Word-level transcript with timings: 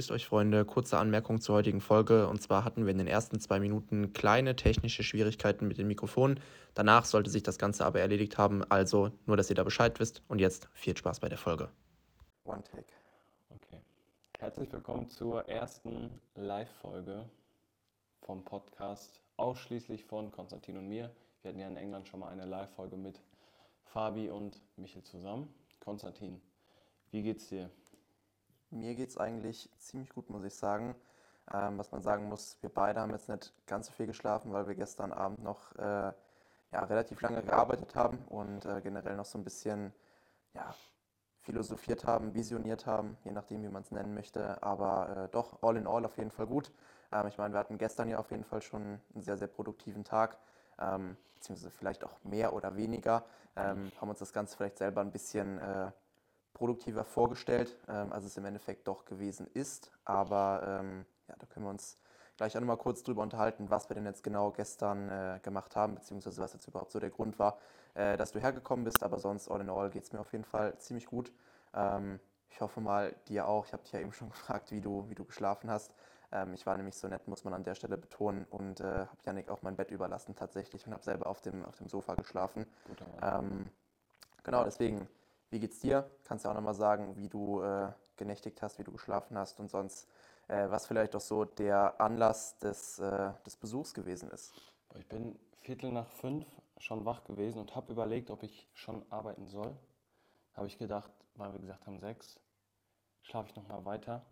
Grüßt 0.00 0.12
euch, 0.12 0.26
Freunde. 0.26 0.64
Kurze 0.64 0.96
Anmerkung 0.96 1.42
zur 1.42 1.56
heutigen 1.56 1.82
Folge. 1.82 2.26
Und 2.26 2.40
zwar 2.40 2.64
hatten 2.64 2.86
wir 2.86 2.92
in 2.92 2.96
den 2.96 3.06
ersten 3.06 3.38
zwei 3.38 3.60
Minuten 3.60 4.14
kleine 4.14 4.56
technische 4.56 5.02
Schwierigkeiten 5.02 5.68
mit 5.68 5.76
dem 5.76 5.88
Mikrofon. 5.88 6.40
Danach 6.72 7.04
sollte 7.04 7.28
sich 7.28 7.42
das 7.42 7.58
Ganze 7.58 7.84
aber 7.84 8.00
erledigt 8.00 8.38
haben. 8.38 8.64
Also 8.70 9.10
nur, 9.26 9.36
dass 9.36 9.50
ihr 9.50 9.56
da 9.56 9.62
Bescheid 9.62 10.00
wisst. 10.00 10.22
Und 10.26 10.38
jetzt 10.38 10.70
viel 10.72 10.96
Spaß 10.96 11.20
bei 11.20 11.28
der 11.28 11.36
Folge. 11.36 11.68
One 12.46 12.62
Take. 12.62 12.86
Okay. 13.50 13.82
Herzlich 14.38 14.72
willkommen 14.72 15.06
zur 15.10 15.46
ersten 15.46 16.18
Live-Folge 16.34 17.28
vom 18.22 18.42
Podcast, 18.42 19.20
ausschließlich 19.36 20.06
von 20.06 20.32
Konstantin 20.32 20.78
und 20.78 20.88
mir. 20.88 21.10
Wir 21.42 21.50
hatten 21.50 21.60
ja 21.60 21.68
in 21.68 21.76
England 21.76 22.08
schon 22.08 22.20
mal 22.20 22.30
eine 22.30 22.46
Live-Folge 22.46 22.96
mit 22.96 23.20
Fabi 23.84 24.30
und 24.30 24.62
Michel 24.76 25.02
zusammen. 25.02 25.52
Konstantin, 25.78 26.40
wie 27.10 27.22
geht's 27.22 27.50
dir? 27.50 27.68
Mir 28.70 28.94
geht 28.94 29.10
es 29.10 29.18
eigentlich 29.18 29.68
ziemlich 29.78 30.10
gut, 30.10 30.30
muss 30.30 30.44
ich 30.44 30.54
sagen. 30.54 30.94
Ähm, 31.52 31.78
was 31.78 31.90
man 31.90 32.02
sagen 32.02 32.28
muss, 32.28 32.56
wir 32.60 32.70
beide 32.70 33.00
haben 33.00 33.10
jetzt 33.10 33.28
nicht 33.28 33.52
ganz 33.66 33.86
so 33.86 33.92
viel 33.92 34.06
geschlafen, 34.06 34.52
weil 34.52 34.68
wir 34.68 34.74
gestern 34.74 35.12
Abend 35.12 35.42
noch 35.42 35.74
äh, 35.76 36.12
ja, 36.72 36.84
relativ 36.84 37.20
lange 37.20 37.42
gearbeitet 37.42 37.94
haben 37.96 38.18
und 38.28 38.64
äh, 38.64 38.80
generell 38.80 39.16
noch 39.16 39.24
so 39.24 39.38
ein 39.38 39.44
bisschen 39.44 39.92
ja, 40.54 40.72
philosophiert 41.40 42.04
haben, 42.06 42.34
visioniert 42.34 42.86
haben, 42.86 43.16
je 43.24 43.32
nachdem, 43.32 43.62
wie 43.62 43.68
man 43.68 43.82
es 43.82 43.90
nennen 43.90 44.14
möchte. 44.14 44.62
Aber 44.62 45.24
äh, 45.24 45.28
doch, 45.30 45.62
all 45.62 45.76
in 45.76 45.88
all 45.88 46.04
auf 46.04 46.16
jeden 46.16 46.30
Fall 46.30 46.46
gut. 46.46 46.70
Ähm, 47.10 47.26
ich 47.26 47.38
meine, 47.38 47.54
wir 47.54 47.58
hatten 47.58 47.78
gestern 47.78 48.08
ja 48.08 48.18
auf 48.18 48.30
jeden 48.30 48.44
Fall 48.44 48.62
schon 48.62 49.00
einen 49.14 49.22
sehr, 49.22 49.36
sehr 49.36 49.48
produktiven 49.48 50.04
Tag, 50.04 50.38
ähm, 50.78 51.16
beziehungsweise 51.34 51.70
vielleicht 51.70 52.04
auch 52.04 52.22
mehr 52.22 52.52
oder 52.52 52.76
weniger. 52.76 53.24
Ähm, 53.56 53.90
haben 54.00 54.10
uns 54.10 54.20
das 54.20 54.32
Ganze 54.32 54.56
vielleicht 54.56 54.78
selber 54.78 55.00
ein 55.00 55.10
bisschen 55.10 55.58
äh, 55.58 55.90
produktiver 56.54 57.04
vorgestellt, 57.04 57.76
ähm, 57.88 58.12
als 58.12 58.24
es 58.24 58.36
im 58.36 58.44
Endeffekt 58.44 58.86
doch 58.88 59.04
gewesen 59.04 59.46
ist. 59.54 59.90
Aber 60.04 60.80
ähm, 60.80 61.06
ja, 61.28 61.34
da 61.38 61.46
können 61.46 61.66
wir 61.66 61.70
uns 61.70 61.98
gleich 62.36 62.56
auch 62.56 62.60
nochmal 62.60 62.76
kurz 62.78 63.02
drüber 63.02 63.22
unterhalten, 63.22 63.70
was 63.70 63.88
wir 63.88 63.94
denn 63.94 64.06
jetzt 64.06 64.22
genau 64.22 64.50
gestern 64.50 65.08
äh, 65.10 65.40
gemacht 65.42 65.76
haben, 65.76 65.94
beziehungsweise 65.94 66.40
was 66.40 66.52
jetzt 66.52 66.66
überhaupt 66.66 66.90
so 66.90 66.98
der 66.98 67.10
Grund 67.10 67.38
war, 67.38 67.58
äh, 67.94 68.16
dass 68.16 68.32
du 68.32 68.40
hergekommen 68.40 68.84
bist. 68.84 69.02
Aber 69.02 69.18
sonst, 69.18 69.50
all 69.50 69.60
in 69.60 69.70
all, 69.70 69.90
geht 69.90 70.04
es 70.04 70.12
mir 70.12 70.20
auf 70.20 70.32
jeden 70.32 70.44
Fall 70.44 70.78
ziemlich 70.78 71.06
gut. 71.06 71.32
Ähm, 71.74 72.18
ich 72.48 72.60
hoffe 72.60 72.80
mal, 72.80 73.14
dir 73.28 73.46
auch. 73.46 73.66
Ich 73.66 73.72
habe 73.72 73.82
dich 73.82 73.92
ja 73.92 74.00
eben 74.00 74.12
schon 74.14 74.30
gefragt, 74.30 74.72
wie 74.72 74.80
du, 74.80 75.08
wie 75.08 75.14
du 75.14 75.24
geschlafen 75.24 75.70
hast. 75.70 75.92
Ähm, 76.32 76.54
ich 76.54 76.64
war 76.66 76.76
nämlich 76.76 76.96
so 76.96 77.08
nett, 77.08 77.26
muss 77.28 77.44
man 77.44 77.54
an 77.54 77.64
der 77.64 77.74
Stelle 77.74 77.98
betonen, 77.98 78.46
und 78.50 78.80
äh, 78.80 78.84
habe 78.84 79.18
Janik 79.24 79.50
auch 79.50 79.62
mein 79.62 79.76
Bett 79.76 79.90
überlassen 79.90 80.34
tatsächlich 80.34 80.86
und 80.86 80.92
habe 80.92 81.02
selber 81.02 81.26
auf 81.26 81.40
dem, 81.40 81.64
auf 81.64 81.76
dem 81.76 81.88
Sofa 81.88 82.14
geschlafen. 82.14 82.66
Ähm, 83.22 83.66
genau, 84.44 84.64
deswegen 84.64 85.08
wie 85.50 85.58
geht's 85.58 85.80
dir? 85.80 86.10
Kannst 86.24 86.44
du 86.44 86.48
auch 86.48 86.54
nochmal 86.54 86.74
sagen, 86.74 87.16
wie 87.16 87.28
du 87.28 87.62
äh, 87.62 87.92
genächtigt 88.16 88.62
hast, 88.62 88.78
wie 88.78 88.84
du 88.84 88.92
geschlafen 88.92 89.36
hast 89.36 89.58
und 89.58 89.68
sonst, 89.68 90.08
äh, 90.48 90.70
was 90.70 90.86
vielleicht 90.86 91.14
auch 91.16 91.20
so 91.20 91.44
der 91.44 92.00
Anlass 92.00 92.58
des, 92.58 92.98
äh, 92.98 93.32
des 93.44 93.56
Besuchs 93.56 93.92
gewesen 93.94 94.30
ist? 94.30 94.52
Ich 94.94 95.06
bin 95.08 95.38
Viertel 95.60 95.92
nach 95.92 96.08
fünf 96.08 96.46
schon 96.78 97.04
wach 97.04 97.24
gewesen 97.24 97.58
und 97.58 97.76
habe 97.76 97.92
überlegt, 97.92 98.30
ob 98.30 98.42
ich 98.42 98.68
schon 98.72 99.04
arbeiten 99.10 99.46
soll. 99.46 99.76
Habe 100.54 100.66
ich 100.66 100.78
gedacht, 100.78 101.10
weil 101.34 101.52
wir 101.52 101.60
gesagt 101.60 101.86
haben 101.86 101.98
sechs, 101.98 102.40
schlafe 103.22 103.50
ich 103.50 103.56
nochmal 103.56 103.84
weiter. 103.84 104.24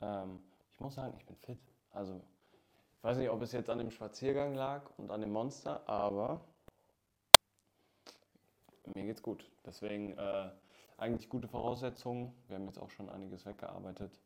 Ähm, 0.00 0.42
ich 0.72 0.80
muss 0.80 0.94
sagen, 0.94 1.14
ich 1.16 1.24
bin 1.26 1.36
fit. 1.36 1.60
Also 1.92 2.20
ich 2.96 3.04
weiß 3.04 3.18
nicht, 3.18 3.30
ob 3.30 3.40
es 3.42 3.52
jetzt 3.52 3.70
an 3.70 3.78
dem 3.78 3.90
Spaziergang 3.90 4.54
lag 4.54 4.82
und 4.96 5.10
an 5.10 5.20
dem 5.20 5.32
Monster, 5.32 5.88
aber 5.88 6.40
mir 8.94 9.04
geht's 9.04 9.22
gut. 9.22 9.50
Deswegen 9.64 10.16
äh, 10.18 10.50
eigentlich 11.02 11.28
gute 11.28 11.48
Voraussetzungen. 11.48 12.32
Wir 12.46 12.56
haben 12.56 12.66
jetzt 12.66 12.78
auch 12.78 12.90
schon 12.90 13.10
einiges 13.10 13.44
weggearbeitet, 13.44 14.20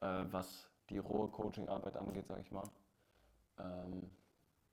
äh, 0.00 0.24
was 0.30 0.70
die 0.88 0.98
rohe 0.98 1.28
Coaching-Arbeit 1.28 1.96
angeht, 1.96 2.28
sage 2.28 2.42
ich 2.42 2.52
mal. 2.52 2.68
Ähm, 3.58 4.08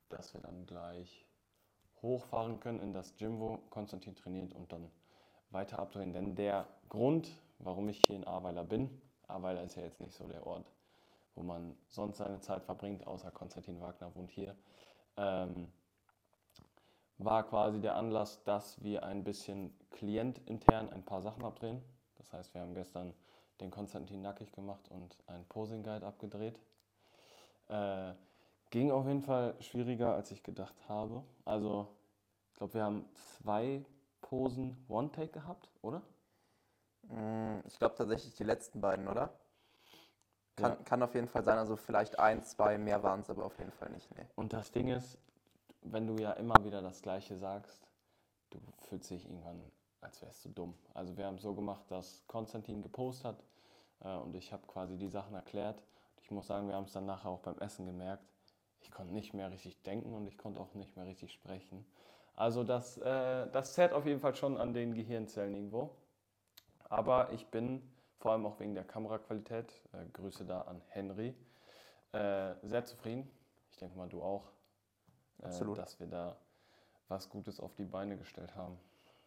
dass 0.09 0.31
wir 0.35 0.41
dann 0.41 0.67
gleich 0.67 1.25
hochfahren 2.03 2.59
können 2.59 2.79
in 2.81 2.93
das 2.93 3.15
Gym, 3.15 3.39
wo 3.39 3.57
Konstantin 3.71 4.15
trainiert 4.15 4.53
und 4.53 4.71
dann 4.71 4.91
weiter 5.49 5.79
abdrehen. 5.79 6.13
Denn 6.13 6.35
der 6.35 6.67
Grund, 6.89 7.31
warum 7.57 7.89
ich 7.89 8.05
hier 8.05 8.15
in 8.15 8.27
Aweiler 8.27 8.63
bin, 8.63 9.01
Aweiler 9.27 9.63
ist 9.63 9.75
ja 9.75 9.81
jetzt 9.81 10.01
nicht 10.01 10.13
so 10.13 10.27
der 10.27 10.45
Ort, 10.45 10.71
wo 11.33 11.41
man 11.41 11.75
sonst 11.87 12.17
seine 12.17 12.41
Zeit 12.41 12.63
verbringt, 12.63 13.07
außer 13.07 13.31
Konstantin 13.31 13.81
Wagner 13.81 14.13
wohnt 14.13 14.29
hier. 14.29 14.55
Ähm, 15.17 15.71
war 17.23 17.43
quasi 17.43 17.79
der 17.79 17.95
Anlass, 17.95 18.43
dass 18.43 18.81
wir 18.83 19.03
ein 19.03 19.23
bisschen 19.23 19.73
klientintern 19.91 20.89
ein 20.91 21.03
paar 21.03 21.21
Sachen 21.21 21.43
abdrehen. 21.43 21.81
Das 22.17 22.33
heißt, 22.33 22.53
wir 22.53 22.61
haben 22.61 22.73
gestern 22.73 23.13
den 23.61 23.71
Konstantin 23.71 24.21
nackig 24.21 24.51
gemacht 24.51 24.89
und 24.89 25.15
einen 25.27 25.45
Posing 25.45 25.83
Guide 25.83 26.05
abgedreht. 26.05 26.59
Äh, 27.69 28.13
ging 28.71 28.91
auf 28.91 29.05
jeden 29.05 29.21
Fall 29.21 29.55
schwieriger, 29.59 30.13
als 30.15 30.31
ich 30.31 30.43
gedacht 30.43 30.75
habe. 30.89 31.23
Also, 31.45 31.87
ich 32.51 32.57
glaube, 32.57 32.73
wir 32.73 32.83
haben 32.83 33.05
zwei 33.13 33.85
Posen 34.21 34.83
One-Take 34.89 35.31
gehabt, 35.31 35.69
oder? 35.81 36.01
Mm, 37.03 37.59
ich 37.67 37.77
glaube 37.77 37.95
tatsächlich 37.95 38.33
die 38.35 38.43
letzten 38.43 38.81
beiden, 38.81 39.07
oder? 39.07 39.33
Kann, 40.55 40.71
ja. 40.71 40.77
kann 40.83 41.03
auf 41.03 41.15
jeden 41.15 41.27
Fall 41.27 41.43
sein, 41.43 41.57
also 41.57 41.75
vielleicht 41.75 42.19
ein, 42.19 42.43
zwei, 42.43 42.77
mehr 42.77 43.01
waren 43.01 43.21
es 43.21 43.29
aber 43.29 43.45
auf 43.45 43.57
jeden 43.57 43.71
Fall 43.71 43.89
nicht. 43.89 44.09
Nee. 44.15 44.25
Und 44.35 44.53
das 44.53 44.71
Ding 44.71 44.87
ist, 44.87 45.17
wenn 45.85 46.07
du 46.07 46.17
ja 46.21 46.31
immer 46.33 46.55
wieder 46.63 46.81
das 46.81 47.01
Gleiche 47.01 47.37
sagst, 47.37 47.87
du 48.49 48.59
fühlst 48.87 49.09
dich 49.09 49.25
irgendwann, 49.25 49.61
als 50.01 50.21
wärst 50.21 50.45
du 50.45 50.49
dumm. 50.49 50.73
Also 50.93 51.17
wir 51.17 51.25
haben 51.25 51.35
es 51.35 51.43
so 51.43 51.53
gemacht, 51.53 51.89
dass 51.89 52.23
Konstantin 52.27 52.81
gepostet 52.81 53.25
hat 53.25 53.43
äh, 54.01 54.15
und 54.17 54.35
ich 54.35 54.51
habe 54.51 54.65
quasi 54.67 54.97
die 54.97 55.09
Sachen 55.09 55.35
erklärt. 55.35 55.81
Ich 56.21 56.31
muss 56.31 56.47
sagen, 56.47 56.67
wir 56.67 56.75
haben 56.75 56.85
es 56.85 56.93
dann 56.93 57.05
nachher 57.05 57.29
auch 57.29 57.39
beim 57.39 57.57
Essen 57.59 57.85
gemerkt. 57.85 58.23
Ich 58.81 58.91
konnte 58.91 59.13
nicht 59.13 59.33
mehr 59.33 59.51
richtig 59.51 59.81
denken 59.83 60.13
und 60.13 60.27
ich 60.27 60.37
konnte 60.37 60.59
auch 60.59 60.73
nicht 60.73 60.95
mehr 60.95 61.05
richtig 61.05 61.31
sprechen. 61.31 61.85
Also 62.35 62.63
das, 62.63 62.97
äh, 62.97 63.49
das 63.51 63.73
zerrt 63.73 63.93
auf 63.93 64.05
jeden 64.05 64.19
Fall 64.19 64.35
schon 64.35 64.57
an 64.57 64.73
den 64.73 64.93
Gehirnzellen 64.93 65.53
irgendwo. 65.53 65.91
Aber 66.89 67.31
ich 67.31 67.47
bin 67.47 67.81
vor 68.19 68.31
allem 68.31 68.45
auch 68.45 68.59
wegen 68.59 68.73
der 68.73 68.85
Kameraqualität, 68.85 69.81
äh, 69.91 70.05
Grüße 70.13 70.45
da 70.45 70.61
an 70.61 70.81
Henry, 70.87 71.35
äh, 72.13 72.55
sehr 72.63 72.85
zufrieden. 72.85 73.29
Ich 73.71 73.77
denke 73.77 73.97
mal, 73.97 74.07
du 74.07 74.21
auch. 74.21 74.51
Äh, 75.43 75.47
Absolut. 75.47 75.77
dass 75.77 75.99
wir 75.99 76.07
da 76.07 76.35
was 77.09 77.29
Gutes 77.29 77.59
auf 77.59 77.75
die 77.75 77.85
Beine 77.85 78.17
gestellt 78.17 78.55
haben. 78.55 78.79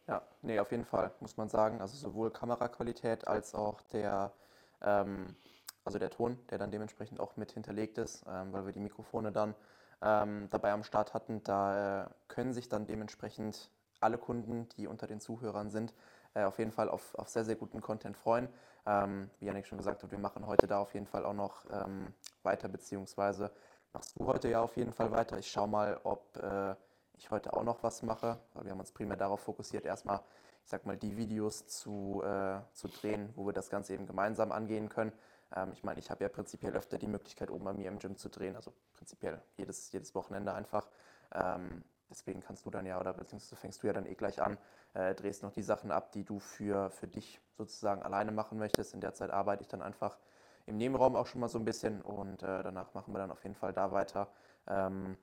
Ja, 0.09 0.23
nee, 0.43 0.59
auf 0.61 0.71
jeden 0.71 0.85
Fall, 0.85 1.13
muss 1.21 1.37
man 1.37 1.49
sagen. 1.49 1.81
Also 1.81 1.97
sowohl 1.97 2.31
Kameraqualität 2.31 3.27
als 3.27 3.55
auch 3.55 3.81
der, 3.93 4.33
ähm, 4.81 5.37
also 5.85 5.99
der 5.99 6.11
Ton, 6.11 6.39
der 6.51 6.59
dann 6.59 6.71
dementsprechend 6.71 7.21
auch 7.21 7.37
mit 7.37 7.53
hinterlegt 7.53 7.99
ist, 7.99 8.25
ähm, 8.29 8.53
weil 8.53 8.67
wir 8.67 8.73
die 8.73 8.81
Mikrofone 8.81 9.33
dann 9.33 9.55
ähm, 10.03 10.49
dabei 10.51 10.73
am 10.73 10.85
Start 10.85 11.13
hatten. 11.13 11.43
Da 11.43 12.05
äh, 12.05 12.09
können 12.29 12.53
sich 12.53 12.69
dann 12.69 12.87
dementsprechend 12.87 13.71
alle 14.01 14.19
Kunden, 14.19 14.69
die 14.77 14.87
unter 14.87 15.07
den 15.07 15.21
Zuhörern 15.21 15.71
sind, 15.71 15.93
äh, 16.35 16.45
auf 16.45 16.59
jeden 16.59 16.73
Fall 16.73 16.89
auf, 16.89 17.15
auf 17.17 17.29
sehr, 17.29 17.45
sehr 17.45 17.57
guten 17.57 17.81
Content 17.81 18.17
freuen. 18.17 18.49
Ähm, 18.87 19.31
wie 19.41 19.47
Janik 19.47 19.67
schon 19.67 19.79
gesagt 19.79 20.03
hat, 20.03 20.11
wir 20.13 20.19
machen 20.19 20.47
heute 20.47 20.69
da 20.69 20.79
auf 20.79 20.95
jeden 20.95 21.07
Fall 21.07 21.25
auch 21.25 21.35
noch 21.35 21.65
ähm, 21.73 22.15
weiter, 22.45 22.69
beziehungsweise 22.69 23.51
machst 23.97 24.21
du 24.21 24.27
heute 24.27 24.51
ja 24.51 24.61
auf 24.61 24.77
jeden 24.77 24.93
Fall 24.93 25.11
weiter. 25.11 25.39
Ich 25.39 25.51
schaue 25.51 25.69
mal, 25.69 25.99
ob 26.05 26.37
äh, 26.37 26.75
ich 27.15 27.31
heute 27.31 27.55
auch 27.55 27.63
noch 27.63 27.83
was 27.83 28.03
mache, 28.03 28.39
weil 28.53 28.65
wir 28.65 28.73
haben 28.73 28.81
uns 28.81 28.93
primär 28.93 29.17
darauf 29.17 29.41
fokussiert, 29.41 29.87
erstmal, 29.87 30.21
ich 30.65 30.69
sag 30.69 30.85
mal, 30.85 30.99
die 30.99 31.17
Videos 31.17 31.67
zu, 31.67 32.23
äh, 32.23 32.59
zu 32.75 32.89
drehen, 32.89 33.33
wo 33.37 33.47
wir 33.47 33.55
das 33.55 33.71
Ganze 33.71 33.95
eben 33.95 34.07
gemeinsam 34.07 34.53
angehen 34.53 34.91
können. 34.91 35.13
Ähm, 35.57 35.71
ich 35.73 35.83
meine, 35.83 35.99
ich 35.99 36.11
habe 36.11 36.23
ja 36.23 36.29
prinzipiell 36.29 36.77
öfter 36.77 36.99
die 36.99 37.07
Möglichkeit, 37.07 37.51
oben 37.51 37.65
bei 37.65 37.73
mir 37.73 37.89
im 37.89 37.99
Gym 37.99 38.19
zu 38.19 38.29
drehen, 38.29 38.55
also 38.55 38.71
prinzipiell 38.93 39.41
jedes, 39.57 39.91
jedes 39.93 40.15
Wochenende 40.15 40.53
einfach. 40.53 40.91
Ähm, 41.33 41.83
deswegen 42.11 42.43
kannst 42.43 42.67
du 42.67 42.71
dann 42.71 42.85
ja, 42.85 43.01
oder 43.01 43.15
beziehungsweise 43.15 43.57
fängst 43.57 43.83
du 43.83 43.87
ja 43.87 43.95
dann 43.95 44.05
eh 44.05 44.15
gleich 44.15 44.43
an, 44.43 44.59
äh, 44.93 45.15
drehst 45.15 45.43
noch 45.43 45.53
die 45.53 45.63
Sachen 45.63 45.91
ab, 45.91 46.13
die 46.13 46.25
du 46.25 46.39
für, 46.39 46.91
für 46.91 47.09
dich 47.09 47.41
sozusagen 47.57 48.03
alleine 48.03 48.31
machen 48.31 48.59
möchtest. 48.59 48.93
In 48.93 49.01
der 49.01 49.15
Zeit 49.15 49.31
arbeite 49.31 49.63
ich 49.63 49.69
dann 49.69 49.81
einfach 49.81 50.19
im 50.67 50.77
Nebenraum 50.77 51.17
auch 51.17 51.27
schon 51.27 51.41
mal 51.41 51.49
so 51.49 51.59
ein 51.59 51.65
bisschen 51.65 52.03
und 52.03 52.43
äh, 52.43 52.63
danach 52.63 52.93
machen 52.95 53.15
wir 53.15 53.19
dann 53.19 53.31
auf 53.31 53.43
jeden 53.45 53.55
Fall 53.55 53.73
da 53.73 53.93
weiter. 53.93 54.29
Ähm, 54.67 55.17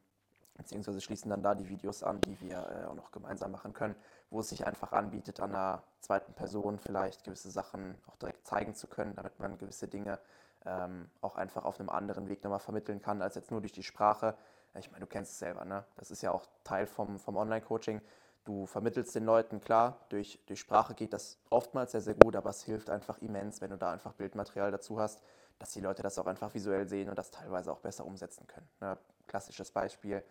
beziehungsweise 0.56 1.02
schließen 1.02 1.30
dann 1.30 1.44
da 1.44 1.56
die 1.56 1.68
Videos 1.68 2.04
an, 2.04 2.22
die 2.22 2.40
wir 2.42 2.58
äh, 2.58 2.86
auch 2.86 2.96
noch 2.96 3.12
gemeinsam 3.12 3.52
machen 3.52 3.74
können, 3.74 3.96
wo 4.30 4.40
es 4.40 4.50
sich 4.50 4.66
einfach 4.66 4.94
anbietet, 4.94 5.40
an 5.40 5.52
einer 5.54 5.84
zweiten 6.00 6.34
Person 6.34 6.80
vielleicht 6.80 7.24
gewisse 7.24 7.52
Sachen 7.52 7.96
auch 8.08 8.16
direkt 8.18 8.48
zeigen 8.48 8.76
zu 8.76 8.88
können, 8.88 9.16
damit 9.16 9.40
man 9.40 9.58
gewisse 9.58 9.88
Dinge 9.88 10.20
ähm, 10.66 11.10
auch 11.22 11.36
einfach 11.36 11.66
auf 11.66 11.80
einem 11.80 11.90
anderen 11.90 12.30
Weg 12.30 12.44
nochmal 12.44 12.60
vermitteln 12.60 13.02
kann, 13.02 13.22
als 13.22 13.36
jetzt 13.36 13.52
nur 13.52 13.60
durch 13.60 13.74
die 13.74 13.84
Sprache. 13.84 14.36
Ich 14.76 14.90
meine, 14.92 15.02
du 15.02 15.08
kennst 15.08 15.34
es 15.34 15.40
selber, 15.40 15.66
ne? 15.66 15.84
Das 15.98 16.10
ist 16.10 16.22
ja 16.22 16.32
auch 16.32 16.46
Teil 16.64 16.88
vom, 16.88 17.20
vom 17.20 17.36
Online-Coaching. 17.36 18.02
Du 18.46 18.66
vermittelst 18.66 19.16
den 19.16 19.24
Leuten, 19.24 19.62
klar, 19.62 20.06
durch, 20.10 20.40
durch 20.48 20.60
Sprache 20.60 20.94
geht 20.96 21.14
das 21.14 21.38
oftmals 21.50 21.92
sehr, 21.94 22.02
sehr 22.02 22.16
gut, 22.16 22.36
aber 22.36 22.50
es 22.50 22.64
hilft 22.64 22.90
einfach 22.90 23.18
immens, 23.20 23.62
wenn 23.62 23.70
du 23.70 23.78
da 23.78 23.92
einfach 23.92 24.14
Bildmaterial 24.14 24.70
dazu 24.70 25.00
hast, 25.00 25.22
dass 25.60 25.72
die 25.72 25.80
Leute 25.80 26.04
das 26.04 26.20
auch 26.20 26.26
einfach 26.26 26.54
visuell 26.54 26.88
sehen 26.90 27.08
und 27.10 27.18
das 27.18 27.32
teilweise 27.32 27.72
auch 27.72 27.80
besser 27.80 28.06
umsetzen 28.06 28.46
können. 28.48 28.68
Ne? 28.82 28.98
Klassisches 29.28 29.72
Beispiel, 29.72 30.24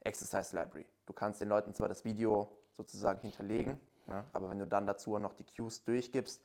Exercise 0.00 0.54
Library. 0.54 0.86
Du 1.06 1.12
kannst 1.12 1.40
den 1.40 1.48
Leuten 1.48 1.74
zwar 1.74 1.88
das 1.88 2.04
Video 2.04 2.52
sozusagen 2.76 3.20
hinterlegen, 3.20 3.80
ne? 4.06 4.24
aber 4.32 4.48
wenn 4.48 4.60
du 4.60 4.66
dann 4.66 4.86
dazu 4.86 5.18
noch 5.18 5.34
die 5.34 5.44
Cues 5.44 5.82
durchgibst, 5.82 6.40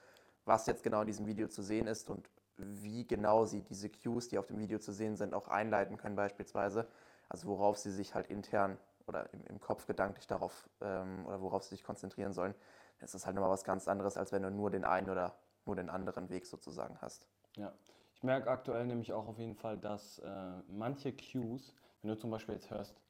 was 0.46 0.66
jetzt 0.66 0.82
genau 0.82 1.02
in 1.02 1.08
diesem 1.08 1.28
Video 1.28 1.48
zu 1.48 1.62
sehen 1.62 1.86
ist 1.86 2.10
und 2.10 2.28
wie 2.58 3.06
genau 3.06 3.46
sie 3.46 3.62
diese 3.62 3.90
Cues, 3.90 4.30
die 4.30 4.40
auf 4.40 4.48
dem 4.48 4.58
Video 4.58 4.80
zu 4.80 4.92
sehen 4.92 5.16
sind, 5.16 5.36
auch 5.36 5.48
einleiten 5.50 5.98
können 5.98 6.16
beispielsweise. 6.16 6.88
Also 7.30 7.48
worauf 7.48 7.78
sie 7.78 7.92
sich 7.92 8.16
halt 8.16 8.28
intern 8.28 8.78
oder 9.08 9.32
im, 9.34 9.44
im 9.46 9.60
Kopf 9.60 9.86
gedanklich 9.86 10.28
darauf 10.28 10.70
ähm, 10.82 11.26
oder 11.26 11.42
worauf 11.42 11.64
sie 11.64 11.76
sich 11.76 11.84
konzentrieren 11.84 12.34
sollen. 12.34 12.56
Das 13.00 13.16
ist 13.16 13.26
halt 13.26 13.36
nochmal 13.36 13.52
was 13.52 13.64
ganz 13.64 13.88
anderes, 13.88 14.18
als 14.18 14.32
wenn 14.32 14.44
du 14.44 14.52
nur 14.52 14.70
den 14.70 14.86
einen 14.86 15.10
oder 15.10 15.36
nur 15.66 15.76
den 15.76 15.90
anderen 15.90 16.30
Weg 16.30 16.46
sozusagen 16.46 16.98
hast. 17.02 17.28
Ja, 17.56 17.74
ich 18.14 18.24
merke 18.24 18.50
aktuell 18.50 18.86
nämlich 18.86 19.14
auch 19.14 19.28
auf 19.28 19.38
jeden 19.38 19.56
Fall, 19.56 19.78
dass 19.78 20.20
äh, 20.20 20.62
manche 20.68 21.14
Cues, 21.14 21.74
wenn 22.02 22.10
du 22.10 22.18
zum 22.18 22.30
Beispiel 22.32 22.56
jetzt 22.56 22.70
hörst, 22.70 23.02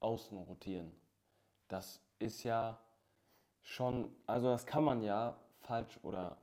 außen 0.00 0.36
rotieren, 0.38 0.92
das 1.68 2.00
ist 2.18 2.42
ja 2.44 2.78
schon, 3.62 4.14
also 4.26 4.48
das 4.48 4.66
kann 4.66 4.84
man 4.84 5.02
ja 5.02 5.36
falsch 5.60 5.98
oder 6.02 6.36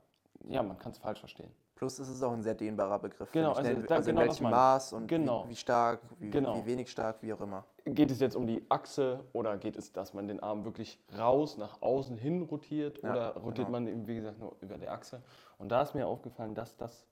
ja, 0.44 0.62
man 0.62 0.78
kann 0.78 0.92
es 0.92 0.98
falsch 0.98 1.20
verstehen. 1.20 1.54
Plus 1.82 1.98
ist 1.98 2.10
es 2.10 2.22
auch 2.22 2.30
ein 2.32 2.44
sehr 2.44 2.54
dehnbarer 2.54 3.00
Begriff. 3.00 3.32
Genau, 3.32 3.54
also 3.54 3.68
ne? 3.72 3.82
da- 3.82 3.96
also 3.96 4.10
in 4.10 4.14
genau 4.14 4.28
das 4.28 4.40
welchem. 4.40 4.50
Maß 4.52 4.92
und 4.92 5.08
Genau. 5.08 5.46
wie, 5.46 5.48
wie 5.50 5.56
stark, 5.56 6.00
wie, 6.20 6.30
Genau. 6.30 6.54
wie 6.54 6.64
wenig 6.66 6.88
stark, 6.88 7.20
wie 7.22 7.32
auch 7.32 7.40
immer. 7.40 7.64
Geht 7.84 8.12
es 8.12 8.20
jetzt 8.20 8.36
um 8.36 8.46
die 8.46 8.64
Achse 8.68 9.24
oder 9.32 9.56
geht 9.58 9.74
es, 9.76 9.90
dass 9.92 10.14
man 10.14 10.28
den 10.28 10.38
Arm 10.38 10.64
wirklich 10.64 11.00
raus, 11.18 11.56
nach 11.58 11.82
außen 11.82 12.16
hin 12.16 12.42
rotiert 12.42 13.02
Ja, 13.02 13.10
oder 13.10 13.30
rotiert 13.34 13.66
genau. 13.66 13.70
man 13.70 13.88
eben, 13.88 14.06
wie 14.06 14.14
gesagt, 14.14 14.38
nur 14.38 14.54
über 14.60 14.78
die 14.78 14.86
Achse? 14.86 15.24
Und 15.58 15.70
da 15.70 15.82
ist 15.82 15.92
mir 15.92 16.06
aufgefallen, 16.06 16.54
dass 16.54 16.76
das 16.76 17.04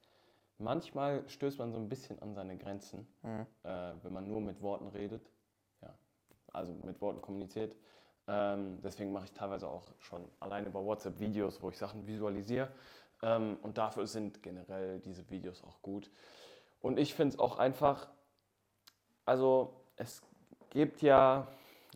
manchmal 0.59 1.29
stößt 1.29 1.59
man 1.59 1.73
so 1.73 1.79
ein 1.81 1.89
bisschen 1.89 2.23
an 2.23 2.33
seine 2.35 2.57
Grenzen, 2.57 3.09
Mhm. 3.23 3.47
äh, 3.65 3.93
wenn 4.05 4.13
man 4.13 4.29
nur 4.29 4.41
mit 4.41 4.63
Worten 4.63 4.87
redet, 4.87 5.29
ja, 5.83 5.93
also 6.53 6.73
mit 6.85 7.01
Worten 7.01 7.21
kommuniziert. 7.21 7.75
Ähm, 8.29 8.79
deswegen 8.85 9.11
mache 9.11 9.25
ich 9.25 9.33
teilweise 9.33 9.67
auch 9.67 9.83
schon 9.99 10.25
alleine 10.39 10.69
über 10.69 10.85
WhatsApp 10.85 11.19
Videos, 11.19 11.61
wo 11.61 11.71
ich 11.71 11.77
Sachen 11.79 12.07
visualisiere. 12.07 12.69
Ähm, 13.23 13.59
und 13.63 13.79
dafür 13.79 14.07
sind 14.07 14.43
generell 14.43 15.01
diese 15.01 15.29
Videos 15.31 15.63
auch 15.65 15.83
gut. 15.83 16.11
Und 16.81 16.99
ich 16.99 17.15
finde 17.15 17.35
es 17.35 17.39
auch 17.39 17.59
einfach, 17.59 18.09
also 19.25 19.75
es 19.97 20.23
gibt 20.71 21.03
ja, 21.03 21.47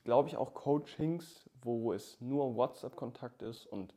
glaube 0.05 0.29
ich, 0.29 0.37
auch 0.37 0.53
Coachings, 0.55 1.49
wo 1.63 1.93
es 1.93 2.21
nur 2.21 2.55
WhatsApp-Kontakt 2.57 3.43
ist 3.43 3.67
und 3.67 3.95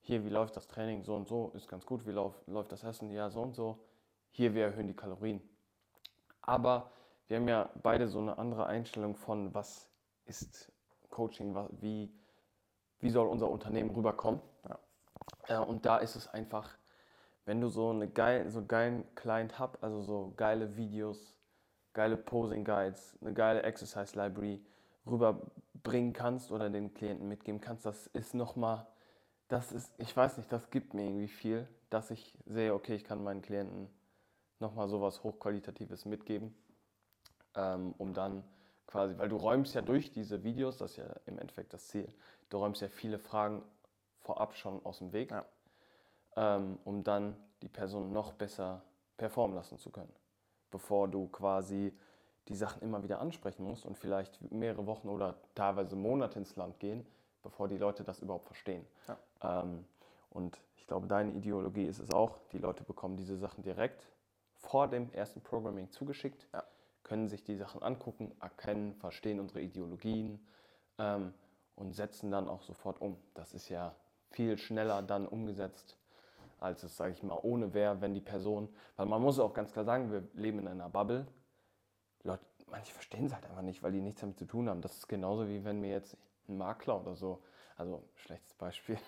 hier, 0.00 0.24
wie 0.24 0.30
läuft 0.30 0.56
das 0.56 0.68
Training, 0.68 1.02
so 1.02 1.14
und 1.16 1.28
so, 1.28 1.52
ist 1.54 1.68
ganz 1.68 1.84
gut, 1.84 2.06
wie 2.06 2.12
lauf, 2.12 2.34
läuft 2.46 2.72
das 2.72 2.84
Essen, 2.84 3.10
ja, 3.10 3.30
so 3.30 3.42
und 3.42 3.54
so. 3.54 3.78
Hier, 4.30 4.54
wir 4.54 4.64
erhöhen 4.64 4.86
die 4.86 4.96
Kalorien. 4.96 5.40
Aber 6.42 6.90
wir 7.26 7.38
haben 7.38 7.48
ja 7.48 7.68
beide 7.82 8.08
so 8.08 8.18
eine 8.18 8.38
andere 8.38 8.66
Einstellung 8.66 9.16
von, 9.16 9.52
was 9.54 9.90
ist 10.24 10.72
Coaching, 11.10 11.54
wie, 11.80 12.10
wie 13.00 13.10
soll 13.10 13.26
unser 13.26 13.50
Unternehmen 13.50 13.90
rüberkommen. 13.90 14.40
Äh, 15.48 15.58
und 15.58 15.86
da 15.86 15.98
ist 15.98 16.16
es 16.16 16.28
einfach, 16.28 16.70
wenn 17.44 17.60
du 17.60 17.68
so, 17.68 17.90
eine 17.90 18.08
geil, 18.08 18.50
so 18.50 18.58
einen 18.58 18.68
geilen 18.68 19.14
Client 19.14 19.58
hast, 19.58 19.82
also 19.82 20.02
so 20.02 20.32
geile 20.36 20.76
Videos, 20.76 21.34
geile 21.94 22.16
Posing 22.16 22.64
Guides, 22.64 23.16
eine 23.20 23.32
geile 23.32 23.62
Exercise 23.62 24.16
Library 24.16 24.60
rüberbringen 25.06 26.12
kannst 26.12 26.52
oder 26.52 26.68
den 26.68 26.92
Klienten 26.94 27.28
mitgeben 27.28 27.60
kannst, 27.60 27.86
das 27.86 28.06
ist 28.08 28.34
nochmal, 28.34 28.86
das 29.48 29.72
ist, 29.72 29.92
ich 29.98 30.14
weiß 30.14 30.36
nicht, 30.36 30.52
das 30.52 30.70
gibt 30.70 30.94
mir 30.94 31.04
irgendwie 31.04 31.28
viel, 31.28 31.66
dass 31.90 32.10
ich 32.10 32.36
sehe, 32.44 32.74
okay, 32.74 32.94
ich 32.94 33.04
kann 33.04 33.24
meinen 33.24 33.42
Klienten 33.42 33.88
nochmal 34.60 34.88
sowas 34.88 35.22
Hochqualitatives 35.24 36.04
mitgeben, 36.04 36.54
ähm, 37.54 37.94
um 37.96 38.12
dann 38.12 38.44
quasi, 38.86 39.16
weil 39.16 39.28
du 39.28 39.36
räumst 39.36 39.74
ja 39.74 39.82
durch 39.82 40.10
diese 40.10 40.44
Videos, 40.44 40.76
das 40.76 40.92
ist 40.92 40.96
ja 40.98 41.06
im 41.26 41.38
Endeffekt 41.38 41.72
das 41.72 41.88
Ziel, 41.88 42.12
du 42.50 42.58
räumst 42.58 42.82
ja 42.82 42.88
viele 42.88 43.18
Fragen 43.18 43.62
vorab 44.28 44.54
schon 44.54 44.84
aus 44.84 44.98
dem 44.98 45.14
Weg, 45.14 45.30
Ja. 45.30 45.46
ähm, 46.36 46.78
um 46.84 47.02
dann 47.02 47.34
die 47.62 47.68
Person 47.70 48.12
noch 48.12 48.34
besser 48.34 48.82
performen 49.16 49.56
lassen 49.56 49.78
zu 49.78 49.90
können, 49.90 50.12
bevor 50.70 51.08
du 51.08 51.28
quasi 51.28 51.96
die 52.48 52.54
Sachen 52.54 52.82
immer 52.82 53.02
wieder 53.02 53.20
ansprechen 53.20 53.64
musst 53.64 53.86
und 53.86 53.96
vielleicht 53.96 54.52
mehrere 54.52 54.86
Wochen 54.86 55.08
oder 55.08 55.36
teilweise 55.54 55.96
Monate 55.96 56.38
ins 56.38 56.56
Land 56.56 56.78
gehen, 56.78 57.06
bevor 57.42 57.68
die 57.68 57.78
Leute 57.78 58.04
das 58.04 58.20
überhaupt 58.20 58.46
verstehen. 58.46 58.86
Ähm, 59.42 59.86
und 60.28 60.60
ich 60.76 60.86
glaube, 60.86 61.06
deine 61.06 61.32
Ideologie 61.32 61.86
ist 61.86 61.98
es 61.98 62.10
auch, 62.10 62.38
die 62.52 62.58
Leute 62.58 62.84
bekommen 62.84 63.16
diese 63.16 63.38
Sachen 63.38 63.62
direkt 63.62 64.10
vor 64.52 64.88
dem 64.88 65.10
ersten 65.14 65.40
Programming 65.40 65.90
zugeschickt, 65.90 66.46
Ja. 66.52 66.64
können 67.02 67.28
sich 67.28 67.44
die 67.44 67.56
Sachen 67.56 67.82
angucken, 67.82 68.36
erkennen, 68.40 68.94
verstehen 68.94 69.40
unsere 69.40 69.62
Ideologien 69.62 70.46
ähm, 70.98 71.32
und 71.76 71.92
setzen 71.94 72.30
dann 72.30 72.48
auch 72.48 72.62
sofort 72.62 73.00
um. 73.00 73.16
Das 73.34 73.54
ist 73.54 73.68
ja 73.68 73.94
viel 74.30 74.58
schneller 74.58 75.02
dann 75.02 75.26
umgesetzt, 75.26 75.96
als 76.60 76.82
es, 76.82 76.96
sage 76.96 77.12
ich 77.12 77.22
mal, 77.22 77.38
ohne 77.42 77.74
wäre, 77.74 78.00
wenn 78.00 78.14
die 78.14 78.20
Person, 78.20 78.68
weil 78.96 79.06
man 79.06 79.22
muss 79.22 79.38
auch 79.38 79.54
ganz 79.54 79.72
klar 79.72 79.84
sagen, 79.84 80.10
wir 80.10 80.22
leben 80.34 80.58
in 80.60 80.68
einer 80.68 80.88
Bubble. 80.88 81.26
Leute, 82.24 82.44
manche 82.66 82.92
verstehen 82.92 83.26
es 83.26 83.34
halt 83.34 83.46
einfach 83.46 83.62
nicht, 83.62 83.82
weil 83.82 83.92
die 83.92 84.00
nichts 84.00 84.20
damit 84.20 84.38
zu 84.38 84.44
tun 84.44 84.68
haben. 84.68 84.80
Das 84.80 84.94
ist 84.96 85.08
genauso 85.08 85.48
wie 85.48 85.64
wenn 85.64 85.80
mir 85.80 85.90
jetzt 85.90 86.16
ein 86.48 86.58
Makler 86.58 87.00
oder 87.00 87.14
so, 87.14 87.42
also 87.76 88.02
schlechtes 88.16 88.54
Beispiel. 88.54 88.98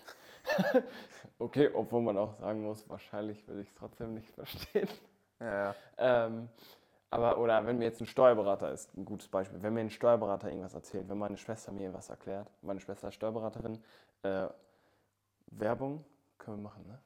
okay, 1.38 1.70
obwohl 1.75 2.02
man 2.02 2.16
auch 2.16 2.34
sagen 2.38 2.62
muss, 2.62 2.88
wahrscheinlich 2.88 3.46
würde 3.49 3.62
ich 3.62 3.69
es 3.69 3.75
trotzdem 3.75 4.14
nicht 4.14 4.31
verstehen. 4.31 4.88
Ja, 5.40 5.64
ja. 5.64 5.75
Ähm, 5.99 6.49
aber, 7.11 7.38
oder 7.38 7.66
wenn 7.66 7.78
mir 7.78 7.87
jetzt 7.87 8.00
ein 8.00 8.06
Steuerberater 8.06 8.70
ist, 8.70 8.96
ein 8.96 9.05
gutes 9.05 9.26
Beispiel, 9.26 9.61
wenn 9.62 9.75
mir 9.75 9.81
ein 9.81 9.90
Steuerberater 9.90 10.49
irgendwas 10.49 10.75
erzählt, 10.75 11.08
wenn 11.08 11.19
meine 11.19 11.37
Schwester 11.37 11.73
mir 11.73 11.93
was 11.93 12.08
erklärt, 12.08 12.49
meine 12.62 12.78
Schwester 12.78 13.08
ist 13.08 13.14
Steuerberaterin, 13.14 13.82
äh, 14.23 14.46
Werbung 15.50 16.05
können 16.38 16.58
wir 16.58 16.70
machen, 16.70 16.87
ne? 16.87 16.99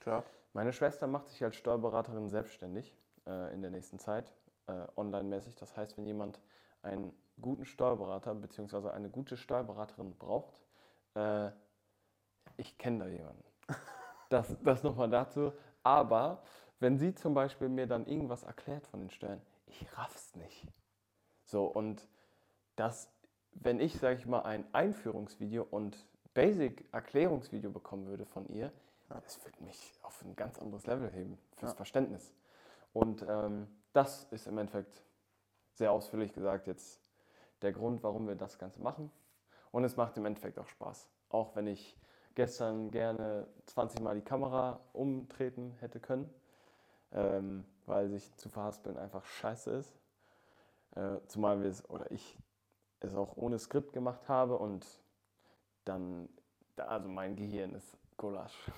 Klar. 0.00 0.24
Meine 0.52 0.72
Schwester 0.72 1.06
macht 1.06 1.28
sich 1.28 1.42
als 1.42 1.56
Steuerberaterin 1.56 2.28
selbstständig 2.28 2.94
äh, 3.26 3.54
in 3.54 3.62
der 3.62 3.70
nächsten 3.70 3.98
Zeit, 3.98 4.32
äh, 4.66 4.86
online-mäßig. 4.96 5.54
Das 5.56 5.76
heißt, 5.76 5.96
wenn 5.96 6.04
jemand 6.04 6.40
einen 6.82 7.14
guten 7.40 7.64
Steuerberater 7.64 8.34
bzw. 8.34 8.90
eine 8.90 9.08
gute 9.08 9.36
Steuerberaterin 9.36 10.16
braucht, 10.18 10.58
äh, 11.14 11.50
ich 12.56 12.76
kenne 12.78 13.04
da 13.04 13.06
jemanden. 13.08 13.44
Das, 14.28 14.56
das 14.64 14.82
nochmal 14.82 15.10
dazu. 15.10 15.52
Aber 15.82 16.42
wenn 16.80 16.96
sie 16.96 17.14
zum 17.14 17.34
Beispiel 17.34 17.68
mir 17.68 17.86
dann 17.86 18.06
irgendwas 18.06 18.44
erklärt 18.44 18.86
von 18.86 19.00
den 19.00 19.10
Steuern, 19.10 19.42
ich 19.66 19.86
raff's 19.98 20.34
nicht. 20.36 20.66
So, 21.44 21.66
und 21.66 22.08
das, 22.76 23.12
wenn 23.52 23.78
ich, 23.78 23.98
sage 23.98 24.18
ich 24.18 24.24
mal, 24.24 24.40
ein 24.40 24.64
Einführungsvideo 24.72 25.66
und 25.70 26.06
Basic-Erklärungsvideo 26.34 27.70
bekommen 27.70 28.06
würde 28.06 28.24
von 28.24 28.48
ihr, 28.48 28.72
das 29.08 29.44
würde 29.44 29.62
mich 29.64 29.94
auf 30.02 30.22
ein 30.24 30.34
ganz 30.36 30.58
anderes 30.58 30.86
Level 30.86 31.10
heben 31.10 31.38
fürs 31.56 31.72
Ja. 31.72 31.76
Verständnis. 31.76 32.32
Und 32.92 33.24
ähm, 33.28 33.68
das 33.92 34.24
ist 34.30 34.46
im 34.46 34.56
Endeffekt 34.58 35.02
sehr 35.74 35.92
ausführlich 35.92 36.32
gesagt 36.32 36.66
jetzt 36.66 37.00
der 37.62 37.72
Grund, 37.72 38.02
warum 38.02 38.26
wir 38.26 38.34
das 38.34 38.58
Ganze 38.58 38.80
machen. 38.80 39.10
Und 39.70 39.84
es 39.84 39.96
macht 39.96 40.16
im 40.16 40.26
Endeffekt 40.26 40.58
auch 40.58 40.66
Spaß. 40.68 41.08
Auch 41.28 41.54
wenn 41.56 41.66
ich 41.66 41.96
gestern 42.34 42.90
gerne 42.90 43.46
20 43.66 44.00
Mal 44.00 44.14
die 44.16 44.24
Kamera 44.24 44.80
umtreten 44.92 45.72
hätte 45.80 46.00
können, 46.00 46.32
ähm, 47.12 47.64
weil 47.86 48.08
sich 48.08 48.34
zu 48.36 48.48
verhaspeln 48.48 48.96
einfach 48.96 49.24
scheiße 49.24 49.70
ist. 49.70 49.92
Äh, 50.94 51.18
zumal 51.26 51.62
wir 51.62 51.68
es, 51.70 51.88
oder 51.88 52.10
ich 52.10 52.38
es 53.00 53.14
auch 53.14 53.36
ohne 53.36 53.58
Skript 53.58 53.92
gemacht 53.92 54.28
habe 54.28 54.58
und 54.58 54.86
dann, 55.84 56.28
da- 56.76 56.86
also 56.86 57.08
mein 57.08 57.36
Gehirn 57.36 57.74
ist 57.74 57.96
Gulasch. 58.16 58.70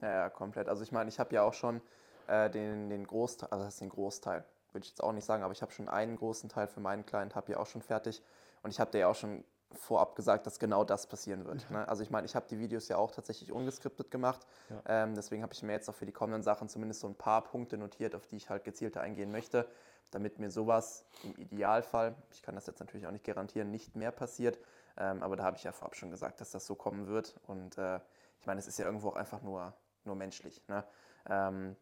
Ja, 0.00 0.10
ja, 0.10 0.30
komplett. 0.30 0.68
Also 0.68 0.82
ich 0.82 0.92
meine, 0.92 1.08
ich 1.08 1.18
habe 1.18 1.34
ja 1.34 1.42
auch 1.42 1.54
schon 1.54 1.80
äh, 2.26 2.50
den, 2.50 2.88
den 2.90 3.06
Großteil, 3.06 3.48
also 3.50 3.64
das 3.64 3.74
ist 3.74 3.80
den 3.80 3.90
Großteil, 3.90 4.44
würde 4.72 4.84
ich 4.84 4.90
jetzt 4.90 5.02
auch 5.02 5.12
nicht 5.12 5.24
sagen, 5.24 5.42
aber 5.42 5.52
ich 5.52 5.62
habe 5.62 5.72
schon 5.72 5.88
einen 5.88 6.16
großen 6.16 6.48
Teil 6.48 6.66
für 6.66 6.80
meinen 6.80 7.06
Client, 7.06 7.34
habe 7.34 7.52
ja 7.52 7.58
auch 7.58 7.66
schon 7.66 7.82
fertig. 7.82 8.22
Und 8.62 8.70
ich 8.70 8.80
habe 8.80 8.90
dir 8.90 8.98
ja 8.98 9.08
auch 9.08 9.14
schon 9.14 9.44
vorab 9.72 10.14
gesagt, 10.14 10.46
dass 10.46 10.58
genau 10.58 10.84
das 10.84 11.06
passieren 11.06 11.44
wird. 11.44 11.68
Ne? 11.70 11.86
Also 11.88 12.02
ich 12.02 12.10
meine, 12.10 12.26
ich 12.26 12.36
habe 12.36 12.46
die 12.48 12.58
Videos 12.58 12.88
ja 12.88 12.96
auch 12.96 13.10
tatsächlich 13.10 13.50
ungeskriptet 13.52 14.10
gemacht. 14.10 14.46
Ja. 14.70 14.82
Ähm, 14.86 15.14
deswegen 15.14 15.42
habe 15.42 15.52
ich 15.52 15.62
mir 15.62 15.72
jetzt 15.72 15.88
auch 15.88 15.94
für 15.94 16.06
die 16.06 16.12
kommenden 16.12 16.42
Sachen 16.42 16.68
zumindest 16.68 17.00
so 17.00 17.08
ein 17.08 17.14
paar 17.14 17.42
Punkte 17.42 17.76
notiert, 17.76 18.14
auf 18.14 18.26
die 18.26 18.36
ich 18.36 18.50
halt 18.50 18.64
gezielter 18.64 19.00
eingehen 19.00 19.30
möchte, 19.32 19.68
damit 20.10 20.38
mir 20.38 20.50
sowas 20.50 21.04
im 21.22 21.36
Idealfall, 21.36 22.14
ich 22.30 22.42
kann 22.42 22.54
das 22.54 22.66
jetzt 22.66 22.80
natürlich 22.80 23.06
auch 23.06 23.12
nicht 23.12 23.24
garantieren, 23.24 23.70
nicht 23.70 23.96
mehr 23.96 24.12
passiert. 24.12 24.58
Ähm, 24.96 25.22
aber 25.22 25.36
da 25.36 25.44
habe 25.44 25.56
ich 25.56 25.64
ja 25.64 25.72
vorab 25.72 25.96
schon 25.96 26.10
gesagt, 26.10 26.40
dass 26.40 26.50
das 26.50 26.66
so 26.66 26.74
kommen 26.74 27.06
wird. 27.06 27.34
Und 27.46 27.78
äh, 27.78 28.00
ich 28.40 28.46
meine, 28.46 28.60
es 28.60 28.68
ist 28.68 28.78
ja 28.78 28.84
irgendwo 28.84 29.08
auch 29.08 29.16
einfach 29.16 29.42
nur, 29.42 29.74
nur 30.04 30.14
menschlich. 30.14 30.62
Ne? 30.68 30.84
Ähm, 31.28 31.76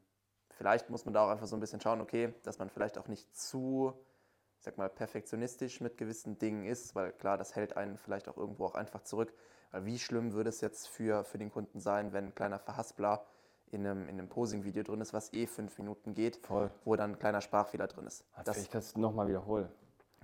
vielleicht 0.51 0.89
muss 0.91 1.05
man 1.05 1.15
da 1.15 1.27
auch 1.27 1.31
einfach 1.31 1.47
so 1.47 1.57
ein 1.57 1.61
bisschen 1.61 1.81
schauen, 1.81 2.01
okay, 2.01 2.33
dass 2.43 2.59
man 2.59 2.71
vielleicht 2.71 2.97
auch 2.99 3.09
nicht 3.09 3.35
zu, 3.37 3.93
ich 4.59 4.65
sag 4.65 4.79
mal, 4.79 4.89
perfektionistisch 4.89 5.81
mit 5.81 5.99
gewissen 5.99 6.39
Dingen 6.39 6.65
ist, 6.65 6.95
weil 6.95 7.13
klar, 7.13 7.37
das 7.37 7.55
hält 7.55 7.77
einen 7.77 7.99
vielleicht 7.99 8.29
auch 8.29 8.37
irgendwo 8.37 8.65
auch 8.65 8.75
einfach 8.75 9.03
zurück. 9.03 9.35
Weil 9.73 9.85
wie 9.85 9.99
schlimm 9.99 10.33
würde 10.33 10.51
es 10.51 10.61
jetzt 10.61 10.89
für, 10.89 11.25
für 11.25 11.39
den 11.39 11.51
Kunden 11.51 11.81
sein, 11.81 12.13
wenn 12.13 12.27
ein 12.27 12.35
kleiner 12.35 12.59
Verhaspler 12.59 13.27
in 13.73 13.87
einem, 13.87 14.03
in 14.09 14.19
einem 14.19 14.29
Posing-Video 14.29 14.83
drin 14.83 15.01
ist, 15.01 15.13
was 15.13 15.33
eh 15.33 15.47
fünf 15.47 15.79
Minuten 15.79 16.15
geht, 16.15 16.37
Voll. 16.47 16.71
wo 16.85 16.95
dann 16.95 17.13
ein 17.13 17.19
kleiner 17.19 17.41
Sprachfehler 17.41 17.87
drin 17.89 18.07
ist. 18.07 18.25
Als 18.35 18.47
Das, 18.47 18.59
ich 18.59 18.69
das 18.69 18.97
nochmal 18.97 19.27
wiederhole. 19.29 19.69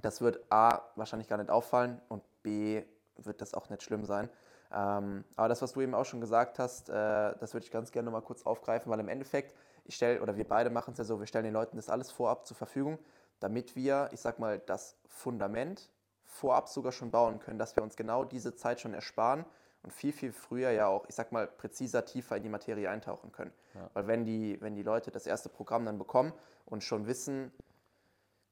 das 0.03 0.21
wird 0.21 0.41
A 0.53 0.83
wahrscheinlich 0.97 1.29
gar 1.29 1.39
nicht 1.39 1.51
auffallen 1.51 2.01
und 2.09 2.23
B 2.43 2.83
wird 3.17 3.41
das 3.41 3.55
auch 3.55 3.69
nicht 3.71 3.83
schlimm 3.83 4.05
sein. 4.05 4.29
Ähm, 4.71 5.25
aber 5.35 5.49
das, 5.49 5.63
was 5.63 5.73
du 5.73 5.81
eben 5.81 5.95
auch 5.95 6.05
schon 6.05 6.21
gesagt 6.21 6.59
hast, 6.59 6.91
äh, 6.91 6.93
das 6.93 7.55
würde 7.55 7.65
ich 7.65 7.71
ganz 7.73 7.91
gerne 7.91 8.07
noch 8.07 8.13
mal 8.13 8.21
kurz 8.21 8.45
aufgreifen, 8.45 8.93
weil 8.93 9.01
im 9.01 9.09
Endeffekt 9.09 9.55
ich 9.85 9.97
stelle, 9.97 10.21
oder 10.21 10.37
wir 10.37 10.47
beide 10.47 10.69
machen 10.69 10.93
es 10.93 10.99
ja 10.99 11.05
so, 11.05 11.19
wir 11.19 11.27
stellen 11.27 11.45
den 11.45 11.55
Leuten 11.55 11.77
das 11.77 11.89
alles 11.89 12.11
vorab 12.11 12.47
zur 12.47 12.57
Verfügung, 12.57 12.99
damit 13.41 13.75
wir, 13.75 14.11
ich 14.13 14.21
sag 14.21 14.39
mal, 14.39 14.59
das 14.59 14.95
Fundament 15.07 15.89
vorab 16.27 16.69
sogar 16.69 16.93
schon 16.93 17.11
bauen 17.11 17.39
können, 17.39 17.59
dass 17.59 17.75
wir 17.77 17.83
uns 17.83 17.97
genau 17.97 18.25
diese 18.25 18.55
Zeit 18.55 18.79
schon 18.81 18.93
ersparen 18.93 19.47
und 19.83 19.93
viel, 19.93 20.13
viel 20.13 20.33
früher 20.33 20.71
ja 20.71 20.87
auch, 20.87 21.07
ich 21.09 21.15
sag 21.15 21.33
mal, 21.33 21.47
präziser, 21.47 22.05
tiefer 22.05 22.37
in 22.37 22.43
die 22.43 22.49
Materie 22.49 22.91
eintauchen 22.91 23.33
können. 23.33 23.53
Ja. 23.75 23.91
Weil 23.95 24.07
wenn 24.07 24.25
die, 24.25 24.61
wenn 24.61 24.75
die 24.75 24.83
Leute 24.83 25.11
das 25.11 25.27
erste 25.27 25.49
Programm 25.49 25.85
dann 25.85 25.99
bekommen 25.99 26.33
und 26.67 26.83
schon 26.83 27.07
wissen, 27.07 27.53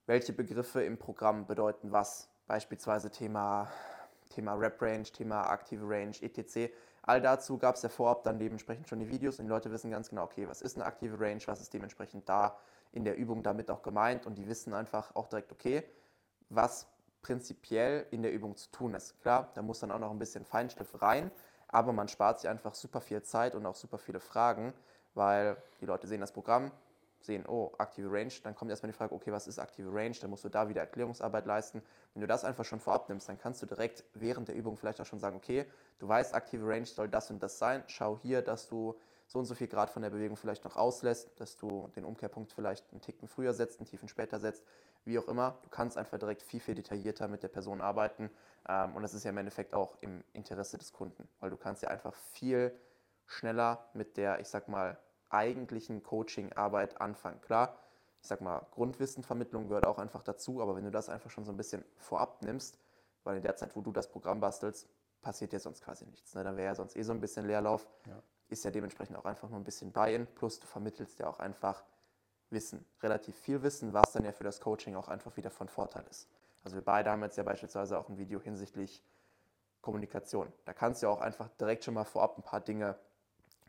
welche 0.07 0.33
Begriffe 0.33 0.83
im 0.83 0.99
Programm 0.99 1.47
bedeuten 1.47 1.93
was, 1.93 2.31
beispielsweise 2.47 3.11
Thema, 3.11 3.71
Thema 4.31 4.55
Rep 4.55 4.81
Range, 4.81 5.03
Thema 5.03 5.43
aktive 5.51 5.85
Range, 5.89 6.15
etc. 6.21 6.73
All 7.03 7.21
dazu 7.21 7.59
gab 7.59 7.75
es 7.77 7.83
ja 7.83 7.89
vorab 7.89 8.23
dann 8.23 8.39
dementsprechend 8.39 8.89
schon 8.89 9.01
die 9.01 9.09
Videos 9.09 9.39
und 9.39 9.47
die 9.47 9.51
Leute 9.51 9.71
wissen 9.71 9.91
ganz 9.91 10.09
genau, 10.09 10.25
okay, 10.25 10.49
was 10.49 10.63
ist 10.63 10.77
eine 10.77 10.87
aktive 10.87 11.19
Range, 11.21 11.41
was 11.47 11.61
ist 11.61 11.75
dementsprechend 11.75 12.29
da 12.29 12.59
in 12.93 13.05
der 13.05 13.17
Übung 13.17 13.43
damit 13.43 13.71
auch 13.71 13.83
gemeint 13.83 14.27
und 14.27 14.39
die 14.39 14.49
wissen 14.49 14.73
einfach 14.73 15.15
auch 15.15 15.27
direkt, 15.29 15.53
okay, 15.53 15.83
was 16.49 16.89
prinzipiell 17.27 18.07
in 18.13 18.23
der 18.23 18.33
Übung 18.33 18.57
zu 18.57 18.71
tun 18.71 18.95
ist. 18.95 19.21
Klar, 19.21 19.51
da 19.55 19.63
muss 19.63 19.81
dann 19.81 19.91
auch 19.91 19.99
noch 19.99 20.13
ein 20.13 20.19
bisschen 20.19 20.45
Feinstift 20.45 21.03
rein, 21.03 21.33
aber 21.67 21.93
man 21.93 22.07
spart 22.07 22.39
sich 22.39 22.49
einfach 22.49 22.75
super 22.75 23.01
viel 23.01 23.21
Zeit 23.23 23.57
und 23.57 23.67
auch 23.67 23.75
super 23.75 23.99
viele 23.99 24.21
Fragen, 24.21 24.73
weil 25.15 25.57
die 25.81 25.87
Leute 25.87 26.07
sehen 26.07 26.21
das 26.21 26.31
Programm, 26.31 26.71
sehen, 27.19 27.45
oh, 27.49 27.73
aktive 27.79 28.13
Range, 28.13 28.33
dann 28.45 28.55
kommt 28.55 28.71
erstmal 28.71 28.93
die 28.93 28.97
Frage, 28.97 29.13
okay, 29.13 29.33
was 29.33 29.49
ist 29.49 29.59
aktive 29.59 29.93
Range? 29.93 30.15
Dann 30.21 30.31
musst 30.31 30.45
du 30.45 30.49
da 30.49 30.69
wieder 30.69 30.83
Erklärungsarbeit 30.83 31.47
leisten. 31.47 31.83
Wenn 32.15 32.21
du 32.21 32.29
das 32.29 32.45
einfach 32.45 32.65
schon 32.65 32.79
vorab 32.79 33.09
nimmst, 33.09 33.29
dann 33.29 33.39
kannst 33.39 33.61
du 33.61 33.67
direkt 33.67 34.05
während 34.15 34.47
der 34.47 34.55
Übung 34.55 34.77
vielleicht 34.77 35.01
auch 35.01 35.07
schon 35.07 35.19
sagen, 35.19 35.37
okay, 35.37 35.67
du 35.99 36.07
weißt, 36.07 36.33
aktive 36.33 36.65
Range 36.65 36.87
soll 36.87 37.09
das 37.09 37.29
und 37.33 37.43
das 37.43 37.59
sein. 37.59 37.83
Schau 37.89 38.21
hier, 38.23 38.41
dass 38.41 38.69
du 38.69 38.95
so 39.27 39.39
und 39.39 39.45
so 39.45 39.55
viel 39.55 39.67
Grad 39.67 39.91
von 39.91 40.03
der 40.03 40.11
Bewegung 40.11 40.37
vielleicht 40.37 40.65
noch 40.65 40.77
auslässt, 40.77 41.41
dass 41.41 41.57
du 41.57 41.89
den 41.97 42.05
Umkehrpunkt 42.05 42.53
vielleicht 42.53 42.91
einen 42.93 43.01
Ticken 43.01 43.29
früher 43.29 43.55
setzt, 43.55 43.81
einen 43.81 43.87
Tiefen 43.87 44.09
später 44.09 44.39
setzt, 44.39 44.65
wie 45.05 45.19
auch 45.19 45.29
immer. 45.29 45.59
Du 45.63 45.69
kannst 45.69 45.99
einfach 45.99 46.19
direkt 46.19 46.43
viel, 46.43 46.61
viel 46.61 46.75
detaillierter 46.75 47.29
mit 47.29 47.43
der 47.43 47.49
Person 47.49 47.81
arbeiten 47.81 48.31
ähm, 48.69 48.95
und 48.95 49.03
das 49.03 49.15
ist 49.15 49.25
ja 49.25 49.31
im 49.31 49.39
Endeffekt 49.39 49.75
auch 49.75 49.97
im 50.01 50.23
Interesse 50.33 50.79
des 50.79 50.93
Kunden, 50.93 51.29
weil 51.41 51.51
du 51.51 51.57
kannst 51.57 51.83
ja 51.83 51.89
einfach 51.89 52.15
viel 52.15 52.73
schneller 53.27 53.89
mit 53.95 54.17
der, 54.17 54.41
ich 54.41 54.49
sag 54.49 54.69
mal, 54.69 54.99
eigentlichen 55.29 56.03
Coaching-Arbeit 56.03 57.01
anfangen. 57.01 57.41
Klar, 57.41 57.77
ich 58.23 58.29
sag 58.29 58.41
mal, 58.41 58.67
Grundwissenvermittlung 58.73 59.69
gehört 59.69 59.87
auch 59.87 59.99
einfach 59.99 60.23
dazu, 60.23 60.63
aber 60.63 60.77
wenn 60.77 60.85
du 60.85 60.91
das 60.91 61.09
einfach 61.09 61.31
schon 61.31 61.45
so 61.45 61.53
ein 61.53 61.57
bisschen 61.57 61.85
vorab 61.97 62.43
nimmst, 62.43 62.79
weil 63.25 63.37
in 63.37 63.43
der 63.43 63.57
Zeit, 63.57 63.75
wo 63.75 63.81
du 63.81 63.93
das 63.93 64.09
Programm 64.09 64.41
bastelst, 64.41 64.89
passiert 65.21 65.53
dir 65.53 65.61
sonst 65.61 65.83
quasi 65.83 66.07
nichts. 66.07 66.35
Ne? 66.35 66.45
Dann 66.45 66.57
wäre 66.57 66.69
ja 66.69 66.75
sonst 66.75 66.97
eh 66.97 67.03
so 67.03 67.13
ein 67.13 67.21
bisschen 67.21 67.47
Leerlauf. 67.47 67.87
Ja. 68.07 68.23
Ist 68.49 68.65
ja 68.65 68.71
dementsprechend 68.71 69.17
auch 69.17 69.25
einfach 69.25 69.49
nur 69.49 69.59
ein 69.59 69.65
bisschen 69.65 69.93
Buy-in, 69.93 70.27
plus 70.27 70.61
du 70.61 70.67
vermittelst 70.67 71.19
ja 71.19 71.29
auch 71.29 71.41
einfach 71.41 71.85
Wissen, 72.51 72.85
relativ 73.03 73.37
viel 73.37 73.63
Wissen, 73.63 73.93
was 73.93 74.13
dann 74.13 74.25
ja 74.25 74.33
für 74.33 74.45
das 74.45 74.61
Coaching 74.61 74.95
auch 74.95 75.09
einfach 75.09 75.37
wieder 75.37 75.51
von 75.51 75.69
Vorteil 75.69 76.05
ist. 76.11 76.29
Also 76.63 76.77
wir 76.77 76.85
beide 76.85 77.11
haben 77.11 77.23
jetzt 77.23 77.37
ja 77.37 77.43
beispielsweise 77.43 77.99
auch 77.99 78.09
ein 78.09 78.19
Video 78.19 78.41
hinsichtlich 78.41 79.03
Kommunikation. 79.81 80.53
Da 80.65 80.73
kannst 80.73 81.03
du 81.03 81.07
ja 81.07 81.13
auch 81.13 81.21
einfach 81.21 81.49
direkt 81.61 81.85
schon 81.85 81.95
mal 81.95 82.05
vorab 82.05 82.39
ein 82.39 82.43
paar 82.43 82.61
Dinge 82.61 82.97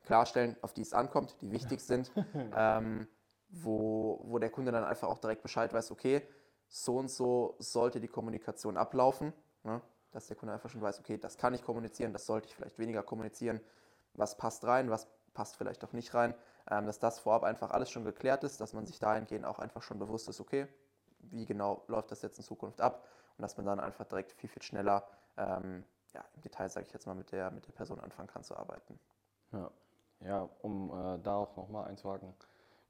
klarstellen, 0.04 0.56
auf 0.62 0.74
die 0.74 0.82
es 0.82 0.94
ankommt, 0.94 1.36
die 1.42 1.52
wichtig 1.52 1.80
sind, 1.86 2.12
ähm, 2.56 3.08
wo, 3.50 4.22
wo 4.24 4.40
der 4.40 4.50
Kunde 4.50 4.72
dann 4.72 4.84
einfach 4.84 5.10
auch 5.10 5.20
direkt 5.20 5.44
Bescheid 5.44 5.74
weiß, 5.74 5.92
okay, 5.92 6.22
so 6.70 6.98
und 6.98 7.10
so 7.10 7.56
sollte 7.60 8.00
die 8.00 8.08
Kommunikation 8.08 8.78
ablaufen, 8.78 9.34
ne? 9.64 9.82
dass 10.12 10.28
der 10.28 10.36
Kunde 10.36 10.54
einfach 10.54 10.70
schon 10.70 10.82
weiß, 10.82 11.00
okay, 11.00 11.18
das 11.18 11.38
kann 11.38 11.54
ich 11.54 11.64
kommunizieren, 11.64 12.14
das 12.14 12.26
sollte 12.26 12.48
ich 12.48 12.56
vielleicht 12.56 12.80
weniger 12.80 13.04
kommunizieren, 13.04 13.60
was 14.18 14.38
passt 14.38 14.66
rein, 14.66 14.90
was 14.90 15.08
passt 15.34 15.56
vielleicht 15.56 15.84
auch 15.84 15.94
nicht 15.94 16.14
rein, 16.14 16.34
ähm, 16.70 16.86
dass 16.86 17.00
das 17.00 17.20
vorab 17.20 17.44
einfach 17.44 17.72
alles 17.72 17.90
schon 17.90 18.04
geklärt 18.04 18.44
ist, 18.44 18.60
dass 18.60 18.74
man 18.74 18.86
sich 18.86 19.00
dahingehend 19.00 19.46
auch 19.46 19.60
einfach 19.60 19.84
schon 19.84 20.00
bewusst 20.00 20.28
ist, 20.28 20.40
okay, 20.40 20.68
wie 21.20 21.46
genau 21.46 21.84
läuft 21.88 22.12
das 22.12 22.22
jetzt 22.22 22.38
in 22.38 22.44
Zukunft 22.44 22.82
ab 22.82 23.08
und 23.38 23.42
dass 23.42 23.58
man 23.58 23.66
dann 23.66 23.80
einfach 23.80 24.06
direkt 24.06 24.32
viel, 24.34 24.50
viel 24.50 24.64
schneller 24.64 25.08
ähm, 25.38 25.84
ja, 26.14 26.24
im 26.36 26.42
Detail, 26.42 26.70
sage 26.70 26.86
ich 26.88 26.94
jetzt 26.94 27.06
mal, 27.06 27.16
mit 27.16 27.32
der, 27.32 27.52
mit 27.52 27.68
der 27.68 27.74
Person 27.74 28.00
anfangen 28.00 28.28
kann 28.28 28.44
zu 28.44 28.58
arbeiten. 28.58 29.00
Ja. 29.52 29.72
Ja, 30.22 30.50
um 30.64 30.90
äh, 30.90 31.20
da 31.20 31.36
auch 31.36 31.56
nochmal 31.56 31.88
einzuhaken, 31.88 32.34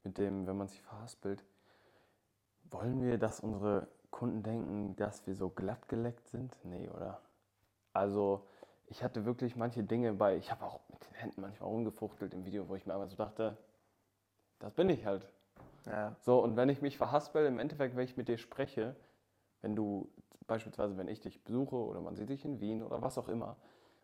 mit 0.02 0.16
dem, 0.16 0.46
wenn 0.46 0.56
man 0.56 0.68
sich 0.68 0.80
verhaspelt, 0.80 1.44
wollen 2.70 3.02
wir, 3.02 3.18
dass 3.18 3.40
unsere 3.40 3.88
Kunden 4.10 4.42
denken, 4.42 4.96
dass 4.96 5.26
wir 5.26 5.34
so 5.34 5.50
glatt 5.50 5.88
geleckt 5.88 6.28
sind? 6.28 6.56
Nee, 6.64 6.88
oder? 6.88 7.20
Also, 7.92 8.46
ich 8.88 9.02
hatte 9.02 9.24
wirklich 9.24 9.56
manche 9.56 9.82
Dinge 9.82 10.12
bei, 10.12 10.36
ich 10.36 10.50
habe 10.50 10.64
auch 10.64 10.80
mit 10.90 11.06
den 11.08 11.14
Händen 11.14 11.40
manchmal 11.40 11.68
rumgefuchtelt 11.68 12.34
im 12.34 12.44
Video, 12.44 12.68
wo 12.68 12.74
ich 12.74 12.86
mir 12.86 12.94
aber 12.94 13.06
so 13.06 13.16
dachte, 13.16 13.56
das 14.58 14.72
bin 14.72 14.88
ich 14.88 15.06
halt. 15.06 15.28
Ja. 15.86 16.16
So, 16.20 16.42
und 16.42 16.56
wenn 16.56 16.68
ich 16.68 16.82
mich 16.82 16.96
verhaspel, 16.96 17.46
im 17.46 17.58
Endeffekt, 17.58 17.96
wenn 17.96 18.04
ich 18.04 18.16
mit 18.16 18.28
dir 18.28 18.38
spreche, 18.38 18.96
wenn 19.62 19.76
du 19.76 20.10
beispielsweise, 20.46 20.96
wenn 20.96 21.08
ich 21.08 21.20
dich 21.20 21.42
besuche 21.44 21.76
oder 21.76 22.00
man 22.00 22.16
sieht 22.16 22.30
dich 22.30 22.44
in 22.44 22.60
Wien 22.60 22.82
oder 22.82 23.02
was 23.02 23.18
auch 23.18 23.28
immer, 23.28 23.56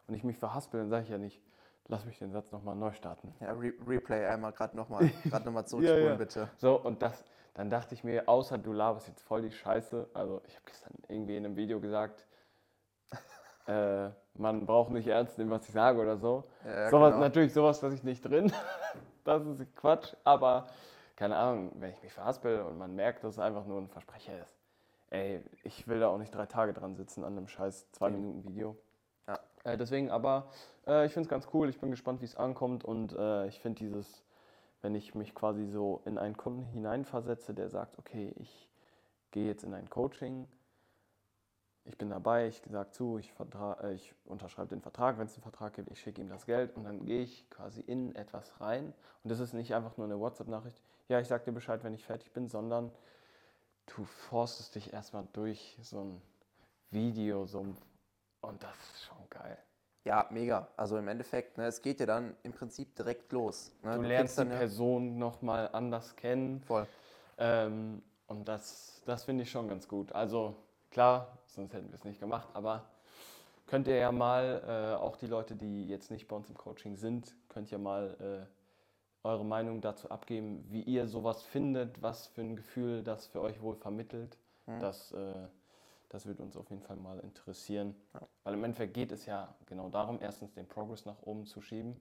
und 0.07 0.15
ich 0.15 0.25
mich 0.25 0.37
verhaspel, 0.37 0.81
dann 0.81 0.91
sage 0.91 1.05
ich 1.05 1.09
ja 1.09 1.19
nicht, 1.19 1.43
Lass 1.89 2.07
mich 2.07 2.19
den 2.19 2.33
Satz 2.33 2.51
nochmal 2.51 2.77
neu 2.77 2.93
starten. 2.93 3.35
Ja, 3.41 3.53
Re 3.53 3.73
Replay 3.87 4.25
einmal 4.27 4.53
gerade 4.53 4.75
nochmal 4.75 5.11
noch 5.25 5.65
zurückspulen, 5.67 6.05
ja, 6.05 6.11
ja. 6.13 6.15
bitte. 6.15 6.49
So, 6.57 6.81
und 6.81 7.03
das, 7.03 7.25
dann 7.53 7.69
dachte 7.69 7.95
ich 7.95 8.05
mir, 8.05 8.27
außer 8.27 8.57
du 8.57 8.73
laberst 8.73 9.09
jetzt 9.09 9.23
voll 9.23 9.43
die 9.43 9.51
Scheiße, 9.51 10.09
also 10.15 10.41
ich 10.47 10.55
habe 10.55 10.65
gestern 10.65 10.95
irgendwie 11.09 11.37
in 11.37 11.45
einem 11.45 11.57
Video 11.57 11.81
gesagt, 11.81 12.27
äh, 13.67 14.09
man 14.37 14.67
braucht 14.67 14.91
nicht 14.91 15.07
ernst 15.07 15.39
nehmen, 15.39 15.51
was 15.51 15.67
ich 15.67 15.73
sage 15.73 16.01
oder 16.01 16.17
so. 16.17 16.45
Ja, 16.65 16.91
sowas, 16.91 17.13
genau. 17.13 17.25
Natürlich 17.25 17.53
sowas, 17.53 17.83
was 17.83 17.95
ich 17.95 18.03
nicht 18.03 18.25
drin. 18.25 18.53
das 19.25 19.45
ist 19.47 19.77
Quatsch, 19.77 20.15
aber 20.25 20.67
keine 21.17 21.37
Ahnung, 21.37 21.73
wenn 21.77 21.91
ich 21.91 22.03
mich 22.03 22.13
verhaspel 22.13 22.63
und 22.63 22.79
man 22.79 22.95
merkt, 22.95 23.23
dass 23.23 23.35
es 23.35 23.39
einfach 23.39 23.67
nur 23.67 23.81
ein 23.81 23.89
Versprecher 23.89 24.41
ist. 24.43 24.57
Ey, 25.11 25.41
ich 25.63 25.87
will 25.87 26.01
da 26.01 26.09
auch 26.09 26.19
nicht 26.19 26.35
drei 26.35 26.47
Tage 26.47 26.73
dran 26.73 26.97
sitzen 26.97 27.23
an 27.23 27.37
einem 27.37 27.47
scheiß 27.47 27.93
zwei 27.93 28.11
Minuten 28.11 28.45
Video. 28.45 28.77
Ja. 29.29 29.39
Äh, 29.63 29.77
deswegen 29.77 30.11
aber, 30.11 30.51
äh, 30.87 31.07
ich 31.07 31.13
finde 31.13 31.27
es 31.27 31.31
ganz 31.31 31.49
cool. 31.55 31.69
Ich 31.69 31.79
bin 31.79 31.91
gespannt, 31.91 32.21
wie 32.21 32.25
es 32.25 32.37
ankommt. 32.37 32.85
Und 32.85 33.13
äh, 33.13 33.47
ich 33.47 33.61
finde 33.61 33.79
dieses, 33.79 34.25
wenn 34.83 34.97
ich 34.97 35.15
mich 35.15 35.35
quasi 35.35 35.67
so 35.67 36.03
in 36.05 36.19
einen 36.19 36.37
Kunden 36.37 36.65
hineinversetze, 36.65 37.55
der 37.55 37.69
sagt, 37.69 37.97
okay, 37.99 38.35
ich 38.37 38.69
gehe 39.31 39.47
jetzt 39.47 39.63
in 39.63 39.73
ein 39.73 39.89
Coaching, 39.89 40.49
ich 41.85 41.99
bin 41.99 42.09
dabei, 42.11 42.49
ich 42.49 42.63
sage 42.71 42.91
zu, 42.91 43.19
ich, 43.19 43.33
äh, 43.83 43.95
ich 43.95 44.15
unterschreibe 44.25 44.69
den 44.69 44.81
Vertrag, 44.81 45.19
wenn 45.19 45.27
es 45.27 45.35
einen 45.35 45.43
Vertrag 45.43 45.75
gibt, 45.75 45.91
ich 45.91 46.01
schicke 46.01 46.21
ihm 46.21 46.29
das 46.29 46.47
Geld 46.47 46.75
und 46.77 46.85
dann 46.85 47.05
gehe 47.05 47.23
ich 47.23 47.49
quasi 47.51 47.81
in 47.81 48.15
etwas 48.15 48.61
rein. 48.61 48.95
Und 49.23 49.31
das 49.31 49.41
ist 49.41 49.53
nicht 49.53 49.75
einfach 49.75 49.97
nur 49.97 50.07
eine 50.07 50.19
WhatsApp-Nachricht, 50.19 50.81
ja, 51.09 51.21
ich 51.21 51.29
sage 51.29 51.45
dir 51.45 51.53
Bescheid, 51.53 51.85
wenn 51.85 51.93
ich 51.93 52.05
fertig 52.05 52.33
bin, 52.33 52.49
sondern 52.49 52.91
du 53.87 54.05
forstest 54.05 54.75
dich 54.75 54.93
erstmal 54.93 55.27
durch 55.35 55.79
so 55.83 56.01
ein 56.01 56.23
Video, 56.91 57.47
so 57.47 57.61
ein 57.61 57.77
und 58.41 58.63
das 58.63 58.77
ist 58.77 59.05
schon 59.05 59.17
geil. 59.31 59.59
Ja, 60.05 60.27
mega. 60.31 60.69
Also 60.77 60.99
im 60.99 61.09
Endeffekt, 61.09 61.57
ne, 61.57 61.67
es 61.67 61.81
geht 61.81 61.99
ja 62.01 62.07
dann 62.07 62.37
im 62.43 62.53
Prinzip 62.53 62.95
direkt 62.95 63.33
los. 63.33 63.73
Ne? 63.83 63.95
Du, 63.95 64.03
du 64.03 64.09
lernst 64.09 64.39
die 64.39 64.45
Person 64.45 65.19
nochmal 65.19 65.71
anders 65.73 66.15
kennen. 66.15 66.61
Voll. 66.61 66.87
Ähm, 67.39 68.03
und 68.27 68.47
das, 68.47 69.03
das 69.07 69.25
finde 69.25 69.45
ich 69.45 69.51
schon 69.51 69.67
ganz 69.67 69.89
gut. 69.89 70.13
Also 70.13 70.57
klar, 70.95 71.39
sonst 71.47 71.75
hätten 71.75 71.91
wir 71.91 71.97
es 71.97 72.05
nicht 72.05 72.21
gemacht, 72.21 72.49
aber 72.55 72.87
könnt 73.67 73.87
ihr 73.87 73.97
ja 73.97 74.11
mal, 74.11 74.63
äh, 74.67 75.03
auch 75.03 75.17
die 75.17 75.27
Leute, 75.27 75.57
die 75.57 75.87
jetzt 75.87 76.11
nicht 76.11 76.27
bei 76.27 76.37
uns 76.37 76.49
im 76.49 76.57
Coaching 76.57 76.97
sind, 76.97 77.35
könnt 77.51 77.71
ihr 77.71 77.79
mal 77.79 78.17
äh, 78.19 79.27
eure 79.29 79.45
Meinung 79.45 79.83
dazu 79.83 80.11
abgeben, 80.11 80.65
wie 80.71 80.83
ihr 80.83 81.07
sowas 81.07 81.43
findet, 81.43 82.01
was 82.01 82.29
für 82.29 82.41
ein 82.41 82.57
Gefühl 82.57 83.03
das 83.03 83.27
für 83.27 83.43
euch 83.43 83.61
wohl 83.61 83.77
vermittelt. 83.77 84.39
Mhm. 84.67 84.81
Das 84.81 85.13
äh, 85.13 85.49
das 86.15 86.27
würde 86.27 86.45
uns 86.45 86.57
auf 86.57 86.71
jeden 86.71 86.83
Fall 86.83 86.97
mal 86.97 87.19
interessieren. 87.19 87.97
Ja. 88.15 88.21
Weil 88.45 88.55
im 88.55 88.63
Endeffekt 88.63 88.95
geht 88.95 89.11
es 89.11 89.27
ja 89.27 89.53
genau 89.67 89.89
darum, 89.89 90.21
erstens 90.21 90.55
den 90.55 90.69
Progress 90.69 91.05
nach 91.07 91.21
oben 91.23 91.45
zu 91.45 91.61
schieben 91.61 91.97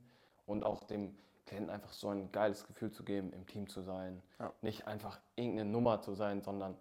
und 0.45 0.63
auch 0.63 0.83
dem 0.83 1.17
Klienten 1.47 1.71
einfach 1.71 1.91
so 1.91 2.09
ein 2.09 2.31
geiles 2.31 2.67
Gefühl 2.67 2.91
zu 2.91 3.03
geben, 3.03 3.33
im 3.33 3.47
Team 3.47 3.67
zu 3.67 3.81
sein. 3.81 4.21
Ja. 4.39 4.53
Nicht 4.61 4.85
einfach 4.85 5.19
irgendeine 5.35 5.67
Nummer 5.67 5.99
zu 5.99 6.13
sein, 6.13 6.43
sondern 6.43 6.77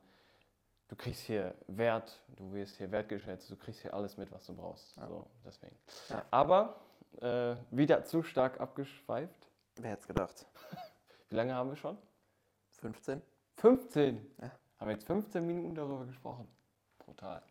du 0.92 0.96
kriegst 0.96 1.22
hier 1.22 1.54
Wert, 1.68 2.20
du 2.36 2.52
wirst 2.52 2.76
hier 2.76 2.90
wertgeschätzt, 2.90 3.50
du 3.50 3.56
kriegst 3.56 3.80
hier 3.80 3.94
alles 3.94 4.18
mit, 4.18 4.30
was 4.30 4.44
du 4.44 4.54
brauchst. 4.54 4.94
Ja. 4.98 5.08
So, 5.08 5.26
deswegen. 5.42 5.74
Ja. 6.10 6.22
Aber 6.30 6.80
äh, 7.22 7.56
wieder 7.70 8.04
zu 8.04 8.22
stark 8.22 8.60
abgeschweift. 8.60 9.48
Wer 9.76 9.92
hätte 9.92 10.02
es 10.02 10.06
gedacht? 10.06 10.46
Wie 11.30 11.36
lange 11.36 11.54
haben 11.54 11.70
wir 11.70 11.76
schon? 11.76 11.96
15. 12.72 13.22
15? 13.56 14.34
Ja. 14.42 14.50
Haben 14.78 14.88
wir 14.88 14.92
jetzt 14.92 15.06
15 15.06 15.46
Minuten 15.46 15.74
darüber 15.74 16.04
gesprochen? 16.04 16.46
brutal. 16.98 17.42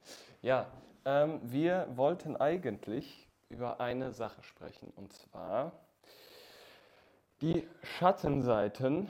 Ja, 0.44 0.68
ähm, 1.04 1.40
wir 1.44 1.88
wollten 1.96 2.36
eigentlich 2.36 3.28
über 3.50 3.82
eine 3.82 4.12
Sache 4.12 4.44
sprechen 4.44 4.94
und 4.96 5.12
zwar 5.14 5.72
die 7.42 7.68
Schattenseiten 7.82 9.10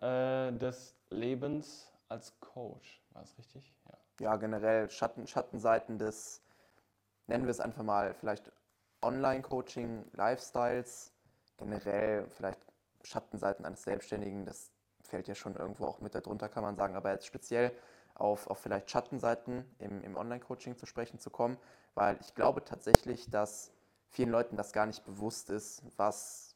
äh, 0.00 0.52
des 0.52 0.94
Lebens 1.10 1.90
als 2.08 2.38
Coach. 2.40 3.01
War 3.12 3.22
es 3.22 3.36
richtig? 3.38 3.74
Ja. 3.88 3.98
ja, 4.20 4.36
generell 4.36 4.90
Schatten, 4.90 5.26
Schattenseiten 5.26 5.98
des, 5.98 6.42
nennen 7.26 7.44
wir 7.44 7.50
es 7.50 7.60
einfach 7.60 7.82
mal, 7.82 8.14
vielleicht 8.14 8.50
Online-Coaching, 9.02 10.04
Lifestyles, 10.12 11.12
generell 11.56 12.26
vielleicht 12.28 12.60
Schattenseiten 13.02 13.64
eines 13.64 13.82
Selbstständigen, 13.82 14.44
das 14.46 14.70
fällt 15.02 15.28
ja 15.28 15.34
schon 15.34 15.56
irgendwo 15.56 15.86
auch 15.86 16.00
mit 16.00 16.14
darunter, 16.14 16.48
kann 16.48 16.62
man 16.62 16.76
sagen. 16.76 16.94
Aber 16.96 17.10
jetzt 17.10 17.26
speziell 17.26 17.72
auf, 18.14 18.46
auf 18.46 18.58
vielleicht 18.58 18.90
Schattenseiten 18.90 19.64
im, 19.78 20.02
im 20.02 20.16
Online-Coaching 20.16 20.76
zu 20.76 20.86
sprechen 20.86 21.18
zu 21.18 21.30
kommen, 21.30 21.58
weil 21.94 22.16
ich 22.20 22.34
glaube 22.34 22.64
tatsächlich, 22.64 23.28
dass 23.30 23.72
vielen 24.08 24.30
Leuten 24.30 24.56
das 24.56 24.72
gar 24.72 24.86
nicht 24.86 25.04
bewusst 25.04 25.50
ist, 25.50 25.82
was 25.96 26.54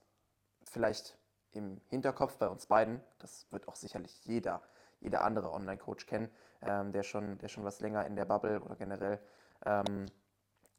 vielleicht 0.64 1.18
im 1.52 1.80
Hinterkopf 1.88 2.36
bei 2.36 2.48
uns 2.48 2.66
beiden, 2.66 3.00
das 3.18 3.46
wird 3.50 3.66
auch 3.68 3.76
sicherlich 3.76 4.25
jeder, 4.25 4.62
jeder 5.00 5.25
andere 5.25 5.53
Online-Coach 5.53 6.07
kennen, 6.07 6.31
ähm, 6.62 6.93
der, 6.93 7.03
schon, 7.03 7.38
der 7.38 7.49
schon 7.49 7.65
was 7.65 7.81
länger 7.81 8.07
in 8.07 8.17
der 8.17 8.25
Bubble 8.25 8.61
oder 8.61 8.76
generell 8.76 9.21
ähm, 9.65 10.07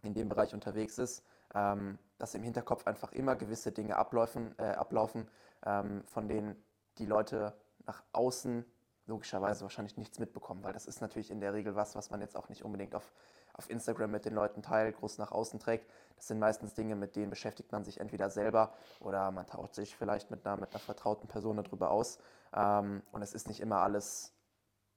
in 0.03 0.13
dem 0.13 0.29
Bereich 0.29 0.53
unterwegs 0.53 0.97
ist, 0.97 1.23
ähm, 1.53 1.97
dass 2.17 2.35
im 2.35 2.43
Hinterkopf 2.43 2.87
einfach 2.87 3.11
immer 3.11 3.35
gewisse 3.35 3.71
Dinge 3.71 3.95
ablaufen, 3.95 4.55
äh, 4.57 4.63
ablaufen 4.63 5.29
ähm, 5.65 6.03
von 6.05 6.27
denen 6.27 6.55
die 6.97 7.05
Leute 7.05 7.53
nach 7.85 8.03
außen 8.11 8.65
logischerweise 9.05 9.61
wahrscheinlich 9.61 9.97
nichts 9.97 10.19
mitbekommen, 10.19 10.63
weil 10.63 10.73
das 10.73 10.85
ist 10.85 11.01
natürlich 11.01 11.31
in 11.31 11.39
der 11.39 11.53
Regel 11.53 11.75
was, 11.75 11.95
was 11.95 12.09
man 12.09 12.19
jetzt 12.21 12.35
auch 12.35 12.49
nicht 12.49 12.63
unbedingt 12.63 12.93
auf, 12.93 13.13
auf 13.57 13.69
Instagram 13.69 14.11
mit 14.11 14.25
den 14.25 14.35
Leuten 14.35 14.61
teilt, 14.61 14.97
groß 14.97 15.17
nach 15.17 15.31
außen 15.31 15.59
trägt. 15.59 15.89
Das 16.15 16.27
sind 16.27 16.39
meistens 16.39 16.75
Dinge, 16.75 16.95
mit 16.95 17.15
denen 17.15 17.31
beschäftigt 17.31 17.71
man 17.71 17.83
sich 17.83 17.99
entweder 17.99 18.29
selber 18.29 18.73
oder 18.99 19.31
man 19.31 19.47
tauscht 19.47 19.73
sich 19.73 19.95
vielleicht 19.95 20.29
mit 20.29 20.45
einer, 20.45 20.57
mit 20.57 20.69
einer 20.71 20.79
vertrauten 20.79 21.27
Person 21.27 21.57
darüber 21.57 21.89
aus. 21.89 22.19
Ähm, 22.53 23.01
und 23.11 23.21
es 23.23 23.33
ist 23.33 23.47
nicht 23.47 23.59
immer 23.59 23.77
alles, 23.77 24.31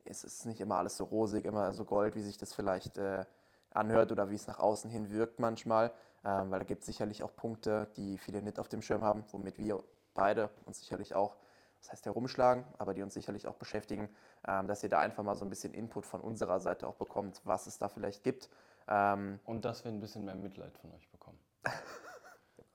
es 0.05 0.25
ist 0.25 0.45
nicht 0.45 0.61
immer 0.61 0.77
alles 0.77 0.97
so 0.99 1.05
rosig, 1.05 1.47
immer 1.47 1.73
so 1.73 1.85
gold, 1.85 2.15
wie 2.15 2.23
sich 2.23 2.37
das 2.37 2.53
vielleicht 2.53 2.99
äh, 2.99 3.25
anhört 3.71 4.13
oder 4.13 4.31
wie 4.31 4.35
es 4.35 4.47
nach 4.47 4.59
außen 4.59 4.91
hin 4.91 5.11
wirkt 5.11 5.41
manchmal, 5.41 5.93
ähm, 6.25 6.51
weil 6.51 6.59
da 6.59 6.65
gibt 6.65 6.81
es 6.81 6.87
sicherlich 6.87 7.23
auch 7.23 7.35
Punkte, 7.35 7.89
die 7.97 8.19
viele 8.19 8.43
nicht 8.43 8.59
auf 8.59 8.69
dem 8.69 8.83
Schirm 8.83 9.03
haben, 9.03 9.25
womit 9.31 9.59
wir 9.59 9.83
beide 10.13 10.51
uns 10.67 10.81
sicherlich 10.81 11.15
auch 11.15 11.37
das 11.81 11.93
heißt 11.93 12.07
herumschlagen, 12.07 12.65
aber 12.79 12.95
die 12.95 13.03
uns 13.03 13.15
sicherlich 13.15 13.47
auch 13.47 13.57
beschäftigen, 13.57 14.09
ähm, 14.47 14.67
dass 14.67 14.83
ihr 14.83 14.89
da 14.89 15.01
einfach 15.01 15.25
mal 15.25 15.35
so 15.35 15.45
ein 15.45 15.51
bisschen 15.51 15.75
Input 15.75 16.07
von 16.07 16.21
unserer 16.21 16.61
Seite 16.61 16.87
auch 16.87 16.97
bekommt, 16.97 17.41
was 17.45 17.67
es 17.67 17.79
da 17.79 17.89
vielleicht 17.89 18.23
gibt. 18.23 18.51
Ähm, 18.89 19.41
Und 19.45 19.65
dass 19.65 19.85
wir 19.85 19.91
ein 19.91 20.01
bisschen 20.01 20.25
mehr 20.25 20.35
Mitleid 20.35 20.77
von 20.79 20.93
euch 20.93 21.09
bekommen. 21.09 21.39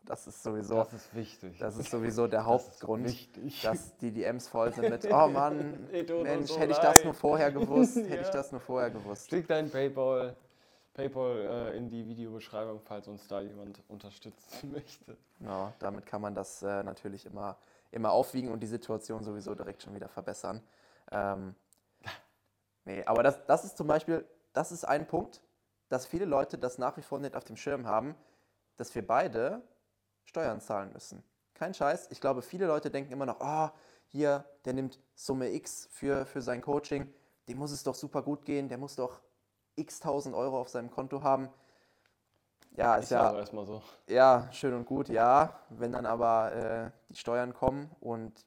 das 0.06 0.28
ist 0.28 0.42
sowieso. 0.42 0.76
Das 0.76 0.94
ist 0.94 1.14
wichtig. 1.14 1.58
Das 1.60 1.78
ist 1.78 1.92
sowieso 1.92 2.28
der 2.28 2.46
Hauptgrund, 2.46 3.06
das 3.06 3.62
dass 3.62 3.98
die 3.98 4.12
DMs 4.12 4.48
voll 4.48 4.74
sind 4.74 4.90
mit, 4.90 5.06
oh 5.12 5.28
Mann, 5.28 5.88
Mensch, 5.92 6.58
hätte 6.58 6.72
ich 6.72 6.78
das 6.78 7.04
nur 7.04 7.14
vorher 7.14 7.52
gewusst, 7.52 7.98
hätte 7.98 8.16
ja. 8.16 8.22
ich 8.22 8.30
das 8.30 8.52
nur 8.52 8.62
vorher 8.62 8.90
gewusst. 8.90 9.28
Klick 9.30 9.48
dein 9.48 9.70
Paypal, 9.70 10.36
PayPal 10.94 11.72
äh, 11.74 11.78
in 11.78 11.90
die 11.90 12.08
Videobeschreibung, 12.08 12.82
falls 12.82 13.08
uns 13.08 13.28
da 13.28 13.42
jemand 13.42 13.84
unterstützen 13.88 14.72
möchte. 14.72 15.16
Genau, 15.40 15.74
damit 15.80 16.08
kann 16.08 16.22
man 16.22 16.34
das 16.34 16.64
äh, 16.64 16.82
natürlich 16.84 17.26
immer 17.26 17.58
immer 17.92 18.12
aufwiegen 18.12 18.52
und 18.52 18.60
die 18.62 18.68
Situation 18.68 19.24
sowieso 19.24 19.56
direkt 19.56 19.84
schon 19.84 19.94
wieder 19.96 20.10
verbessern. 20.10 20.62
Ähm, 21.12 21.56
nee, 22.86 23.04
aber 23.06 23.24
das, 23.24 23.46
das 23.46 23.66
ist 23.66 23.78
zum 23.78 23.88
Beispiel, 23.88 24.26
das 24.54 24.72
ist 24.72 24.86
ein 24.86 25.08
Punkt, 25.08 25.42
dass 25.90 26.06
viele 26.06 26.26
Leute 26.26 26.58
das 26.58 26.78
nach 26.78 26.98
wie 26.98 27.02
vor 27.02 27.20
nicht 27.20 27.36
auf 27.36 27.44
dem 27.44 27.56
Schirm 27.56 27.88
haben, 27.88 28.16
dass 28.78 28.94
wir 28.96 29.06
beide 29.06 29.62
Steuern 30.24 30.60
zahlen 30.60 30.92
müssen. 30.92 31.24
Kein 31.54 31.74
Scheiß. 31.74 32.08
Ich 32.12 32.20
glaube, 32.20 32.42
viele 32.42 32.68
Leute 32.68 32.92
denken 32.92 33.14
immer 33.14 33.26
noch, 33.26 33.38
oh, 33.40 33.70
hier, 34.08 34.46
der 34.66 34.74
nimmt 34.74 35.00
Summe 35.14 35.52
X 35.54 35.88
für, 35.92 36.26
für 36.26 36.42
sein 36.42 36.62
Coaching, 36.62 37.14
dem 37.48 37.58
muss 37.58 37.72
es 37.72 37.84
doch 37.84 37.96
super 37.96 38.22
gut 38.22 38.46
gehen, 38.46 38.68
der 38.68 38.78
muss 38.78 38.96
doch 38.96 39.22
x 39.76 40.00
tausend 40.00 40.36
Euro 40.36 40.60
auf 40.60 40.70
seinem 40.70 40.90
Konto 40.90 41.24
haben. 41.24 41.50
Ja, 42.76 42.96
ist 42.96 43.12
ja 43.12 43.34
erstmal 43.38 43.66
so. 43.66 43.82
Ja, 44.08 44.48
schön 44.52 44.74
und 44.74 44.86
gut, 44.86 45.10
ja. 45.10 45.60
Wenn 45.70 45.92
dann 45.92 46.06
aber 46.06 46.54
äh, 46.54 46.92
die 47.10 47.16
Steuern 47.16 47.54
kommen 47.54 47.90
und 48.00 48.46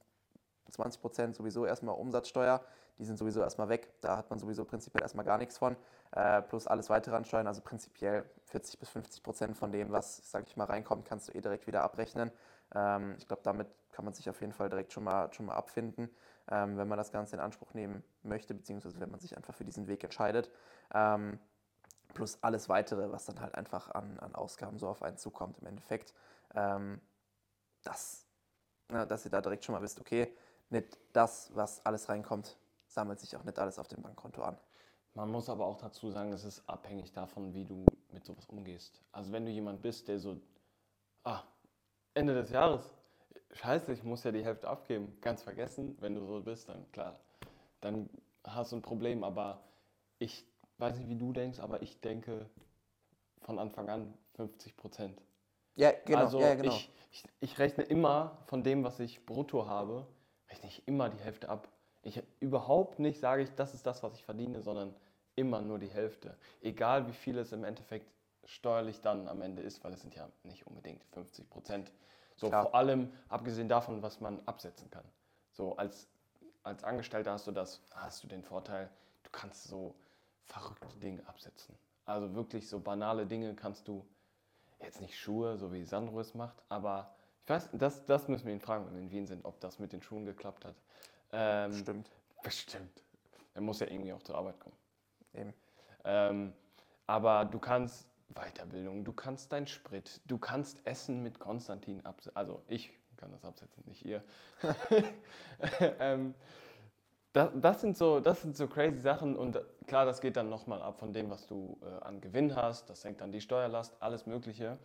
20% 0.71 1.35
sowieso 1.35 1.65
erstmal 1.65 1.95
Umsatzsteuer, 1.95 2.61
die 2.99 3.05
sind 3.05 3.17
sowieso 3.17 3.41
erstmal 3.41 3.69
weg. 3.69 3.93
Da 4.01 4.17
hat 4.17 4.29
man 4.31 4.39
sowieso 4.39 4.65
prinzipiell 4.65 5.03
erstmal 5.03 5.25
gar 5.25 5.39
nichts 5.39 5.57
von. 5.57 5.77
Äh, 6.13 6.43
plus 6.43 6.67
alles 6.67 6.91
weitere 6.91 7.17
an 7.17 7.25
Steuern, 7.25 7.47
also 7.47 7.61
prinzipiell 7.63 8.25
40 8.47 8.79
bis 8.79 8.89
50 8.91 9.23
Prozent 9.23 9.57
von 9.57 9.73
dem, 9.73 9.93
was, 9.93 10.31
sag 10.31 10.47
ich 10.47 10.57
mal, 10.57 10.65
reinkommt, 10.65 11.05
kannst 11.05 11.29
du 11.29 11.33
eh 11.33 11.41
direkt 11.41 11.67
wieder 11.67 11.83
abrechnen. 11.83 12.31
Ähm, 12.75 13.15
ich 13.19 13.27
glaube, 13.27 13.43
damit 13.45 13.69
kann 13.93 14.05
man 14.05 14.15
sich 14.15 14.29
auf 14.29 14.41
jeden 14.41 14.53
Fall 14.53 14.69
direkt 14.69 14.93
schon 14.93 15.05
mal, 15.05 15.33
schon 15.33 15.47
mal 15.47 15.55
abfinden, 15.55 16.11
ähm, 16.51 16.77
wenn 16.77 16.89
man 16.89 16.99
das 16.99 17.13
Ganze 17.13 17.37
in 17.37 17.41
Anspruch 17.41 17.75
nehmen 17.75 18.03
möchte, 18.23 18.55
beziehungsweise 18.55 19.01
wenn 19.01 19.11
man 19.11 19.21
sich 19.21 19.37
einfach 19.37 19.55
für 19.55 19.65
diesen 19.65 19.87
Weg 19.87 20.03
entscheidet. 20.05 20.51
Ähm, 20.95 21.39
plus 22.15 22.39
alles 22.43 22.69
weitere, 22.69 23.11
was 23.11 23.27
dann 23.27 23.41
halt 23.41 23.55
einfach 23.55 23.91
an, 23.91 24.19
an 24.19 24.35
Ausgaben 24.35 24.79
so 24.79 24.89
auf 24.89 25.03
einen 25.03 25.19
zukommt 25.19 25.59
im 25.59 25.67
Endeffekt. 25.67 26.15
Ähm, 26.55 27.01
das, 27.83 28.27
na, 28.89 29.07
dass 29.07 29.25
ihr 29.25 29.31
da 29.31 29.41
direkt 29.41 29.65
schon 29.65 29.75
mal 29.75 29.83
wisst, 29.83 30.01
okay, 30.01 30.33
nicht 30.71 30.99
das, 31.13 31.51
was 31.55 31.85
alles 31.85 32.09
reinkommt, 32.09 32.57
sammelt 32.87 33.21
sich 33.21 33.37
auch 33.37 33.45
nicht 33.45 33.59
alles 33.59 33.79
auf 33.79 33.89
dem 33.89 34.03
Bankkonto 34.03 34.43
an. 34.43 34.59
Man 35.15 35.31
muss 35.31 35.49
aber 35.49 35.67
auch 35.67 35.79
dazu 35.79 36.11
sagen, 36.11 36.33
es 36.33 36.45
ist 36.45 36.69
abhängig 36.69 37.13
davon, 37.13 37.55
wie 37.55 37.65
du 37.65 37.85
mit 38.13 38.25
sowas 38.25 38.47
umgehst. 38.47 39.03
Also 39.13 39.33
wenn 39.33 39.45
du 39.45 39.51
jemand 39.51 39.83
bist, 39.83 40.09
der 40.09 40.19
so, 40.19 40.41
ah, 41.25 41.43
Ende 42.15 42.35
des 42.35 42.51
Jahres, 42.51 42.95
scheiße, 43.53 43.93
ich 43.93 44.03
muss 44.03 44.25
ja 44.25 44.33
die 44.33 44.45
Hälfte 44.45 44.69
abgeben, 44.69 45.19
ganz 45.21 45.43
vergessen, 45.43 45.97
wenn 46.01 46.15
du 46.15 46.25
so 46.25 46.41
bist, 46.41 46.69
dann 46.69 46.91
klar, 46.93 47.19
dann 47.81 48.09
hast 48.45 48.73
du 48.73 48.77
ein 48.77 48.83
Problem. 48.83 49.25
Aber 49.25 49.61
ich 50.19 50.47
weiß 50.79 50.99
nicht, 50.99 51.09
wie 51.09 51.17
du 51.17 51.33
denkst, 51.33 51.61
aber 51.61 51.83
ich 51.83 52.01
denke 52.01 52.49
von 53.43 53.59
Anfang 53.59 53.89
an 53.89 54.15
50 54.35 54.77
Prozent. 54.77 55.21
Ja, 55.75 55.93
genau. 56.05 56.19
Also 56.21 56.41
ja, 56.41 56.55
genau. 56.55 56.73
Ich, 56.73 56.91
ich, 57.11 57.25
ich, 57.41 57.59
rechne 57.59 57.85
immer 57.85 58.39
von 58.47 58.63
dem, 58.63 58.85
was 58.85 59.01
ich 59.01 59.25
brutto 59.25 59.67
habe, 59.67 60.07
rechne 60.51 60.69
ich 60.69 60.87
immer 60.87 61.09
die 61.09 61.19
Hälfte 61.19 61.49
ab. 61.49 61.69
Ich 62.03 62.23
überhaupt 62.41 62.99
nicht 62.99 63.21
sage 63.21 63.43
ich, 63.43 63.55
das 63.55 63.75
ist 63.75 63.87
das, 63.87 64.03
was 64.03 64.15
ich 64.15 64.25
verdiene, 64.25 64.63
sondern 64.63 64.95
immer 65.37 65.61
nur 65.61 65.79
die 65.79 65.89
Hälfte. 65.89 66.37
Egal 66.63 67.07
wie 67.07 67.13
viel 67.13 67.39
es 67.39 67.53
im 67.53 67.65
Endeffekt 67.65 68.11
steuerlich 68.45 69.01
dann 69.01 69.29
am 69.29 69.43
Ende 69.43 69.63
ist, 69.63 69.85
weil 69.85 69.93
es 69.93 70.01
sind 70.01 70.15
ja 70.15 70.29
nicht 70.43 70.67
unbedingt 70.67 71.05
50 71.13 71.49
Prozent. 71.51 71.93
So 72.37 72.49
Klar. 72.49 72.63
vor 72.65 72.75
allem 72.75 73.13
abgesehen 73.29 73.69
davon, 73.69 74.03
was 74.03 74.21
man 74.21 74.41
absetzen 74.47 74.91
kann. 74.91 75.05
So 75.53 75.77
als, 75.77 76.09
als 76.63 76.85
Angestellter 76.85 77.33
hast 77.33 77.47
du 77.47 77.53
das, 77.53 77.83
hast 77.91 78.23
du 78.23 78.29
den 78.29 78.43
Vorteil, 78.43 78.89
du 79.25 79.31
kannst 79.31 79.65
so 79.65 79.95
verrückte 80.49 80.97
Dinge 80.99 81.27
absetzen. 81.29 81.77
Also 82.05 82.35
wirklich 82.35 82.69
so 82.69 82.81
banale 82.81 83.27
Dinge 83.27 83.55
kannst 83.55 83.87
du, 83.89 84.07
jetzt 84.81 85.01
nicht 85.01 85.19
Schuhe, 85.19 85.57
so 85.57 85.73
wie 85.73 85.85
Sandro 85.85 86.21
es 86.21 86.35
macht, 86.35 86.63
aber 86.69 87.15
ich 87.45 87.51
weiß, 87.51 87.71
das, 87.73 88.05
das 88.05 88.29
müssen 88.29 88.47
wir 88.47 88.53
ihn 88.53 88.61
fragen, 88.61 88.87
wenn 88.87 88.95
wir 88.95 89.01
in 89.01 89.11
Wien 89.11 89.27
sind, 89.27 89.45
ob 89.45 89.61
das 89.61 89.79
mit 89.79 89.93
den 89.93 90.03
Schuhen 90.03 90.25
geklappt 90.25 90.65
hat. 90.65 90.77
Ähm, 91.33 91.71
Bestimmt. 91.71 92.11
Bestimmt. 92.43 93.03
Er 93.55 93.61
muss 93.61 93.81
ja 93.81 93.87
irgendwie 93.89 94.13
auch 94.13 94.23
zur 94.23 94.37
Arbeit 94.37 94.61
kommen. 94.61 94.77
Eben. 95.35 95.55
Ähm, 96.05 96.53
aber 97.07 97.45
du 97.45 97.59
kannst 97.59 98.07
Weiterbildung, 98.29 99.05
du 99.05 99.13
kannst 99.13 99.53
dein 99.53 99.67
Sprit, 99.67 100.21
du 100.27 100.39
kannst 100.39 100.87
Essen 100.87 101.23
mit 101.23 101.39
Konstantin 101.39 102.05
absetzen. 102.05 102.37
Also 102.37 102.63
ich 102.69 102.93
kann 103.17 103.33
das 103.33 103.45
absetzen, 103.45 103.83
nicht 103.87 104.05
ihr. 104.05 104.23
ähm, 105.99 106.35
das, 107.39 107.51
das, 107.55 107.81
sind 107.81 107.97
so, 107.97 108.19
das 108.19 108.43
sind 108.43 108.57
so 108.57 108.67
crazy 108.67 108.99
Sachen 108.99 109.37
und 109.37 109.61
klar, 109.87 110.05
das 110.05 110.21
geht 110.21 110.37
dann 110.37 110.49
nochmal 110.49 110.83
ab 110.83 110.99
von 110.99 111.13
dem, 111.13 111.31
was 111.31 111.47
du 111.47 111.79
äh, 111.83 112.05
an 112.05 112.21
Gewinn 112.21 112.57
hast. 112.57 112.91
Das 112.91 113.03
senkt 113.03 113.21
dann 113.21 113.31
die 113.31 113.41
Steuerlast, 113.41 113.95
alles 114.01 114.27
Mögliche. 114.27 114.77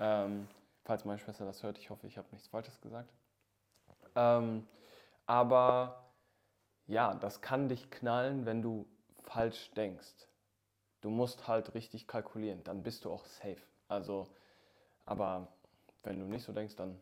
Ähm, 0.00 0.48
falls 0.84 1.04
meine 1.04 1.20
Schwester 1.20 1.44
das 1.44 1.62
hört, 1.62 1.78
ich 1.78 1.90
hoffe, 1.90 2.08
ich 2.08 2.18
habe 2.18 2.26
nichts 2.32 2.48
Falsches 2.48 2.80
gesagt. 2.80 3.08
Ähm, 4.16 4.66
aber 5.26 6.10
ja, 6.88 7.14
das 7.14 7.40
kann 7.40 7.68
dich 7.68 7.88
knallen, 7.90 8.46
wenn 8.46 8.62
du 8.62 8.84
falsch 9.22 9.70
denkst. 9.76 10.26
Du 11.02 11.10
musst 11.10 11.46
halt 11.46 11.72
richtig 11.74 12.08
kalkulieren, 12.08 12.64
dann 12.64 12.82
bist 12.82 13.04
du 13.04 13.12
auch 13.12 13.24
safe. 13.26 13.62
Also, 13.86 14.26
aber 15.04 15.46
wenn 16.02 16.18
du 16.18 16.26
nicht 16.26 16.44
so 16.44 16.52
denkst, 16.52 16.74
dann 16.74 17.00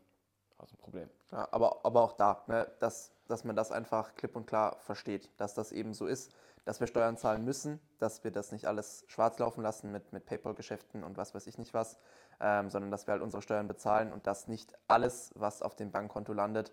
hast 0.58 0.72
du 0.72 0.76
ein 0.76 0.80
Problem. 0.80 1.08
Ja, 1.32 1.48
aber, 1.52 1.80
aber 1.84 2.02
auch 2.02 2.12
da, 2.12 2.44
ne, 2.48 2.70
dass, 2.80 3.14
dass 3.30 3.44
man 3.44 3.56
das 3.56 3.72
einfach 3.72 4.14
klipp 4.14 4.36
und 4.36 4.46
klar 4.46 4.76
versteht, 4.80 5.30
dass 5.38 5.54
das 5.54 5.72
eben 5.72 5.94
so 5.94 6.06
ist, 6.06 6.32
dass 6.64 6.80
wir 6.80 6.86
Steuern 6.86 7.16
zahlen 7.16 7.44
müssen, 7.44 7.80
dass 7.98 8.22
wir 8.24 8.30
das 8.30 8.52
nicht 8.52 8.66
alles 8.66 9.04
schwarz 9.06 9.38
laufen 9.38 9.62
lassen 9.62 9.90
mit, 9.92 10.12
mit 10.12 10.26
PayPal-Geschäften 10.26 11.02
und 11.04 11.16
was 11.16 11.34
weiß 11.34 11.46
ich 11.46 11.58
nicht 11.58 11.72
was, 11.74 11.98
ähm, 12.40 12.70
sondern 12.70 12.90
dass 12.90 13.06
wir 13.06 13.12
halt 13.12 13.22
unsere 13.22 13.42
Steuern 13.42 13.68
bezahlen 13.68 14.12
und 14.12 14.26
dass 14.26 14.48
nicht 14.48 14.76
alles, 14.88 15.32
was 15.34 15.62
auf 15.62 15.74
dem 15.74 15.90
Bankkonto 15.90 16.32
landet, 16.32 16.72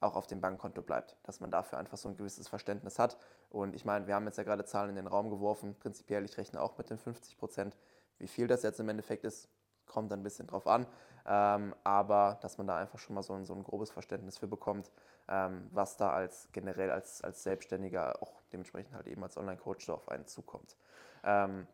auch 0.00 0.16
auf 0.16 0.26
dem 0.26 0.40
Bankkonto 0.40 0.82
bleibt. 0.82 1.16
Dass 1.22 1.40
man 1.40 1.50
dafür 1.50 1.78
einfach 1.78 1.96
so 1.96 2.08
ein 2.08 2.16
gewisses 2.16 2.48
Verständnis 2.48 2.98
hat. 2.98 3.16
Und 3.48 3.74
ich 3.74 3.84
meine, 3.84 4.06
wir 4.06 4.14
haben 4.14 4.26
jetzt 4.26 4.36
ja 4.36 4.44
gerade 4.44 4.64
Zahlen 4.64 4.90
in 4.90 4.96
den 4.96 5.06
Raum 5.06 5.30
geworfen. 5.30 5.76
Prinzipiell, 5.78 6.24
ich 6.24 6.36
rechne 6.36 6.60
auch 6.60 6.76
mit 6.76 6.90
den 6.90 6.98
50 6.98 7.38
Prozent. 7.38 7.76
Wie 8.18 8.28
viel 8.28 8.46
das 8.46 8.62
jetzt 8.62 8.80
im 8.80 8.88
Endeffekt 8.88 9.24
ist, 9.24 9.48
kommt 9.86 10.12
ein 10.12 10.22
bisschen 10.22 10.46
drauf 10.46 10.66
an. 10.66 10.86
Ähm, 11.26 11.74
aber 11.84 12.38
dass 12.42 12.58
man 12.58 12.66
da 12.66 12.76
einfach 12.76 12.98
schon 12.98 13.14
mal 13.14 13.22
so 13.22 13.32
ein, 13.32 13.46
so 13.46 13.54
ein 13.54 13.64
grobes 13.64 13.90
Verständnis 13.90 14.38
für 14.38 14.46
bekommt, 14.46 14.90
ähm, 15.28 15.68
was 15.72 15.96
da 15.96 16.10
als 16.10 16.48
generell 16.52 16.90
als, 16.90 17.22
als 17.22 17.42
Selbstständiger, 17.42 18.22
auch 18.22 18.42
dementsprechend 18.52 18.94
halt 18.94 19.06
eben 19.06 19.22
als 19.22 19.36
Online-Coach 19.36 19.88
auf 19.90 20.08
einen 20.08 20.26
zukommt. 20.26 20.76
Ähm, 21.22 21.66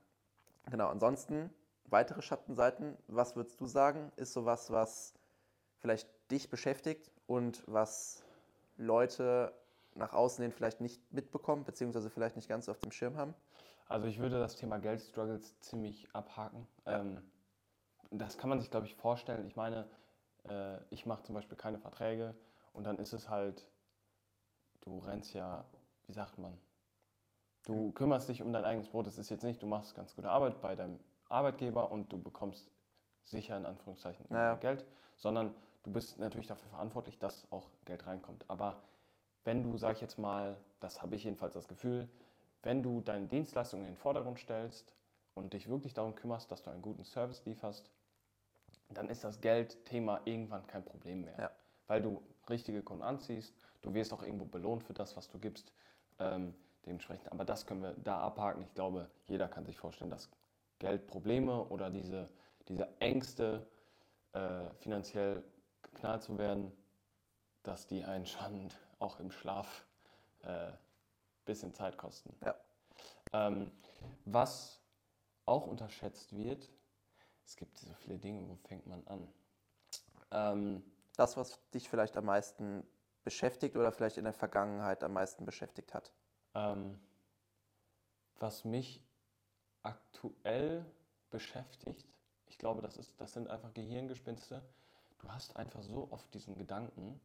genau, 0.71 0.89
ansonsten 0.89 1.53
weitere 1.87 2.23
Schattenseiten, 2.23 2.97
was 3.09 3.37
würdest 3.37 3.61
du 3.61 3.67
sagen, 3.67 4.13
ist 4.17 4.33
sowas, 4.33 4.71
was 4.71 5.15
vielleicht 5.81 6.09
dich 6.31 6.51
beschäftigt 6.51 7.11
und 7.27 7.63
was 7.67 8.25
Leute 8.77 9.53
nach 9.95 10.13
außen 10.13 10.43
hin 10.43 10.53
vielleicht 10.53 10.81
nicht 10.81 11.13
mitbekommen, 11.13 11.65
beziehungsweise 11.65 12.11
vielleicht 12.11 12.37
nicht 12.37 12.49
ganz 12.49 12.67
so 12.67 12.73
auf 12.73 12.79
dem 12.79 12.93
Schirm 12.93 13.17
haben? 13.17 13.35
Also 13.89 14.07
ich 14.07 14.21
würde 14.21 14.39
das 14.39 14.55
Thema 14.55 14.79
Geldstruggles 14.79 15.59
ziemlich 15.59 16.09
abhaken. 16.15 16.69
Ja. 16.87 17.01
Ähm, 17.01 17.21
das 18.13 18.39
kann 18.39 18.49
man 18.49 18.61
sich, 18.61 18.71
glaube 18.71 18.87
ich, 18.87 18.95
vorstellen. 18.95 19.47
Ich 19.47 19.57
meine, 19.57 19.89
äh, 20.49 20.79
ich 20.91 21.07
mache 21.07 21.25
zum 21.25 21.35
Beispiel 21.35 21.57
keine 21.57 21.79
Verträge 21.79 22.35
und 22.73 22.85
dann 22.85 22.99
ist 22.99 23.13
es 23.13 23.29
halt, 23.29 23.67
du 24.81 24.99
rennst 24.99 25.35
ja, 25.35 25.65
wie 26.07 26.13
sagt 26.13 26.39
man, 26.39 26.57
du 27.65 27.93
kümmerst 27.93 28.29
dich 28.29 28.43
um 28.43 28.53
dein 28.53 28.65
eigenes 28.65 28.89
Brot. 28.89 29.07
Es 29.07 29.19
ist 29.19 29.31
jetzt 29.31 29.45
nicht, 29.45 29.63
du 29.63 29.67
machst 29.67 29.95
ganz 29.95 30.15
gute 30.15 30.31
Arbeit 30.31 30.61
bei 30.61 30.75
deinem 30.75 30.99
Arbeitgeber 31.29 31.91
und 31.91 32.13
du 32.13 32.21
bekommst 32.21 32.71
sicher 33.25 33.57
in 33.57 33.67
Anführungszeichen 33.67 34.27
Naja. 34.29 34.55
Geld, 34.57 34.85
sondern 35.17 35.55
du 35.83 35.93
bist 35.93 36.19
natürlich 36.19 36.47
dafür 36.47 36.69
verantwortlich, 36.71 37.19
dass 37.19 37.51
auch 37.53 37.71
Geld 37.85 38.07
reinkommt. 38.07 38.45
Aber 38.49 38.83
wenn 39.45 39.63
du, 39.63 39.77
sag 39.79 39.97
ich 39.97 40.01
jetzt 40.01 40.19
mal, 40.19 40.57
das 40.81 41.03
habe 41.03 41.17
ich 41.17 41.25
jedenfalls 41.25 41.55
das 41.55 41.69
Gefühl, 41.69 42.09
wenn 42.63 42.83
du 42.83 43.01
deine 43.01 43.27
Dienstleistungen 43.27 43.87
in 43.87 43.93
den 43.93 43.97
Vordergrund 43.97 44.39
stellst 44.39 44.95
und 45.35 45.53
dich 45.53 45.69
wirklich 45.69 45.95
darum 45.95 46.15
kümmerst, 46.15 46.51
dass 46.51 46.63
du 46.63 46.71
einen 46.71 46.83
guten 46.83 47.05
Service 47.05 47.45
lieferst, 47.45 47.91
dann 48.89 49.09
ist 49.09 49.25
das 49.25 49.41
Geldthema 49.41 50.21
irgendwann 50.25 50.67
kein 50.67 50.85
Problem 50.85 51.23
mehr. 51.23 51.39
Ja. 51.39 51.51
Weil 51.87 52.03
du 52.03 52.23
richtige 52.51 52.83
Kunden 52.83 53.03
anziehst, 53.03 53.55
du 53.83 53.95
wirst 53.95 54.13
auch 54.13 54.23
irgendwo 54.23 54.45
belohnt 54.45 54.83
für 54.83 54.95
das, 54.95 55.17
was 55.17 55.29
du 55.29 55.39
gibst. 55.39 55.73
Ähm, 56.19 56.55
dementsprechend, 56.87 57.31
aber 57.33 57.45
das 57.45 57.67
können 57.67 57.83
wir 57.83 57.95
da 58.05 58.21
abhaken. 58.21 58.63
Ich 58.63 58.75
glaube, 58.75 59.11
jeder 59.27 59.49
kann 59.49 59.65
sich 59.65 59.79
vorstellen, 59.79 60.11
dass 60.11 60.31
Geldprobleme 60.79 61.65
oder 61.67 61.91
diese, 61.91 62.29
diese 62.69 62.89
Ängste, 63.01 63.67
äh, 64.33 64.71
finanziell 64.79 65.43
geknallt 65.83 66.23
zu 66.23 66.39
werden, 66.39 66.73
dass 67.63 67.87
die 67.87 68.05
einen 68.05 68.27
schon 68.27 68.69
auch 68.99 69.21
im 69.21 69.31
Schlaf 69.31 69.87
ein 70.43 70.73
äh, 70.73 70.73
bisschen 71.45 71.75
Zeit 71.75 71.99
kosten. 71.99 72.35
Ja. 72.45 72.55
Ähm, 73.33 73.71
was 74.25 74.81
auch 75.47 75.67
unterschätzt 75.67 76.37
wird, 76.37 76.71
es 77.45 77.57
gibt 77.57 77.79
so 77.79 77.93
viele 77.95 78.19
Dinge, 78.19 78.49
wo 78.49 78.55
fängt 78.55 78.87
man 78.87 79.07
an? 79.07 79.29
Ähm, 80.31 80.83
Das, 81.21 81.37
was 81.37 81.61
dich 81.71 81.89
vielleicht 81.89 82.17
am 82.17 82.25
meisten 82.25 82.83
beschäftigt 83.25 83.77
oder 83.77 83.93
vielleicht 83.93 84.17
in 84.17 84.25
der 84.25 84.33
Vergangenheit 84.33 85.05
am 85.05 85.13
meisten 85.13 85.45
beschäftigt 85.45 85.93
hat? 85.93 86.13
ähm, 86.55 86.99
was 88.39 88.65
mich 88.65 89.03
aktuell 89.83 90.85
beschäftigt, 91.31 92.07
ich 92.47 92.59
glaube, 92.59 92.83
das, 92.83 92.97
ist, 92.97 93.21
das 93.21 93.33
sind 93.33 93.49
einfach 93.49 93.73
Gehirngespinste. 93.75 94.63
Du 95.19 95.29
hast 95.29 95.57
einfach 95.57 95.83
so 95.83 96.09
oft 96.11 96.33
diesen 96.35 96.57
Gedanken, 96.57 97.21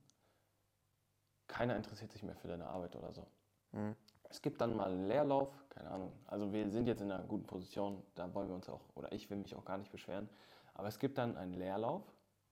keiner 1.47 1.75
interessiert 1.75 2.11
sich 2.11 2.23
mehr 2.23 2.35
für 2.35 2.47
deine 2.47 2.67
Arbeit 2.67 2.95
oder 2.95 3.13
so. 3.13 3.25
Mhm. 3.71 3.95
Es 4.23 4.41
gibt 4.41 4.59
dann 4.59 4.75
mal 4.75 4.91
einen 4.91 5.05
Leerlauf, 5.05 5.49
keine 5.69 5.89
Ahnung. 5.89 6.11
Also 6.25 6.51
wir 6.51 6.69
sind 6.69 6.87
jetzt 6.87 7.01
in 7.01 7.11
einer 7.11 7.23
guten 7.23 7.45
Position, 7.45 8.03
da 8.15 8.33
wollen 8.33 8.49
wir 8.49 8.55
uns 8.55 8.67
auch, 8.67 8.81
oder 8.95 9.11
ich 9.11 9.29
will 9.29 9.37
mich 9.37 9.55
auch 9.55 9.63
gar 9.63 9.77
nicht 9.77 9.91
beschweren. 9.91 10.29
Aber 10.73 10.87
es 10.87 10.99
gibt 10.99 11.17
dann 11.17 11.37
einen 11.37 11.53
Leerlauf, 11.53 12.03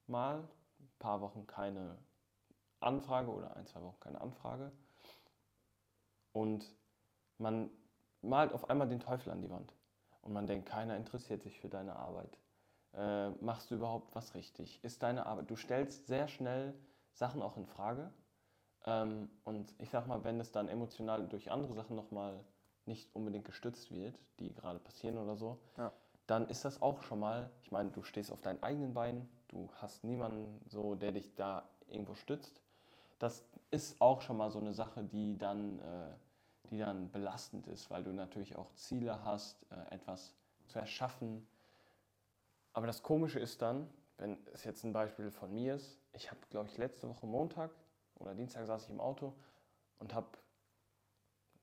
mal 0.06 0.48
paar 1.04 1.20
Wochen 1.20 1.46
keine 1.46 1.98
Anfrage 2.80 3.30
oder 3.30 3.54
ein, 3.56 3.66
zwei 3.66 3.82
Wochen 3.82 4.00
keine 4.00 4.22
Anfrage. 4.22 4.72
Und 6.32 6.64
man 7.36 7.70
malt 8.22 8.54
auf 8.54 8.70
einmal 8.70 8.88
den 8.88 9.00
Teufel 9.00 9.30
an 9.30 9.42
die 9.42 9.50
Wand. 9.50 9.70
Und 10.22 10.32
man 10.32 10.46
denkt, 10.46 10.66
keiner 10.66 10.96
interessiert 10.96 11.42
sich 11.42 11.60
für 11.60 11.68
deine 11.68 11.96
Arbeit. 11.96 12.38
Äh, 12.94 13.30
machst 13.44 13.70
du 13.70 13.74
überhaupt 13.74 14.14
was 14.14 14.34
richtig? 14.34 14.82
Ist 14.82 15.02
deine 15.02 15.26
Arbeit? 15.26 15.50
Du 15.50 15.56
stellst 15.56 16.06
sehr 16.06 16.26
schnell 16.26 16.74
Sachen 17.12 17.42
auch 17.42 17.58
in 17.58 17.66
Frage. 17.66 18.10
Ähm, 18.86 19.28
und 19.44 19.74
ich 19.78 19.90
sag 19.90 20.06
mal, 20.06 20.24
wenn 20.24 20.40
es 20.40 20.52
dann 20.52 20.68
emotional 20.68 21.28
durch 21.28 21.50
andere 21.50 21.74
Sachen 21.74 21.96
nochmal 21.96 22.42
nicht 22.86 23.14
unbedingt 23.14 23.44
gestützt 23.44 23.90
wird, 23.90 24.18
die 24.40 24.54
gerade 24.54 24.78
passieren 24.78 25.18
oder 25.18 25.36
so, 25.36 25.58
Ja. 25.76 25.92
Dann 26.26 26.48
ist 26.48 26.64
das 26.64 26.80
auch 26.80 27.02
schon 27.02 27.20
mal, 27.20 27.50
ich 27.62 27.70
meine, 27.70 27.90
du 27.90 28.02
stehst 28.02 28.32
auf 28.32 28.40
deinen 28.40 28.62
eigenen 28.62 28.94
Beinen, 28.94 29.28
du 29.48 29.68
hast 29.80 30.04
niemanden 30.04 30.60
so, 30.68 30.94
der 30.94 31.12
dich 31.12 31.34
da 31.34 31.68
irgendwo 31.88 32.14
stützt. 32.14 32.60
Das 33.18 33.44
ist 33.70 34.00
auch 34.00 34.20
schon 34.20 34.36
mal 34.36 34.50
so 34.50 34.58
eine 34.58 34.72
Sache, 34.72 35.04
die 35.04 35.36
dann, 35.36 35.78
äh, 35.80 36.14
die 36.70 36.78
dann 36.78 37.10
belastend 37.10 37.66
ist, 37.66 37.90
weil 37.90 38.02
du 38.02 38.12
natürlich 38.12 38.56
auch 38.56 38.72
Ziele 38.74 39.22
hast, 39.24 39.64
äh, 39.70 39.94
etwas 39.94 40.34
zu 40.66 40.78
erschaffen. 40.78 41.46
Aber 42.72 42.86
das 42.86 43.02
Komische 43.02 43.38
ist 43.38 43.60
dann, 43.62 43.88
wenn 44.16 44.38
es 44.52 44.64
jetzt 44.64 44.84
ein 44.84 44.92
Beispiel 44.92 45.30
von 45.30 45.52
mir 45.52 45.74
ist, 45.74 45.98
ich 46.12 46.30
habe, 46.30 46.40
glaube 46.50 46.68
ich, 46.68 46.78
letzte 46.78 47.08
Woche 47.08 47.26
Montag 47.26 47.70
oder 48.16 48.34
Dienstag 48.34 48.66
saß 48.66 48.84
ich 48.84 48.90
im 48.90 49.00
Auto 49.00 49.34
und 49.98 50.14
habe 50.14 50.28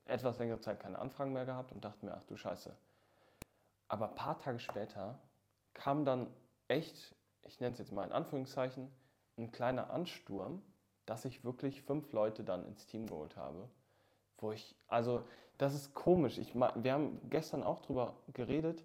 etwas 0.05 0.37
längere 0.39 0.59
Zeit 0.59 0.79
keine 0.79 0.99
Anfragen 0.99 1.33
mehr 1.33 1.45
gehabt 1.45 1.71
und 1.71 1.83
dachte 1.83 2.05
mir, 2.05 2.13
ach 2.13 2.23
du 2.23 2.35
Scheiße. 2.35 2.75
Aber 3.91 4.07
ein 4.07 4.15
paar 4.15 4.39
Tage 4.39 4.59
später 4.59 5.19
kam 5.73 6.05
dann 6.05 6.27
echt, 6.69 7.13
ich 7.43 7.59
nenne 7.59 7.73
es 7.73 7.79
jetzt 7.79 7.91
mal 7.91 8.05
in 8.05 8.13
Anführungszeichen, 8.13 8.89
ein 9.37 9.51
kleiner 9.51 9.89
Ansturm, 9.89 10.61
dass 11.05 11.25
ich 11.25 11.43
wirklich 11.43 11.81
fünf 11.81 12.13
Leute 12.13 12.45
dann 12.45 12.65
ins 12.65 12.85
Team 12.85 13.05
geholt 13.05 13.35
habe. 13.35 13.69
Wo 14.37 14.53
ich, 14.53 14.77
also 14.87 15.25
das 15.57 15.73
ist 15.73 15.93
komisch. 15.93 16.37
Ich, 16.37 16.55
wir 16.55 16.93
haben 16.93 17.19
gestern 17.29 17.63
auch 17.63 17.81
drüber 17.81 18.15
geredet. 18.31 18.81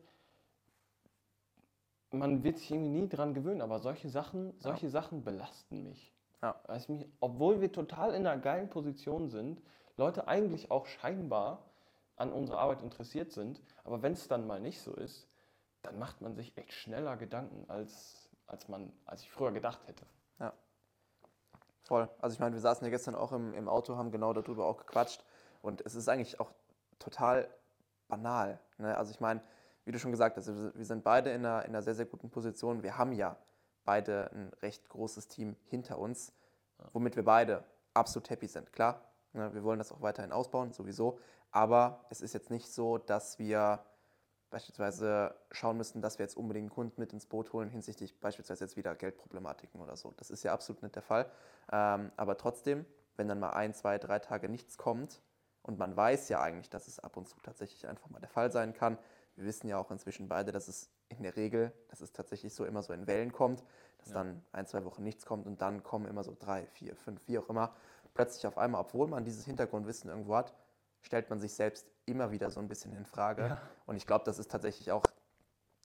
Man 2.11 2.43
wird 2.43 2.59
sich 2.59 2.73
irgendwie 2.73 3.03
nie 3.03 3.09
dran 3.09 3.33
gewöhnen, 3.33 3.63
aber 3.63 3.79
solche 3.79 4.09
Sachen, 4.09 4.59
solche 4.59 4.89
Sachen 4.89 5.23
belasten 5.23 5.85
mich. 5.85 6.13
Ja. 6.43 6.61
Mich, 6.89 7.07
obwohl 7.21 7.61
wir 7.61 7.71
total 7.71 8.13
in 8.13 8.27
einer 8.27 8.41
geilen 8.41 8.71
Position 8.71 9.29
sind, 9.29 9.63
Leute 9.97 10.27
eigentlich 10.27 10.73
auch 10.73 10.87
scheinbar 10.87 11.63
an 12.17 12.33
unserer 12.33 12.59
Arbeit 12.59 12.83
interessiert 12.83 13.33
sind, 13.33 13.63
aber 13.85 14.03
wenn 14.03 14.13
es 14.13 14.29
dann 14.29 14.47
mal 14.47 14.61
nicht 14.61 14.81
so 14.81 14.95
ist, 14.95 15.29
dann 15.83 15.99
macht 15.99 16.21
man 16.21 16.35
sich 16.35 16.57
echt 16.57 16.73
schneller 16.73 17.17
Gedanken, 17.17 17.65
als, 17.69 18.29
als, 18.47 18.69
man, 18.69 18.93
als 19.05 19.23
ich 19.23 19.31
früher 19.31 19.53
gedacht 19.53 19.87
hätte. 19.87 20.07
Voll. 21.87 22.09
Also 22.21 22.35
ich 22.35 22.41
meine, 22.41 22.55
wir 22.55 22.61
saßen 22.61 22.85
ja 22.85 22.91
gestern 22.91 23.15
auch 23.15 23.31
im, 23.31 23.55
im 23.55 23.69
Auto, 23.69 23.97
haben 23.97 24.11
genau 24.11 24.33
darüber 24.33 24.67
auch 24.67 24.79
gequatscht. 24.79 25.25
Und 25.63 25.87
es 25.87 25.95
ist 25.95 26.09
eigentlich 26.09 26.41
auch 26.41 26.51
total 26.99 27.49
banal. 28.09 28.59
Ne? 28.79 28.97
Also 28.97 29.13
ich 29.13 29.21
meine, 29.21 29.41
wie 29.85 29.93
du 29.93 29.99
schon 30.01 30.11
gesagt 30.11 30.37
hast, 30.37 30.49
wir 30.49 30.75
wir 30.75 30.85
sind 30.85 31.05
beide 31.05 31.31
in 31.31 31.47
einer, 31.47 31.65
in 31.65 31.71
einer 31.71 31.83
sehr, 31.83 31.95
sehr 31.95 32.07
guten 32.07 32.29
Position. 32.29 32.83
Wir 32.83 32.99
haben 32.99 33.13
ja 33.13 33.37
beide 33.85 34.33
ein 34.33 34.51
recht 34.63 34.89
großes 34.89 35.29
Team 35.29 35.55
hinter 35.67 35.99
uns, 35.99 36.33
womit 36.93 37.15
wir 37.15 37.25
beide 37.25 37.63
absolut 37.95 38.31
happy 38.31 38.49
sind. 38.49 38.73
Klar, 38.73 39.01
ne? 39.33 39.55
wir 39.55 39.63
wollen 39.63 39.79
das 39.79 39.93
auch 39.93 40.03
weiterhin 40.03 40.33
ausbauen, 40.33 40.73
sowieso. 40.73 41.21
Aber 41.51 42.05
es 42.11 42.21
ist 42.21 42.33
jetzt 42.35 42.51
nicht 42.51 42.71
so, 42.73 42.99
dass 42.99 43.39
wir 43.39 43.85
beispielsweise 44.51 45.35
schauen 45.51 45.77
müssen, 45.77 46.01
dass 46.03 46.19
wir 46.19 46.25
jetzt 46.25 46.37
unbedingt 46.37 46.65
einen 46.65 46.75
Kunden 46.75 47.01
mit 47.01 47.13
ins 47.13 47.27
Boot 47.27 47.53
holen 47.53 47.69
hinsichtlich 47.69 48.19
beispielsweise 48.21 48.65
jetzt 48.65 48.77
wieder 48.77 48.95
Geldproblematiken 48.95 49.81
oder 49.81 49.97
so. 49.97 50.15
Das 50.17 50.31
ist 50.31 50.43
ja 50.45 50.53
absolut 50.53 50.83
nicht 50.83 50.95
der 50.95 51.03
Fall. 51.03 51.31
Ähm, 51.73 52.13
aber 52.17 52.37
trotzdem, 52.37 52.87
wenn 53.17 53.29
dann 53.29 53.41
mal 53.41 53.51
ein, 53.51 53.75
zwei, 53.75 53.99
drei 53.99 54.19
Tage 54.19 54.49
nichts 54.49 54.79
kommt 54.79 55.21
und 55.63 55.79
man 55.79 55.97
weiß 55.97 56.29
ja 56.29 56.41
eigentlich, 56.41 56.71
dass 56.71 56.87
es 56.87 57.01
ab 57.01 57.17
und 57.17 57.29
zu 57.29 57.41
tatsächlich 57.41 57.89
einfach 57.89 58.09
mal 58.11 58.21
der 58.21 58.29
Fall 58.29 58.53
sein 58.53 58.73
kann. 58.73 58.99
Wir 59.35 59.45
wissen 59.45 59.69
ja 59.69 59.79
auch 59.79 59.91
inzwischen 59.91 60.29
beide, 60.29 60.53
dass 60.53 60.69
es 60.69 60.91
in 61.09 61.23
der 61.23 61.37
Regel, 61.37 61.73
dass 61.89 62.01
es 62.01 62.13
tatsächlich 62.13 62.55
so 62.55 62.65
immer 62.65 62.83
so 62.83 62.93
in 62.93 63.07
Wellen 63.07 63.33
kommt, 63.33 63.65
dass 63.99 64.09
Ja. 64.09 64.15
dann 64.15 64.43
ein, 64.53 64.67
zwei 64.67 64.85
Wochen 64.85 65.03
nichts 65.03 65.27
kommt 65.27 65.47
und 65.47 65.61
dann 65.61 65.83
kommen 65.83 66.07
immer 66.07 66.23
so 66.25 66.37
drei, 66.39 66.67
vier, 66.67 66.95
fünf, 66.97 67.27
wie 67.27 67.39
auch 67.39 67.49
immer, 67.49 67.75
plötzlich 68.15 68.47
auf 68.47 68.59
einmal, 68.59 68.81
obwohl 68.81 69.09
man 69.09 69.25
dieses 69.25 69.45
Hintergrundwissen 69.45 70.09
irgendwo 70.09 70.37
hat, 70.37 70.55
stellt 71.03 71.31
man 71.31 71.39
sich 71.39 71.55
selbst 71.55 71.87
immer 72.05 72.31
wieder 72.31 72.51
so 72.51 72.61
ein 72.61 72.69
bisschen 72.69 72.93
in 72.93 73.07
Frage. 73.07 73.43
Ja. 73.43 73.63
Und 73.87 73.97
ich 73.97 74.07
glaube, 74.07 74.25
das 74.25 74.39
ist 74.39 74.51
tatsächlich 74.51 74.93
auch 74.93 75.03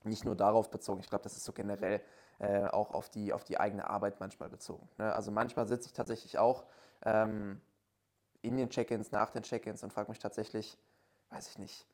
nicht 0.04 0.26
nur 0.26 0.36
darauf 0.36 0.72
bezogen, 0.72 1.00
ich 1.00 1.10
glaube, 1.10 1.24
das 1.24 1.38
ist 1.38 1.44
so 1.44 1.54
generell 1.54 2.02
äh, 2.40 2.66
auch 2.66 2.92
auf 2.92 3.10
die, 3.10 3.34
auf 3.34 3.44
die 3.44 3.60
eigene 3.60 3.90
Arbeit 3.90 4.20
manchmal 4.20 4.50
bezogen. 4.50 4.90
Ne? 4.98 5.14
Also 5.14 5.32
manchmal 5.32 5.68
sitze 5.68 5.88
ich 5.88 5.94
tatsächlich 5.94 6.40
auch 6.40 6.66
ähm, 7.04 7.62
in 8.42 8.58
den 8.58 8.70
Check-ins, 8.70 9.12
nach 9.12 9.30
den 9.30 9.44
Check-ins 9.44 9.84
und 9.84 9.94
frage 9.94 10.10
mich 10.10 10.20
tatsächlich, 10.20 10.78
weiß 11.30 11.50
ich 11.50 11.60
nicht, 11.60 11.88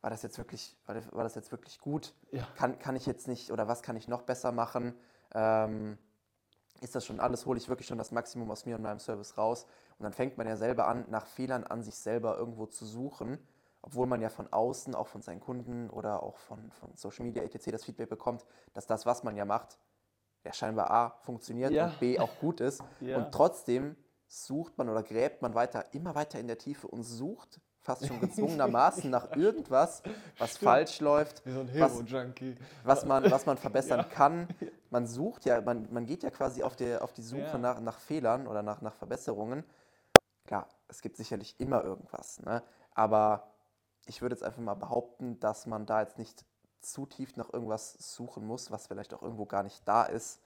war 0.00 0.10
das 0.10 0.22
jetzt 0.22 0.38
wirklich, 0.38 0.76
war 0.86 1.24
das, 1.24 1.34
jetzt 1.34 1.52
wirklich 1.52 1.80
gut? 1.80 2.14
Ja. 2.30 2.46
Kann, 2.56 2.78
kann 2.78 2.96
ich 2.96 3.06
jetzt 3.06 3.28
nicht 3.28 3.52
oder 3.52 3.68
was 3.68 3.82
kann 3.82 3.96
ich 3.96 4.08
noch 4.08 4.22
besser 4.22 4.52
machen? 4.52 4.94
Ähm, 5.34 5.98
ist 6.82 6.94
das 6.94 7.06
schon 7.06 7.20
alles, 7.20 7.46
hole 7.46 7.58
ich 7.58 7.68
wirklich 7.68 7.86
schon 7.86 7.98
das 7.98 8.10
Maximum 8.10 8.50
aus 8.50 8.66
mir 8.66 8.76
und 8.76 8.82
meinem 8.82 8.98
Service 8.98 9.38
raus? 9.38 9.66
Und 9.98 10.04
dann 10.04 10.12
fängt 10.12 10.36
man 10.36 10.46
ja 10.46 10.56
selber 10.56 10.88
an, 10.88 11.04
nach 11.08 11.26
Fehlern 11.26 11.64
an 11.64 11.82
sich 11.82 11.94
selber 11.94 12.36
irgendwo 12.36 12.66
zu 12.66 12.84
suchen, 12.84 13.38
obwohl 13.82 14.06
man 14.06 14.20
ja 14.20 14.28
von 14.28 14.52
außen, 14.52 14.94
auch 14.94 15.06
von 15.06 15.22
seinen 15.22 15.40
Kunden 15.40 15.90
oder 15.90 16.22
auch 16.22 16.36
von, 16.38 16.70
von 16.72 16.94
Social 16.96 17.24
Media, 17.24 17.42
etc. 17.42 17.70
das 17.70 17.84
Feedback 17.84 18.08
bekommt, 18.08 18.44
dass 18.72 18.86
das, 18.86 19.06
was 19.06 19.22
man 19.22 19.36
ja 19.36 19.44
macht, 19.44 19.78
ja 20.44 20.52
scheinbar 20.52 20.90
A, 20.90 21.10
funktioniert 21.20 21.72
Ja. 21.72 21.86
und 21.86 22.00
B, 22.00 22.18
auch 22.18 22.38
gut 22.40 22.60
ist. 22.60 22.82
Ja. 23.00 23.18
Und 23.18 23.32
trotzdem 23.32 23.96
sucht 24.26 24.76
man 24.78 24.88
oder 24.88 25.02
gräbt 25.02 25.42
man 25.42 25.54
weiter, 25.54 25.92
immer 25.94 26.14
weiter 26.14 26.38
in 26.40 26.46
der 26.46 26.58
Tiefe 26.58 26.88
und 26.88 27.02
sucht 27.04 27.60
fast 27.82 28.06
schon 28.06 28.20
gezwungenermaßen 28.20 29.10
nach 29.10 29.34
irgendwas, 29.36 30.02
was 30.38 30.50
Stimmt. 30.56 30.64
falsch 30.64 31.00
läuft, 31.00 31.44
Wie 31.44 31.52
so 31.52 31.60
ein 31.60 31.68
Was- 31.80 31.92
Hero-Junkie. 31.94 32.56
was 32.84 33.04
man, 33.04 33.30
was 33.30 33.44
man 33.46 33.56
verbessern 33.58 33.98
Ja. 34.00 34.04
kann. 34.04 34.48
Man 34.90 35.06
sucht 35.06 35.44
ja, 35.44 35.60
man, 35.60 35.88
man 35.92 36.06
geht 36.06 36.22
ja 36.22 36.30
quasi 36.30 36.62
auf, 36.62 36.76
der, 36.76 37.02
auf 37.02 37.12
die 37.12 37.22
Suche 37.22 37.40
Ja. 37.42 37.58
nach, 37.58 37.80
nach 37.80 37.98
Fehlern 37.98 38.46
oder 38.46 38.62
nach, 38.62 38.80
nach 38.82 38.94
Verbesserungen. 38.94 39.64
klar, 40.46 40.68
es 40.88 41.00
gibt 41.02 41.16
sicherlich 41.16 41.58
immer 41.58 41.82
irgendwas, 41.84 42.40
ne? 42.40 42.62
aber 42.94 43.48
ich 44.06 44.20
würde 44.20 44.34
jetzt 44.34 44.42
einfach 44.42 44.60
mal 44.60 44.74
behaupten, 44.74 45.38
dass 45.40 45.66
man 45.66 45.86
da 45.86 46.00
jetzt 46.02 46.18
nicht 46.18 46.44
zu 46.80 47.06
tief 47.06 47.36
nach 47.36 47.52
irgendwas 47.52 47.92
suchen 47.94 48.44
muss, 48.44 48.70
was 48.72 48.86
vielleicht 48.88 49.14
auch 49.14 49.22
irgendwo 49.22 49.46
gar 49.46 49.62
nicht 49.62 49.86
da 49.86 50.02
ist. 50.02 50.40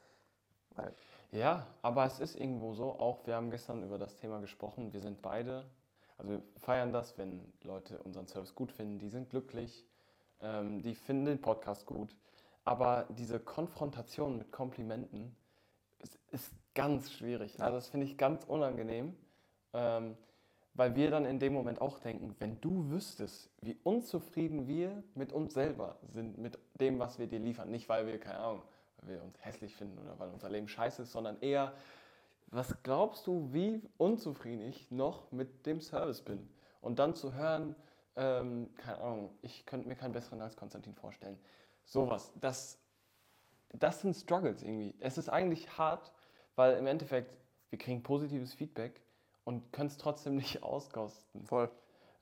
Ja, 1.33 1.66
aber 1.83 2.05
es 2.05 2.20
ist 2.20 2.37
irgendwo 2.37 2.75
so, 2.75 2.99
auch 3.01 3.27
wir 3.27 3.35
haben 3.35 3.51
gestern 3.51 3.83
über 3.83 3.99
das 3.99 4.16
Thema 4.16 4.40
gesprochen, 4.40 4.92
wir 4.92 5.01
sind 5.01 5.22
beide, 5.22 5.64
also 6.18 6.33
wir 6.33 6.42
feiern 6.57 6.92
das, 6.92 7.18
wenn 7.18 7.52
Leute 7.62 7.98
unseren 8.02 8.26
Service 8.26 8.55
gut 8.55 8.72
finden, 8.72 8.98
die 8.98 9.09
sind 9.09 9.31
glücklich, 9.31 9.87
ähm, 10.40 10.83
die 10.83 10.94
finden 10.94 11.26
den 11.26 11.40
Podcast 11.40 11.87
gut, 11.87 12.16
aber 12.64 13.07
diese 13.11 13.38
Konfrontation 13.38 14.38
mit 14.38 14.50
Komplimenten 14.52 15.37
ist, 15.98 16.18
ist 16.31 16.52
ganz 16.74 17.12
schwierig, 17.12 17.61
also 17.61 17.76
das 17.76 17.88
finde 17.88 18.07
ich 18.07 18.16
ganz 18.16 18.44
unangenehm. 18.44 19.16
Ähm, 19.72 20.16
weil 20.76 20.94
wir 20.94 21.11
dann 21.11 21.24
in 21.24 21.38
dem 21.38 21.55
Moment 21.55 21.81
auch 21.81 21.98
denken, 21.98 22.37
wenn 22.38 22.61
du 22.61 22.90
wüsstest, 22.90 23.50
wie 23.62 23.79
unzufrieden 23.83 24.68
wir 24.68 25.02
mit 25.14 25.33
uns 25.33 25.55
selber 25.55 25.98
sind, 26.12 26.38
mit 26.38 26.59
dem, 26.79 26.98
was 26.98 27.18
wir 27.18 27.26
dir 27.26 27.38
liefern, 27.38 27.70
nicht 27.70 27.88
weil 27.88 28.07
wir, 28.07 28.20
keine 28.20 28.38
Ahnung, 28.40 28.62
weil 28.98 29.14
wir 29.14 29.22
uns 29.22 29.42
hässlich 29.44 29.74
finden 29.74 29.98
oder 29.98 30.18
weil 30.18 30.29
unser 30.31 30.50
Leben 30.50 30.68
scheiße 30.68 31.02
ist, 31.02 31.12
sondern 31.12 31.40
eher, 31.40 31.72
was 32.49 32.83
glaubst 32.83 33.27
du, 33.27 33.53
wie 33.53 33.83
unzufrieden 33.97 34.63
ich 34.63 34.91
noch 34.91 35.31
mit 35.33 35.67
dem 35.67 35.81
Service 35.81 36.23
bin? 36.23 36.49
Und 36.81 36.99
dann 36.99 37.15
zu 37.15 37.35
hören, 37.35 37.75
ähm, 38.17 38.71
keine 38.77 38.99
Ahnung, 38.99 39.31
ich 39.43 39.67
könnte 39.67 39.89
mir 39.89 39.97
keinen 39.97 40.13
besseren 40.13 40.41
als 40.41 40.57
Konstantin 40.57 40.95
vorstellen. 40.95 41.39
Sowas, 41.85 42.33
das, 42.41 42.79
das 43.73 44.01
sind 44.01 44.15
Struggles 44.15 44.63
irgendwie. 44.63 44.95
Es 45.01 45.19
ist 45.19 45.29
eigentlich 45.29 45.77
hart, 45.77 46.13
weil 46.55 46.77
im 46.77 46.87
Endeffekt, 46.87 47.37
wir 47.71 47.79
kriegen 47.79 48.03
positives 48.03 48.55
Feedback 48.55 49.01
und 49.45 49.73
können 49.73 49.89
es 49.89 49.97
trotzdem 49.97 50.37
nicht 50.37 50.63
auskosten. 50.63 51.45
Voll. 51.45 51.71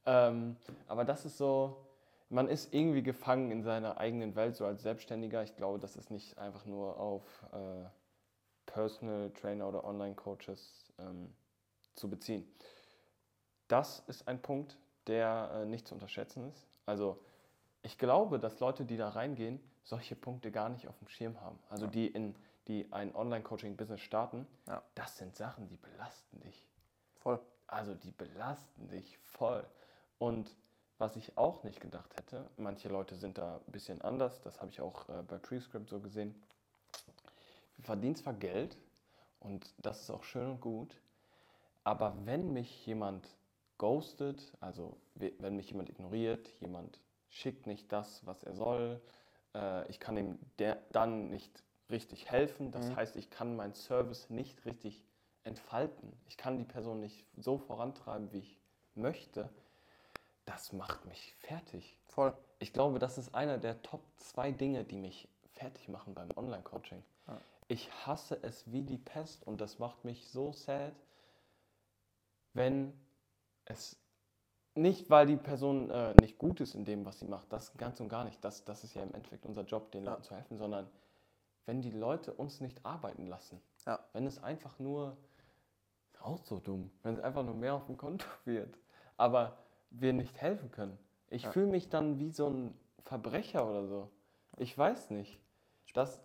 Ähm, 0.07 0.57
aber 0.89 1.05
das 1.05 1.25
ist 1.25 1.39
so, 1.39 1.87
man 2.29 2.49
ist 2.49 2.75
irgendwie 2.75 3.03
gefangen 3.03 3.51
in 3.51 3.63
seiner 3.63 3.99
eigenen 3.99 4.35
Welt, 4.35 4.57
so 4.57 4.67
als 4.67 4.83
Selbstständiger. 4.83 5.43
Ich 5.43 5.57
glaube, 5.57 5.79
das 5.79 5.97
ist 5.97 6.11
nicht 6.11 6.39
einfach 6.39 6.67
nur 6.67 6.99
auf 6.99 7.23
äh, 7.53 7.85
Personal 8.67 9.31
Trainer 9.31 9.69
oder 9.69 9.85
Online-Coaches 9.85 10.93
ähm, 10.99 11.33
zu 11.95 12.09
beziehen. 12.09 12.47
Das 13.69 14.01
ist 14.07 14.29
ein 14.29 14.41
Punkt, 14.41 14.79
der 15.07 15.51
äh, 15.55 15.67
nicht 15.67 15.89
zu 15.89 15.95
unterschätzen 15.95 16.49
ist. 16.49 16.67
Also 16.87 17.21
ich 17.83 17.99
glaube, 17.99 18.39
dass 18.39 18.61
Leute, 18.61 18.85
die 18.85 18.97
da 18.97 19.11
reingehen, 19.11 19.61
solche 19.83 20.17
Punkte 20.17 20.51
gar 20.51 20.69
nicht 20.69 20.89
auf 20.89 20.99
dem 20.99 21.09
Schirm 21.09 21.41
haben. 21.41 21.59
Also 21.69 21.85
ja. 21.87 21.91
die, 21.91 22.07
in, 22.07 22.35
die 22.69 22.91
ein 22.93 23.15
Online-Coaching-Business 23.15 24.01
starten, 24.01 24.47
ja. 24.67 24.83
das 24.95 25.19
sind 25.19 25.37
Sachen, 25.37 25.69
die 25.69 25.77
belasten 25.77 26.41
dich. 26.41 26.67
Voll. 27.17 27.41
Also 27.67 27.95
die 27.95 28.11
belasten 28.11 28.89
dich 28.89 29.19
voll. 29.19 29.67
Und 30.19 30.57
was 30.99 31.17
ich 31.17 31.37
auch 31.37 31.65
nicht 31.65 31.81
gedacht 31.81 32.17
hätte, 32.17 32.49
manche 32.57 32.89
Leute 32.89 33.17
sind 33.17 33.37
da 33.39 33.57
ein 33.57 33.73
bisschen 33.73 34.01
anders, 34.03 34.41
das 34.43 34.61
habe 34.61 34.71
ich 34.71 34.81
auch 34.81 35.09
äh, 35.09 35.23
bei 35.23 35.39
Prescript 35.39 35.89
so 35.89 36.01
gesehen. 36.01 36.41
Wir 37.77 37.85
verdienen 37.85 38.17
zwar 38.17 38.35
Geld 38.35 38.77
und 39.41 39.75
das 39.79 40.03
ist 40.03 40.11
auch 40.11 40.25
schön 40.25 40.51
und 40.51 40.61
gut, 40.61 41.01
aber 41.83 42.17
wenn 42.25 42.53
mich 42.53 42.87
jemand 42.87 43.29
ghostet, 43.79 44.53
also 44.61 44.97
wenn 45.15 45.57
mich 45.57 45.71
jemand 45.71 45.91
ignoriert, 45.91 46.49
jemand 46.61 47.01
schickt 47.29 47.67
nicht 47.67 47.93
das, 47.93 48.25
was 48.27 48.43
er 48.45 48.55
soll, 48.55 49.01
äh, 49.55 49.89
ich 49.91 50.01
kann 50.01 50.17
ihm 50.17 50.39
der, 50.59 50.79
dann 50.93 51.29
nicht 51.29 51.63
richtig 51.91 52.31
helfen, 52.31 52.71
das 52.71 52.89
mhm. 52.89 52.97
heißt, 52.97 53.17
ich 53.17 53.31
kann 53.31 53.57
meinen 53.57 53.75
Service 53.75 54.31
nicht 54.31 54.65
richtig 54.65 55.05
entfalten. 55.45 56.13
Ich 56.27 56.37
kann 56.37 56.57
die 56.59 56.65
Person 56.65 57.01
nicht 57.01 57.27
so 57.37 57.59
vorantreiben, 57.59 58.33
wie 58.33 58.39
ich 58.39 58.59
möchte. 58.95 59.51
Das 60.47 60.73
macht 60.73 61.05
mich 61.05 61.35
fertig. 61.37 61.97
Voll. 62.07 62.35
Ich 62.59 62.73
glaube, 62.73 62.99
das 62.99 63.19
ist 63.19 63.35
einer 63.35 63.59
der 63.59 63.83
Top 63.83 64.01
zwei 64.17 64.51
Dinge, 64.51 64.85
die 64.85 64.97
mich 64.97 65.29
fertig 65.53 65.89
machen 65.89 66.15
beim 66.15 66.31
Online-Coaching. 66.35 67.03
Ja. 67.27 67.41
Ich 67.69 67.91
hasse 68.07 68.39
es 68.43 68.71
wie 68.71 68.83
die 68.83 68.99
Pest 68.99 69.47
und 69.47 69.61
das 69.61 69.79
macht 69.79 70.05
mich 70.05 70.29
so 70.29 70.53
sad, 70.53 70.95
wenn 72.53 72.93
es 73.65 73.97
nicht, 74.75 75.09
weil 75.09 75.27
die 75.27 75.37
Person 75.37 75.91
äh, 75.91 76.15
nicht 76.21 76.39
gut 76.39 76.61
ist 76.61 76.75
in 76.75 76.85
dem, 76.85 77.05
was 77.05 77.21
sie 77.21 77.27
macht, 77.27 77.53
das 77.53 77.77
ganz 77.77 78.01
und 78.01 78.09
gar 78.09 78.25
nicht. 78.25 78.45
Das, 78.45 78.65
das 78.65 78.85
ist 78.85 78.95
ja 78.95 79.03
im 79.03 79.15
Endeffekt 79.15 79.47
unser 79.47 79.63
Job, 79.63 79.93
den 79.93 80.05
ja. 80.05 80.11
Leuten 80.11 80.25
zu 80.25 80.35
helfen, 80.35 80.57
sondern 80.59 80.89
wenn 81.67 81.81
die 81.81 81.91
Leute 81.91 82.33
uns 82.35 82.61
nicht 82.61 82.85
arbeiten 82.85 83.27
lassen. 83.27 83.61
Ja. 83.87 84.01
Wenn 84.13 84.27
es 84.27 84.43
einfach 84.43 84.79
nur 84.79 85.17
auch 86.21 86.45
so 86.45 86.59
dumm, 86.59 86.91
wenn 87.03 87.15
es 87.15 87.21
einfach 87.21 87.45
nur 87.45 87.55
mehr 87.55 87.75
auf 87.75 87.87
dem 87.87 87.97
Konto 87.97 88.27
wird, 88.45 88.79
aber 89.17 89.59
wir 89.91 90.13
nicht 90.13 90.41
helfen 90.41 90.71
können. 90.71 90.99
Ich 91.29 91.45
ja. 91.45 91.53
fühle 91.53 91.67
mich 91.67 91.89
dann 91.89 92.19
wie 92.19 92.31
so 92.31 92.49
ein 92.49 92.79
Verbrecher 93.05 93.69
oder 93.69 93.87
so. 93.87 94.11
Ich 94.57 94.77
weiß 94.77 95.11
nicht. 95.11 95.41
Das, 95.93 96.21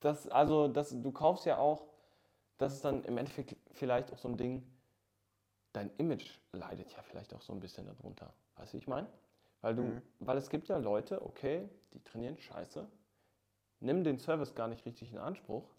das, 0.00 0.28
also, 0.28 0.68
das, 0.68 0.90
du 0.90 1.12
kaufst 1.12 1.46
ja 1.46 1.58
auch, 1.58 1.86
das 2.58 2.74
ist 2.74 2.84
dann 2.84 3.04
im 3.04 3.18
Endeffekt 3.18 3.56
vielleicht 3.72 4.12
auch 4.12 4.18
so 4.18 4.28
ein 4.28 4.36
Ding, 4.36 4.66
dein 5.72 5.90
Image 5.96 6.38
leidet 6.52 6.92
ja 6.92 7.02
vielleicht 7.02 7.34
auch 7.34 7.42
so 7.42 7.52
ein 7.52 7.60
bisschen 7.60 7.86
darunter. 7.86 8.32
Weißt 8.56 8.72
du, 8.72 8.76
wie 8.76 8.82
ich 8.82 8.88
meine? 8.88 9.08
Weil, 9.60 9.74
du, 9.74 9.82
mhm. 9.82 10.02
weil 10.20 10.36
es 10.36 10.50
gibt 10.50 10.68
ja 10.68 10.76
Leute, 10.76 11.24
okay, 11.24 11.68
die 11.92 12.02
trainieren 12.02 12.38
scheiße, 12.38 12.88
nimm 13.80 14.04
den 14.04 14.18
Service 14.18 14.54
gar 14.54 14.68
nicht 14.68 14.84
richtig 14.86 15.12
in 15.12 15.18
Anspruch, 15.18 15.74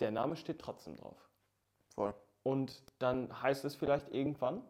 der 0.00 0.10
Name 0.10 0.36
steht 0.36 0.58
trotzdem 0.58 0.96
drauf. 0.96 1.30
Voll. 1.94 2.14
Und 2.42 2.82
dann 2.98 3.40
heißt 3.42 3.64
es 3.64 3.76
vielleicht 3.76 4.08
irgendwann, 4.12 4.62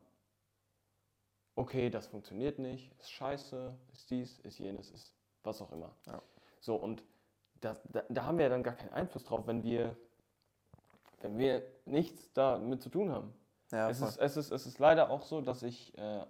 okay, 1.54 1.90
das 1.90 2.06
funktioniert 2.06 2.58
nicht, 2.58 2.92
ist 2.98 3.10
scheiße, 3.10 3.74
ist 3.92 4.10
dies, 4.10 4.38
ist 4.40 4.58
jenes, 4.58 4.90
ist 4.90 5.14
was 5.42 5.60
auch 5.62 5.72
immer. 5.72 5.94
Ja. 6.06 6.22
So, 6.60 6.76
und 6.76 7.02
das, 7.62 7.80
da, 7.90 8.02
da, 8.08 8.24
haben 8.24 8.38
wir 8.38 8.44
ja 8.44 8.50
dann 8.50 8.62
gar 8.62 8.74
keinen 8.74 8.92
Einfluss 8.92 9.24
drauf, 9.24 9.46
wenn 9.46 9.62
wir, 9.62 9.96
wenn 11.20 11.38
wir 11.38 11.62
nichts 11.86 12.32
damit 12.32 12.82
zu 12.82 12.90
tun 12.90 13.10
haben. 13.10 13.32
Ja, 13.70 13.88
es, 13.88 14.00
ist, 14.00 14.18
es, 14.18 14.36
ist, 14.36 14.50
es 14.50 14.66
ist 14.66 14.78
leider 14.78 15.10
auch 15.10 15.22
so, 15.22 15.40
dass 15.40 15.62
ich, 15.62 15.96
äh, 15.96 16.26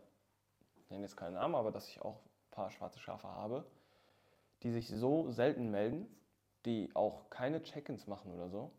ich 0.77 0.91
nenne 0.91 1.03
jetzt 1.03 1.17
keinen 1.17 1.35
Namen, 1.35 1.55
aber 1.55 1.73
dass 1.73 1.89
ich 1.89 2.01
auch 2.01 2.17
ein 2.17 2.51
paar 2.51 2.71
schwarze 2.71 3.01
Schafe 3.01 3.29
habe, 3.29 3.67
die 4.63 4.71
sich 4.71 4.89
so 4.89 5.31
selten 5.31 5.71
melden, 5.71 6.07
die 6.67 6.95
auch 6.95 7.31
keine 7.31 7.63
Check-ins 7.63 8.07
machen 8.07 8.33
oder 8.33 8.49
so, 8.49 8.71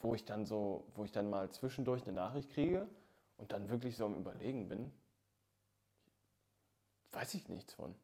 wo 0.00 0.14
ich 0.14 0.24
dann 0.24 0.44
so, 0.44 0.86
wo 0.94 1.04
ich 1.04 1.10
dann 1.10 1.28
mal 1.30 1.50
zwischendurch 1.50 2.04
eine 2.04 2.12
Nachricht 2.12 2.50
kriege 2.50 2.86
und 3.38 3.52
dann 3.52 3.68
wirklich 3.68 3.96
so 3.96 4.04
am 4.04 4.14
Überlegen 4.14 4.68
bin, 4.68 4.92
weiß 7.12 7.34
ich 7.34 7.48
nichts 7.48 7.72
von. 7.72 7.96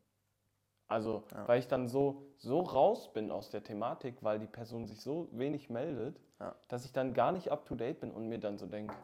Also, 0.88 1.25
ja. 1.33 1.49
weil 1.49 1.59
ich 1.59 1.68
dann 1.68 1.88
so, 1.88 2.27
so 2.37 2.61
raus 2.61 3.12
bin 3.12 3.31
aus 3.31 3.51
der 3.51 3.62
Thematik, 3.62 4.23
weil 4.23 4.38
die 4.38 4.47
Person 4.47 4.87
sich 4.87 5.01
so 5.01 5.29
wenig 5.33 5.70
meldet, 5.70 6.20
ja. 6.40 6.55
dass 6.68 6.85
ich 6.85 6.92
dann 6.92 7.14
gar 7.14 7.33
nicht 7.33 7.51
up 7.51 7.64
to 7.64 7.75
date 7.75 8.01
bin 8.01 8.11
und 8.11 8.29
mir 8.29 8.38
dann 8.38 8.59
so 8.59 8.66
denke, 8.66 8.94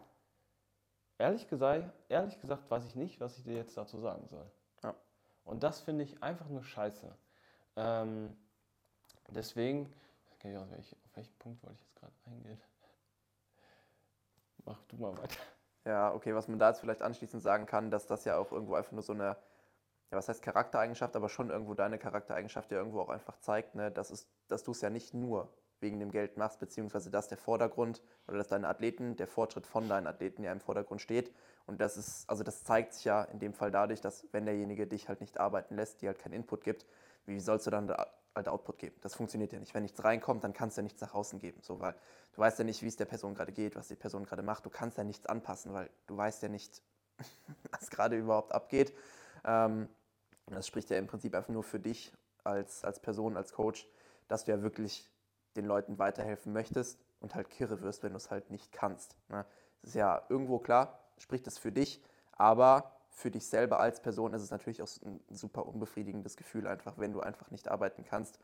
ehrlich 1.18 1.48
gesagt, 1.48 1.90
ehrlich 2.08 2.38
gesagt 2.40 2.70
weiß 2.70 2.84
ich 2.86 2.96
nicht, 2.96 3.20
was 3.20 3.38
ich 3.38 3.44
dir 3.44 3.54
jetzt 3.54 3.76
dazu 3.76 3.98
sagen 3.98 4.26
soll. 4.26 4.50
Ja. 4.82 4.94
Und 5.44 5.62
das 5.62 5.80
finde 5.80 6.04
ich 6.04 6.22
einfach 6.22 6.48
nur 6.48 6.62
scheiße. 6.62 7.14
Ähm, 7.76 8.36
deswegen, 9.28 9.92
okay, 10.34 10.56
auf 10.56 10.66
welchen 11.14 11.38
Punkt 11.38 11.62
wollte 11.62 11.76
ich 11.76 11.82
jetzt 11.82 11.96
gerade 11.96 12.12
eingehen? 12.26 12.60
Mach 14.64 14.82
du 14.84 14.96
mal 14.96 15.16
weiter. 15.16 15.40
Ja, 15.84 16.12
okay, 16.12 16.34
was 16.34 16.46
man 16.46 16.58
da 16.58 16.68
jetzt 16.68 16.80
vielleicht 16.80 17.00
anschließend 17.02 17.42
sagen 17.42 17.64
kann, 17.64 17.90
dass 17.90 18.06
das 18.06 18.24
ja 18.24 18.36
auch 18.36 18.52
irgendwo 18.52 18.74
einfach 18.74 18.92
nur 18.92 19.02
so 19.02 19.14
eine, 19.14 19.36
ja, 20.10 20.18
was 20.18 20.28
heißt 20.28 20.42
Charaktereigenschaft, 20.42 21.14
aber 21.16 21.28
schon 21.28 21.50
irgendwo 21.50 21.74
deine 21.74 21.98
Charaktereigenschaft 21.98 22.70
ja 22.72 22.78
irgendwo 22.78 23.00
auch 23.00 23.10
einfach 23.10 23.38
zeigt, 23.38 23.74
ne, 23.74 23.90
dass, 23.90 24.10
es, 24.10 24.28
dass 24.48 24.64
du 24.64 24.72
es 24.72 24.80
ja 24.80 24.90
nicht 24.90 25.14
nur 25.14 25.52
wegen 25.80 25.98
dem 25.98 26.10
Geld 26.10 26.36
machst, 26.36 26.60
beziehungsweise 26.60 27.10
dass 27.10 27.28
der 27.28 27.38
Vordergrund 27.38 28.02
oder 28.28 28.38
dass 28.38 28.48
deine 28.48 28.68
Athleten, 28.68 29.16
der 29.16 29.26
Fortschritt 29.26 29.66
von 29.66 29.88
deinen 29.88 30.06
Athleten 30.06 30.42
ja 30.42 30.52
im 30.52 30.60
Vordergrund 30.60 31.00
steht. 31.00 31.32
Und 31.66 31.80
das 31.80 31.96
ist, 31.96 32.28
also 32.28 32.42
das 32.42 32.64
zeigt 32.64 32.94
sich 32.94 33.04
ja 33.04 33.22
in 33.22 33.38
dem 33.38 33.54
Fall 33.54 33.70
dadurch, 33.70 34.00
dass 34.00 34.26
wenn 34.32 34.44
derjenige 34.44 34.86
dich 34.86 35.08
halt 35.08 35.20
nicht 35.20 35.40
arbeiten 35.40 35.76
lässt, 35.76 36.02
dir 36.02 36.08
halt 36.08 36.18
keinen 36.18 36.34
Input 36.34 36.64
gibt, 36.64 36.86
wie 37.24 37.40
sollst 37.40 37.66
du 37.66 37.70
dann 37.70 37.88
halt 38.34 38.48
Output 38.48 38.78
geben. 38.78 38.96
Das 39.00 39.14
funktioniert 39.14 39.52
ja 39.52 39.58
nicht. 39.58 39.74
Wenn 39.74 39.82
nichts 39.82 40.02
reinkommt, 40.04 40.44
dann 40.44 40.52
kannst 40.52 40.76
du 40.76 40.80
ja 40.80 40.82
nichts 40.84 41.00
nach 41.00 41.14
außen 41.14 41.38
geben. 41.38 41.60
So, 41.62 41.80
weil 41.80 41.94
du 42.32 42.40
weißt 42.40 42.58
ja 42.58 42.64
nicht, 42.64 42.82
wie 42.82 42.88
es 42.88 42.96
der 42.96 43.06
Person 43.06 43.34
gerade 43.34 43.52
geht, 43.52 43.76
was 43.76 43.88
die 43.88 43.96
Person 43.96 44.24
gerade 44.24 44.42
macht. 44.42 44.66
Du 44.66 44.70
kannst 44.70 44.98
ja 44.98 45.04
nichts 45.04 45.26
anpassen, 45.26 45.72
weil 45.72 45.90
du 46.06 46.16
weißt 46.16 46.42
ja 46.42 46.48
nicht, 46.48 46.82
was 47.70 47.90
gerade 47.90 48.16
überhaupt 48.16 48.52
abgeht. 48.52 48.94
Ähm, 49.44 49.88
das 50.56 50.66
spricht 50.66 50.90
ja 50.90 50.96
im 50.96 51.06
Prinzip 51.06 51.34
einfach 51.34 51.52
nur 51.52 51.62
für 51.62 51.80
dich 51.80 52.12
als, 52.44 52.84
als 52.84 53.00
Person, 53.00 53.36
als 53.36 53.52
Coach, 53.52 53.86
dass 54.28 54.44
du 54.44 54.52
ja 54.52 54.62
wirklich 54.62 55.10
den 55.56 55.66
Leuten 55.66 55.98
weiterhelfen 55.98 56.52
möchtest 56.52 56.98
und 57.20 57.34
halt 57.34 57.50
kirre 57.50 57.80
wirst, 57.82 58.02
wenn 58.02 58.12
du 58.12 58.16
es 58.16 58.30
halt 58.30 58.50
nicht 58.50 58.72
kannst. 58.72 59.16
Ne? 59.28 59.44
Das 59.82 59.90
ist 59.90 59.94
ja 59.94 60.22
irgendwo 60.28 60.58
klar, 60.58 60.98
spricht 61.18 61.46
das 61.46 61.58
für 61.58 61.72
dich, 61.72 62.02
aber 62.32 62.92
für 63.10 63.30
dich 63.30 63.46
selber 63.46 63.80
als 63.80 64.00
Person 64.00 64.32
ist 64.32 64.42
es 64.42 64.50
natürlich 64.50 64.82
auch 64.82 64.88
ein 65.04 65.20
super 65.28 65.66
unbefriedigendes 65.66 66.36
Gefühl, 66.36 66.66
einfach 66.66 66.98
wenn 66.98 67.12
du 67.12 67.20
einfach 67.20 67.50
nicht 67.50 67.68
arbeiten 67.68 68.04
kannst, 68.04 68.38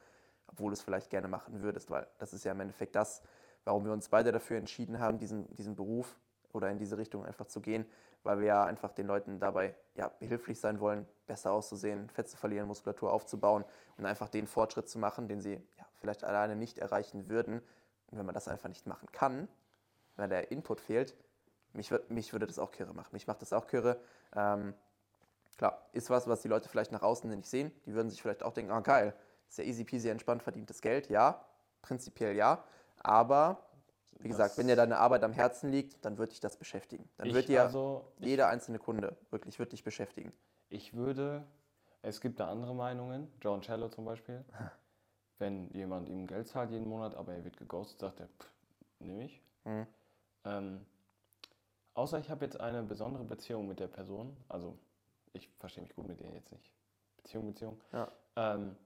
obwohl 0.48 0.70
du 0.70 0.74
es 0.74 0.82
vielleicht 0.82 1.10
gerne 1.10 1.28
machen 1.28 1.62
würdest, 1.62 1.90
weil 1.90 2.06
das 2.18 2.32
ist 2.32 2.44
ja 2.44 2.52
im 2.52 2.60
Endeffekt 2.60 2.94
das, 2.94 3.22
warum 3.64 3.84
wir 3.84 3.92
uns 3.92 4.08
beide 4.08 4.32
dafür 4.32 4.58
entschieden 4.58 4.98
haben, 4.98 5.18
diesen, 5.18 5.52
diesen 5.54 5.76
Beruf 5.76 6.18
oder 6.56 6.70
in 6.70 6.78
diese 6.78 6.98
Richtung 6.98 7.24
einfach 7.24 7.46
zu 7.46 7.60
gehen, 7.60 7.86
weil 8.22 8.40
wir 8.40 8.46
ja 8.46 8.64
einfach 8.64 8.92
den 8.92 9.06
Leuten 9.06 9.38
dabei 9.38 9.74
ja, 9.94 10.08
behilflich 10.08 10.58
sein 10.58 10.80
wollen, 10.80 11.06
besser 11.26 11.52
auszusehen, 11.52 12.10
Fett 12.10 12.28
zu 12.28 12.36
verlieren, 12.36 12.66
Muskulatur 12.66 13.12
aufzubauen 13.12 13.64
und 13.96 14.06
einfach 14.06 14.28
den 14.28 14.46
Fortschritt 14.46 14.88
zu 14.88 14.98
machen, 14.98 15.28
den 15.28 15.40
sie 15.40 15.54
ja, 15.76 15.86
vielleicht 16.00 16.24
alleine 16.24 16.56
nicht 16.56 16.78
erreichen 16.78 17.28
würden. 17.28 17.60
Und 18.08 18.18
wenn 18.18 18.26
man 18.26 18.34
das 18.34 18.48
einfach 18.48 18.68
nicht 18.68 18.86
machen 18.86 19.10
kann, 19.12 19.48
weil 20.16 20.28
der 20.28 20.50
Input 20.50 20.80
fehlt, 20.80 21.14
mich, 21.72 21.92
mich 22.08 22.32
würde 22.32 22.46
das 22.46 22.58
auch 22.58 22.70
kirre 22.70 22.94
machen. 22.94 23.10
Mich 23.12 23.26
macht 23.26 23.42
das 23.42 23.52
auch 23.52 23.66
kirre. 23.66 24.00
Ähm, 24.34 24.74
klar, 25.58 25.86
ist 25.92 26.10
was, 26.10 26.26
was 26.26 26.40
die 26.42 26.48
Leute 26.48 26.68
vielleicht 26.68 26.92
nach 26.92 27.02
außen 27.02 27.28
nicht 27.30 27.46
sehen. 27.46 27.72
Die 27.84 27.94
würden 27.94 28.10
sich 28.10 28.22
vielleicht 28.22 28.42
auch 28.42 28.52
denken, 28.52 28.72
ah 28.72 28.80
geil, 28.80 29.14
ist 29.48 29.58
ja 29.58 29.64
easy 29.64 29.84
peasy 29.84 30.08
entspannt 30.08 30.42
verdientes 30.42 30.80
Geld. 30.80 31.08
Ja, 31.10 31.44
prinzipiell 31.82 32.34
ja. 32.34 32.64
Aber 32.98 33.62
wie 34.20 34.28
gesagt, 34.28 34.58
wenn 34.58 34.66
dir 34.68 34.76
deine 34.76 34.98
Arbeit 34.98 35.22
am 35.24 35.32
Herzen 35.32 35.70
liegt, 35.70 36.04
dann 36.04 36.18
wird 36.18 36.32
dich 36.32 36.40
das 36.40 36.56
beschäftigen. 36.56 37.08
Dann 37.18 37.32
wird 37.32 37.48
dir 37.48 37.62
also, 37.62 38.12
jeder 38.18 38.48
einzelne 38.48 38.78
Kunde 38.78 39.16
wirklich 39.30 39.58
wird 39.58 39.72
dich 39.72 39.84
beschäftigen. 39.84 40.32
Ich 40.68 40.94
würde, 40.94 41.44
es 42.02 42.20
gibt 42.20 42.40
da 42.40 42.48
andere 42.48 42.74
Meinungen, 42.74 43.32
John 43.40 43.62
Cello 43.62 43.88
zum 43.88 44.04
Beispiel. 44.04 44.44
wenn 45.38 45.70
jemand 45.70 46.08
ihm 46.08 46.26
Geld 46.26 46.48
zahlt 46.48 46.70
jeden 46.70 46.88
Monat, 46.88 47.14
aber 47.14 47.34
er 47.34 47.44
wird 47.44 47.56
geghostet, 47.56 48.00
sagt 48.00 48.20
er, 48.20 48.28
nehme 48.98 49.24
ich. 49.24 49.42
Mhm. 49.64 49.86
Ähm, 50.44 50.86
außer 51.94 52.18
ich 52.18 52.30
habe 52.30 52.44
jetzt 52.44 52.60
eine 52.60 52.82
besondere 52.82 53.24
Beziehung 53.24 53.68
mit 53.68 53.80
der 53.80 53.88
Person, 53.88 54.36
also 54.48 54.78
ich 55.32 55.48
verstehe 55.58 55.82
mich 55.82 55.94
gut 55.94 56.08
mit 56.08 56.20
ihr 56.20 56.32
jetzt 56.32 56.50
nicht. 56.52 56.70
Beziehung, 57.18 57.46
Beziehung. 57.46 57.80
Ja. 57.92 58.10
Ähm, 58.36 58.76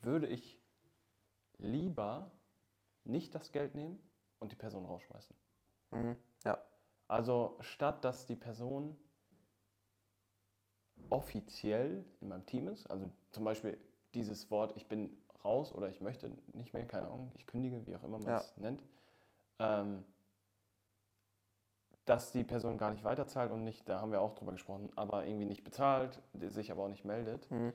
würde 0.00 0.26
ich 0.26 0.58
lieber 1.58 2.30
nicht 3.04 3.34
das 3.34 3.52
Geld 3.52 3.74
nehmen 3.74 3.98
und 4.40 4.52
die 4.52 4.56
Person 4.56 4.84
rausschmeißen. 4.84 5.34
Mhm. 5.90 6.16
Ja. 6.44 6.58
Also 7.06 7.56
statt 7.60 8.04
dass 8.04 8.26
die 8.26 8.36
Person 8.36 8.96
offiziell 11.10 12.04
in 12.20 12.28
meinem 12.28 12.46
Team 12.46 12.68
ist, 12.68 12.86
also 12.90 13.10
zum 13.30 13.44
Beispiel 13.44 13.78
dieses 14.14 14.50
Wort, 14.50 14.76
ich 14.76 14.88
bin 14.88 15.16
raus 15.44 15.72
oder 15.72 15.88
ich 15.88 16.00
möchte 16.00 16.30
nicht 16.52 16.74
mehr, 16.74 16.86
keine 16.86 17.06
Ahnung, 17.06 17.32
ich 17.34 17.46
kündige, 17.46 17.86
wie 17.86 17.96
auch 17.96 18.02
immer 18.02 18.18
man 18.18 18.34
es 18.34 18.56
nennt, 18.56 18.82
ähm, 19.58 20.04
dass 22.04 22.32
die 22.32 22.44
Person 22.44 22.78
gar 22.78 22.90
nicht 22.90 23.04
weiterzahlt 23.04 23.52
und 23.52 23.64
nicht, 23.64 23.88
da 23.88 24.00
haben 24.00 24.12
wir 24.12 24.20
auch 24.20 24.34
drüber 24.34 24.52
gesprochen, 24.52 24.90
aber 24.96 25.26
irgendwie 25.26 25.44
nicht 25.44 25.62
bezahlt, 25.62 26.22
sich 26.32 26.72
aber 26.72 26.84
auch 26.84 26.88
nicht 26.88 27.04
meldet. 27.04 27.50
Mhm. 27.50 27.72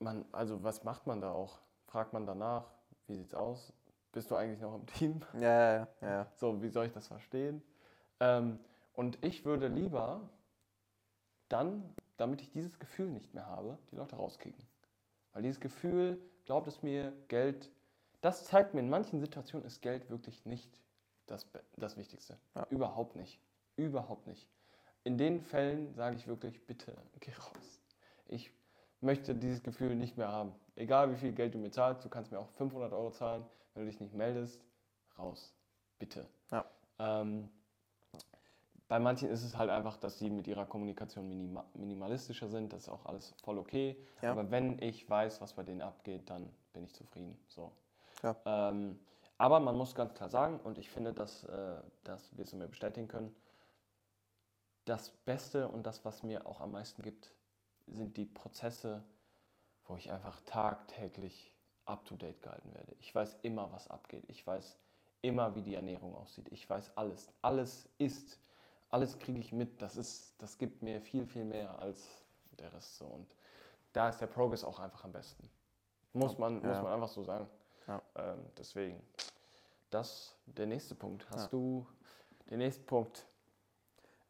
Man, 0.00 0.24
also 0.32 0.62
was 0.62 0.84
macht 0.84 1.06
man 1.06 1.20
da 1.20 1.32
auch? 1.32 1.60
Fragt 1.86 2.12
man 2.12 2.26
danach, 2.26 2.70
wie 3.06 3.14
sieht's 3.14 3.34
aus? 3.34 3.72
Bist 4.14 4.30
du 4.30 4.36
eigentlich 4.36 4.60
noch 4.60 4.76
im 4.76 4.86
Team? 4.86 5.20
Ja, 5.34 5.74
ja, 5.74 5.88
ja. 6.00 6.26
So, 6.36 6.62
wie 6.62 6.68
soll 6.68 6.86
ich 6.86 6.92
das 6.92 7.08
verstehen? 7.08 7.62
Ähm, 8.20 8.58
und 8.94 9.22
ich 9.24 9.44
würde 9.44 9.66
lieber 9.66 10.30
dann, 11.48 11.92
damit 12.16 12.40
ich 12.40 12.50
dieses 12.52 12.78
Gefühl 12.78 13.10
nicht 13.10 13.34
mehr 13.34 13.46
habe, 13.46 13.76
die 13.90 13.96
Leute 13.96 14.16
rauskicken. 14.16 14.64
Weil 15.32 15.42
dieses 15.42 15.60
Gefühl, 15.60 16.20
glaubt 16.44 16.68
es 16.68 16.82
mir, 16.82 17.12
Geld, 17.26 17.70
das 18.20 18.44
zeigt 18.44 18.72
mir, 18.72 18.80
in 18.80 18.88
manchen 18.88 19.20
Situationen 19.20 19.66
ist 19.66 19.82
Geld 19.82 20.08
wirklich 20.08 20.46
nicht 20.46 20.80
das, 21.26 21.50
das 21.76 21.96
Wichtigste. 21.96 22.38
Ja. 22.54 22.66
Überhaupt 22.70 23.16
nicht. 23.16 23.40
Überhaupt 23.76 24.28
nicht. 24.28 24.48
In 25.02 25.18
den 25.18 25.40
Fällen 25.40 25.92
sage 25.92 26.16
ich 26.16 26.28
wirklich, 26.28 26.64
bitte, 26.66 26.96
geh 27.20 27.32
raus. 27.32 27.80
Ich 28.26 28.52
möchte 29.00 29.34
dieses 29.34 29.62
Gefühl 29.62 29.96
nicht 29.96 30.16
mehr 30.16 30.28
haben. 30.28 30.54
Egal 30.76 31.10
wie 31.10 31.16
viel 31.16 31.32
Geld 31.32 31.54
du 31.54 31.58
mir 31.58 31.72
zahlst, 31.72 32.04
du 32.04 32.08
kannst 32.08 32.30
mir 32.30 32.38
auch 32.38 32.48
500 32.50 32.92
Euro 32.92 33.10
zahlen, 33.10 33.44
wenn 33.74 33.84
du 33.84 33.90
dich 33.90 34.00
nicht 34.00 34.14
meldest, 34.14 34.64
raus. 35.18 35.52
Bitte. 35.98 36.26
Ja. 36.50 36.64
Ähm, 36.98 37.50
bei 38.88 38.98
manchen 38.98 39.30
ist 39.30 39.42
es 39.42 39.56
halt 39.56 39.70
einfach, 39.70 39.96
dass 39.96 40.18
sie 40.18 40.30
mit 40.30 40.46
ihrer 40.46 40.66
Kommunikation 40.66 41.28
minima 41.28 41.64
minimalistischer 41.74 42.48
sind. 42.48 42.72
Das 42.72 42.82
ist 42.82 42.88
auch 42.88 43.06
alles 43.06 43.34
voll 43.42 43.58
okay. 43.58 43.96
Ja. 44.22 44.32
Aber 44.32 44.50
wenn 44.50 44.80
ich 44.80 45.08
weiß, 45.08 45.40
was 45.40 45.54
bei 45.54 45.62
denen 45.62 45.80
abgeht, 45.80 46.28
dann 46.30 46.50
bin 46.72 46.84
ich 46.84 46.94
zufrieden. 46.94 47.38
So. 47.48 47.72
Ja. 48.22 48.36
Ähm, 48.44 48.98
aber 49.38 49.58
man 49.60 49.76
muss 49.76 49.94
ganz 49.94 50.14
klar 50.14 50.28
sagen, 50.28 50.60
und 50.60 50.78
ich 50.78 50.90
finde, 50.90 51.12
dass, 51.12 51.44
äh, 51.44 51.80
dass 52.04 52.36
wir 52.36 52.44
es 52.44 52.52
mir 52.52 52.68
bestätigen 52.68 53.08
können, 53.08 53.34
das 54.84 55.10
Beste 55.10 55.68
und 55.68 55.84
das, 55.86 56.04
was 56.04 56.22
mir 56.22 56.46
auch 56.46 56.60
am 56.60 56.72
meisten 56.72 57.02
gibt, 57.02 57.30
sind 57.86 58.16
die 58.16 58.26
Prozesse, 58.26 59.02
wo 59.86 59.96
ich 59.96 60.12
einfach 60.12 60.40
tagtäglich 60.42 61.53
up-to-date 61.86 62.40
gehalten 62.42 62.72
werde. 62.74 62.94
Ich 62.98 63.14
weiß 63.14 63.36
immer, 63.42 63.70
was 63.72 63.88
abgeht. 63.88 64.24
Ich 64.28 64.46
weiß 64.46 64.76
immer, 65.22 65.54
wie 65.54 65.62
die 65.62 65.74
Ernährung 65.74 66.14
aussieht. 66.14 66.48
Ich 66.50 66.68
weiß 66.68 66.96
alles. 66.96 67.32
Alles 67.42 67.88
ist. 67.98 68.38
Alles 68.90 69.18
kriege 69.18 69.38
ich 69.38 69.52
mit. 69.52 69.80
Das, 69.82 69.96
ist, 69.96 70.34
das 70.38 70.58
gibt 70.58 70.82
mir 70.82 71.00
viel, 71.00 71.26
viel 71.26 71.44
mehr 71.44 71.78
als 71.78 72.06
der 72.58 72.72
Rest 72.72 72.98
so. 72.98 73.06
Und 73.06 73.26
da 73.92 74.08
ist 74.08 74.20
der 74.20 74.26
Progress 74.26 74.64
auch 74.64 74.78
einfach 74.78 75.04
am 75.04 75.12
besten. 75.12 75.48
Muss 76.12 76.38
man, 76.38 76.62
ja. 76.62 76.68
muss 76.68 76.82
man 76.82 76.92
einfach 76.92 77.08
so 77.08 77.24
sagen. 77.24 77.48
Ja. 77.86 78.00
Ähm, 78.16 78.46
deswegen, 78.56 79.02
das 79.90 80.36
der 80.46 80.66
nächste 80.66 80.94
Punkt. 80.94 81.28
Hast 81.30 81.44
ja. 81.44 81.48
du 81.58 81.86
den 82.50 82.58
nächsten 82.58 82.86
Punkt? 82.86 83.26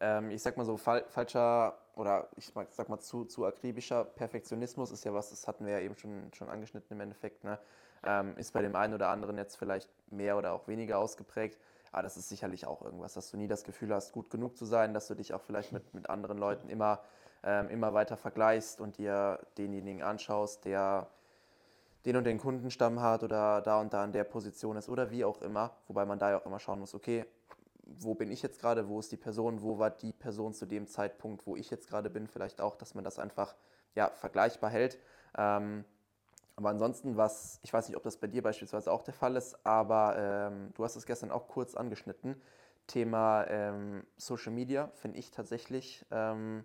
Ähm, 0.00 0.30
ich 0.30 0.42
sag 0.42 0.56
mal 0.56 0.64
so, 0.64 0.76
fal 0.76 1.04
falscher 1.08 1.78
oder 1.96 2.28
ich 2.36 2.52
sag 2.70 2.88
mal 2.88 2.98
zu, 3.00 3.24
zu 3.24 3.44
akribischer 3.44 4.04
Perfektionismus 4.04 4.90
ist 4.90 5.04
ja 5.04 5.14
was, 5.14 5.30
das 5.30 5.46
hatten 5.46 5.66
wir 5.66 5.74
ja 5.74 5.80
eben 5.80 5.96
schon, 5.96 6.30
schon 6.32 6.48
angeschnitten 6.48 6.92
im 6.96 7.00
Endeffekt, 7.00 7.44
ne? 7.44 7.58
ähm, 8.04 8.36
ist 8.36 8.52
bei 8.52 8.62
dem 8.62 8.76
einen 8.76 8.94
oder 8.94 9.08
anderen 9.08 9.36
jetzt 9.38 9.56
vielleicht 9.56 9.90
mehr 10.10 10.36
oder 10.36 10.52
auch 10.52 10.68
weniger 10.68 10.98
ausgeprägt, 10.98 11.58
aber 11.92 12.02
das 12.02 12.16
ist 12.16 12.28
sicherlich 12.28 12.66
auch 12.66 12.82
irgendwas, 12.82 13.14
dass 13.14 13.30
du 13.30 13.36
nie 13.36 13.46
das 13.46 13.64
Gefühl 13.64 13.94
hast, 13.94 14.12
gut 14.12 14.30
genug 14.30 14.56
zu 14.56 14.64
sein, 14.64 14.94
dass 14.94 15.06
du 15.08 15.14
dich 15.14 15.32
auch 15.32 15.40
vielleicht 15.40 15.72
mit, 15.72 15.94
mit 15.94 16.10
anderen 16.10 16.38
Leuten 16.38 16.68
immer, 16.68 17.00
ähm, 17.42 17.68
immer 17.68 17.94
weiter 17.94 18.16
vergleichst 18.16 18.80
und 18.80 18.98
dir 18.98 19.38
denjenigen 19.56 20.02
anschaust, 20.02 20.64
der 20.64 21.08
den 22.04 22.16
und 22.16 22.24
den 22.24 22.38
Kundenstamm 22.38 23.00
hat 23.00 23.22
oder 23.22 23.62
da 23.62 23.80
und 23.80 23.92
da 23.92 24.04
in 24.04 24.12
der 24.12 24.24
Position 24.24 24.76
ist 24.76 24.88
oder 24.88 25.10
wie 25.10 25.24
auch 25.24 25.40
immer, 25.40 25.70
wobei 25.88 26.04
man 26.04 26.18
da 26.18 26.30
ja 26.30 26.38
auch 26.38 26.46
immer 26.46 26.58
schauen 26.58 26.80
muss, 26.80 26.94
okay, 26.94 27.24
wo 27.86 28.14
bin 28.14 28.30
ich 28.30 28.42
jetzt 28.42 28.60
gerade, 28.60 28.88
wo 28.88 28.98
ist 29.00 29.12
die 29.12 29.16
Person, 29.16 29.62
wo 29.62 29.78
war 29.78 29.90
die 29.90 30.12
Person 30.12 30.54
zu 30.54 30.66
dem 30.66 30.86
Zeitpunkt, 30.86 31.46
wo 31.46 31.56
ich 31.56 31.70
jetzt 31.70 31.88
gerade 31.88 32.10
bin, 32.10 32.26
vielleicht 32.26 32.60
auch, 32.60 32.76
dass 32.76 32.94
man 32.94 33.04
das 33.04 33.18
einfach 33.18 33.54
ja, 33.94 34.10
vergleichbar 34.10 34.70
hält. 34.70 34.98
Ähm, 35.36 35.84
aber 36.56 36.70
ansonsten, 36.70 37.16
was, 37.16 37.58
ich 37.62 37.72
weiß 37.72 37.88
nicht, 37.88 37.96
ob 37.96 38.04
das 38.04 38.16
bei 38.16 38.26
dir 38.26 38.42
beispielsweise 38.42 38.90
auch 38.92 39.02
der 39.02 39.14
Fall 39.14 39.36
ist, 39.36 39.66
aber 39.66 40.16
ähm, 40.16 40.72
du 40.74 40.84
hast 40.84 40.96
es 40.96 41.06
gestern 41.06 41.30
auch 41.30 41.48
kurz 41.48 41.74
angeschnitten. 41.74 42.40
Thema 42.86 43.46
ähm, 43.48 44.06
Social 44.16 44.52
Media 44.52 44.88
finde 44.94 45.18
ich 45.18 45.30
tatsächlich 45.30 46.04
ähm, 46.10 46.64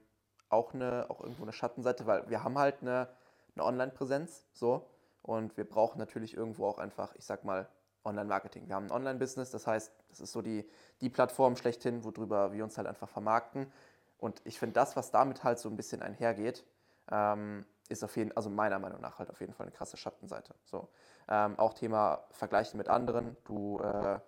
auch, 0.49 0.73
eine, 0.73 1.09
auch 1.09 1.21
irgendwo 1.21 1.43
eine 1.43 1.53
Schattenseite, 1.53 2.05
weil 2.05 2.29
wir 2.29 2.43
haben 2.43 2.57
halt 2.57 2.81
eine, 2.81 3.07
eine 3.55 3.65
Online-Präsenz 3.65 4.45
so 4.53 4.89
und 5.23 5.57
wir 5.57 5.67
brauchen 5.67 5.97
natürlich 5.97 6.35
irgendwo 6.35 6.65
auch 6.67 6.77
einfach, 6.77 7.15
ich 7.15 7.25
sag 7.25 7.43
mal, 7.43 7.67
Online-Marketing. 8.09 8.67
Wir 8.67 8.75
haben 8.75 8.87
ein 8.87 8.91
Online-Business, 8.91 9.51
das 9.51 9.67
heißt, 9.67 9.91
das 10.09 10.19
ist 10.19 10.31
so 10.31 10.41
die, 10.41 10.69
die 11.01 11.09
Plattform 11.09 11.55
schlechthin, 11.55 12.03
worüber 12.03 12.51
wir 12.51 12.63
uns 12.63 12.77
halt 12.77 12.87
einfach 12.87 13.09
vermarkten. 13.09 13.71
Und 14.17 14.41
ich 14.43 14.59
finde, 14.59 14.73
das, 14.73 14.95
was 14.95 15.11
damit 15.11 15.43
halt 15.43 15.59
so 15.59 15.69
ein 15.69 15.77
bisschen 15.77 16.01
einhergeht, 16.01 16.65
ähm, 17.11 17.65
ist 17.87 18.03
auf 18.03 18.15
jeden 18.17 18.35
also 18.35 18.49
meiner 18.49 18.79
Meinung 18.79 19.01
nach 19.01 19.17
halt 19.17 19.29
auf 19.29 19.39
jeden 19.39 19.53
Fall 19.53 19.65
eine 19.65 19.75
krasse 19.75 19.97
Schattenseite. 19.97 20.53
So. 20.63 20.89
Ähm, 21.27 21.57
auch 21.57 21.73
Thema 21.73 22.23
Vergleichen 22.31 22.77
mit 22.77 22.87
anderen. 22.87 23.35
Du 23.45 23.79
äh, 23.79 24.19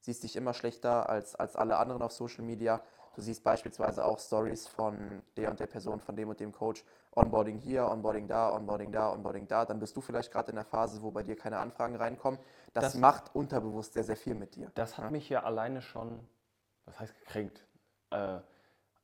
siehst 0.00 0.22
dich 0.22 0.36
immer 0.36 0.52
schlechter 0.52 1.08
als, 1.08 1.34
als 1.34 1.56
alle 1.56 1.78
anderen 1.78 2.02
auf 2.02 2.12
Social 2.12 2.44
Media. 2.44 2.82
Du 3.20 3.24
siehst 3.24 3.44
beispielsweise 3.44 4.02
auch 4.02 4.18
Stories 4.18 4.66
von 4.66 4.96
der 5.36 5.50
und 5.50 5.60
der 5.60 5.66
Person, 5.66 6.00
von 6.00 6.16
dem 6.16 6.30
und 6.30 6.40
dem 6.40 6.52
Coach. 6.52 6.82
Onboarding 7.14 7.58
hier, 7.58 7.84
Onboarding 7.84 8.26
da, 8.26 8.56
Onboarding 8.56 8.90
da, 8.90 9.12
Onboarding 9.12 9.46
da. 9.46 9.66
Dann 9.66 9.78
bist 9.78 9.94
du 9.94 10.00
vielleicht 10.00 10.32
gerade 10.32 10.48
in 10.48 10.54
der 10.54 10.64
Phase, 10.64 11.02
wo 11.02 11.10
bei 11.10 11.22
dir 11.22 11.36
keine 11.36 11.58
Anfragen 11.58 11.96
reinkommen. 11.96 12.40
Das, 12.72 12.84
das 12.84 12.94
macht 12.94 13.34
unterbewusst 13.34 13.92
sehr, 13.92 14.04
sehr 14.04 14.16
viel 14.16 14.34
mit 14.34 14.56
dir. 14.56 14.72
Das 14.74 14.96
hat 14.96 15.04
ja? 15.04 15.10
mich 15.10 15.28
ja 15.28 15.42
alleine 15.42 15.82
schon, 15.82 16.18
was 16.86 16.98
heißt 16.98 17.14
gekränkt? 17.20 17.62
Äh, 18.10 18.38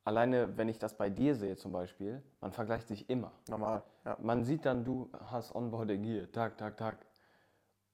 alleine, 0.05 0.57
wenn 0.57 0.71
ich 0.71 0.79
das 0.79 0.95
bei 0.95 1.11
dir 1.11 1.35
sehe 1.35 1.57
zum 1.57 1.73
Beispiel, 1.73 2.23
man 2.41 2.53
vergleicht 2.53 2.89
sich 2.89 3.11
immer. 3.11 3.33
Normal. 3.51 3.83
Ja. 4.07 4.17
Man 4.23 4.45
sieht 4.45 4.65
dann, 4.65 4.83
du 4.83 5.11
hast 5.27 5.55
Onboarding 5.55 6.03
hier, 6.03 6.33
Tag, 6.33 6.57
Tag, 6.57 6.79
Tag. 6.79 6.97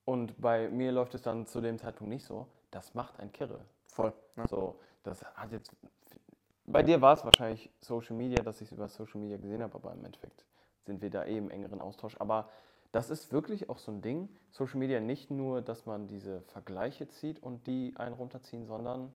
Und 0.05 0.41
bei 0.41 0.69
mir 0.69 0.93
läuft 0.93 1.17
es 1.17 1.23
dann 1.23 1.49
zu 1.49 1.61
dem 1.61 1.79
Zeitpunkt 1.79 2.13
nicht 2.13 2.25
so. 2.25 2.47
Das 2.71 2.95
macht 2.95 3.19
ein 3.19 3.33
Kirre. 3.33 3.59
Voll. 3.87 4.13
Ja. 4.37 4.47
So, 4.47 4.79
das 5.03 5.25
hat 5.25 5.51
jetzt 5.51 5.75
bei 6.65 6.83
dir 6.83 7.01
war 7.01 7.15
es 7.15 7.25
wahrscheinlich 7.25 7.71
Social 7.81 8.17
Media, 8.17 8.43
dass 8.43 8.61
ich 8.61 8.69
es 8.69 8.73
über 8.73 8.89
Social 8.89 9.21
Media 9.21 9.37
gesehen 9.37 9.63
habe, 9.63 9.75
aber 9.75 9.93
im 9.93 10.05
Endeffekt 10.05 10.45
sind 10.85 11.01
wir 11.01 11.11
da 11.11 11.25
eh 11.25 11.37
im 11.37 11.51
engeren 11.51 11.81
Austausch. 11.81 12.17
Aber 12.21 12.49
das 12.93 13.11
ist 13.11 13.33
wirklich 13.33 13.69
auch 13.69 13.79
so 13.79 13.91
ein 13.91 14.03
Ding. 14.03 14.29
Social 14.51 14.79
Media 14.79 15.01
nicht 15.01 15.31
nur, 15.31 15.63
dass 15.63 15.87
man 15.87 16.07
diese 16.09 16.43
Vergleiche 16.43 17.09
zieht 17.09 17.43
und 17.43 17.67
die 17.67 17.95
einen 17.97 18.15
runterziehen, 18.15 18.67
sondern 18.67 19.13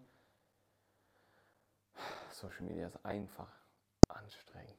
Social 2.32 2.66
Media 2.66 2.88
ist 2.88 3.06
einfach 3.06 3.52
anstrengend. 4.08 4.78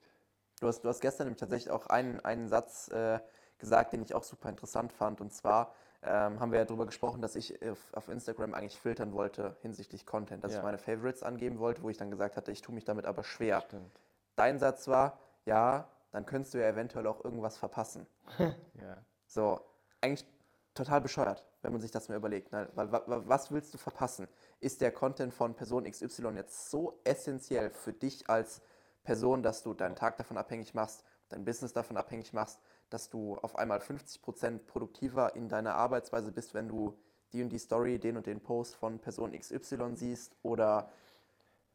Du 0.60 0.66
hast, 0.66 0.82
du 0.82 0.88
hast 0.88 1.00
gestern 1.00 1.36
tatsächlich 1.36 1.70
auch 1.70 1.86
einen, 1.86 2.20
einen 2.20 2.48
Satz 2.48 2.88
äh, 2.88 3.20
gesagt, 3.58 3.92
den 3.92 4.02
ich 4.02 4.14
auch 4.14 4.22
super 4.22 4.48
interessant 4.48 4.92
fand. 4.92 5.20
Und 5.20 5.32
zwar 5.32 5.74
ähm, 6.02 6.38
haben 6.38 6.52
wir 6.52 6.60
ja 6.60 6.64
darüber 6.64 6.86
gesprochen, 6.86 7.20
dass 7.20 7.34
ich 7.34 7.60
auf, 7.68 7.78
auf, 7.92 8.08
Instagram 8.08 8.54
eigentlich 8.54 8.78
filtern 8.78 9.12
wollte 9.12 9.56
hinsichtlich 9.62 10.06
Content, 10.06 10.44
dass 10.44 10.52
ja. 10.52 10.58
ich 10.58 10.64
meine 10.64 10.78
Favorites 10.78 11.22
angeben 11.22 11.58
wollte, 11.58 11.82
wo 11.82 11.90
ich 11.90 11.96
dann 11.96 12.10
gesagt 12.10 12.36
hatte, 12.36 12.52
ich 12.52 12.62
tue 12.62 12.74
mich 12.74 12.84
damit 12.84 13.04
aber 13.04 13.24
schwer. 13.24 13.60
Stimmt. 13.62 14.00
Dein 14.36 14.58
Satz 14.58 14.86
war, 14.86 15.18
ja, 15.44 15.88
dann 16.12 16.24
könntest 16.24 16.54
du 16.54 16.58
ja 16.58 16.68
eventuell 16.68 17.06
auch 17.06 17.24
irgendwas 17.24 17.56
verpassen. 17.58 18.06
ja. 18.38 18.96
So, 19.26 19.60
eigentlich 20.00 20.26
total 20.74 21.00
bescheuert, 21.00 21.44
wenn 21.62 21.72
man 21.72 21.80
sich 21.80 21.90
das 21.90 22.08
mal 22.08 22.16
überlegt. 22.16 22.52
Ne? 22.52 22.68
Weil, 22.74 22.92
was 22.92 23.50
willst 23.50 23.74
du 23.74 23.78
verpassen? 23.78 24.28
Ist 24.60 24.80
der 24.80 24.92
Content 24.92 25.34
von 25.34 25.54
Person 25.54 25.84
XY 25.84 26.28
jetzt 26.36 26.70
so 26.70 27.00
essentiell 27.04 27.70
für 27.70 27.92
dich 27.92 28.30
als 28.30 28.62
Person, 29.02 29.42
dass 29.42 29.62
du 29.62 29.74
deinen 29.74 29.96
Tag 29.96 30.16
davon 30.16 30.36
abhängig 30.36 30.74
machst, 30.74 31.02
dein 31.28 31.44
Business 31.44 31.72
davon 31.72 31.96
abhängig 31.96 32.32
machst, 32.32 32.60
dass 32.90 33.10
du 33.10 33.36
auf 33.36 33.56
einmal 33.56 33.78
50% 33.78 34.60
produktiver 34.66 35.36
in 35.36 35.48
deiner 35.48 35.74
Arbeitsweise 35.74 36.32
bist, 36.32 36.54
wenn 36.54 36.68
du 36.68 36.96
die 37.32 37.42
und 37.42 37.50
die 37.50 37.58
Story, 37.58 37.98
den 37.98 38.16
und 38.16 38.26
den 38.26 38.40
Post 38.40 38.76
von 38.76 38.98
Person 38.98 39.32
XY 39.32 39.94
siehst? 39.94 40.36
Oder 40.42 40.90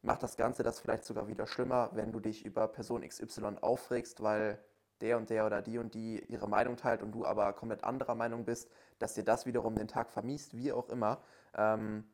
macht 0.01 0.23
das 0.23 0.37
Ganze 0.37 0.63
das 0.63 0.79
vielleicht 0.79 1.05
sogar 1.05 1.27
wieder 1.27 1.47
schlimmer, 1.47 1.89
wenn 1.93 2.11
du 2.11 2.19
dich 2.19 2.45
über 2.45 2.67
Person 2.67 3.07
XY 3.07 3.57
aufregst, 3.61 4.21
weil 4.21 4.59
der 5.01 5.17
und 5.17 5.29
der 5.29 5.45
oder 5.45 5.61
die 5.61 5.77
und 5.77 5.93
die 5.93 6.23
ihre 6.27 6.47
Meinung 6.47 6.77
teilt 6.77 7.01
und 7.01 7.11
du 7.11 7.25
aber 7.25 7.51
komplett 7.53 7.83
anderer 7.83 8.15
Meinung 8.15 8.45
bist, 8.45 8.69
dass 8.99 9.13
dir 9.13 9.23
das 9.23 9.45
wiederum 9.45 9.75
den 9.75 9.87
Tag 9.87 10.09
vermiest, 10.09 10.55
wie 10.55 10.71
auch 10.71 10.89
immer. 10.89 11.21
Ähm, 11.55 12.05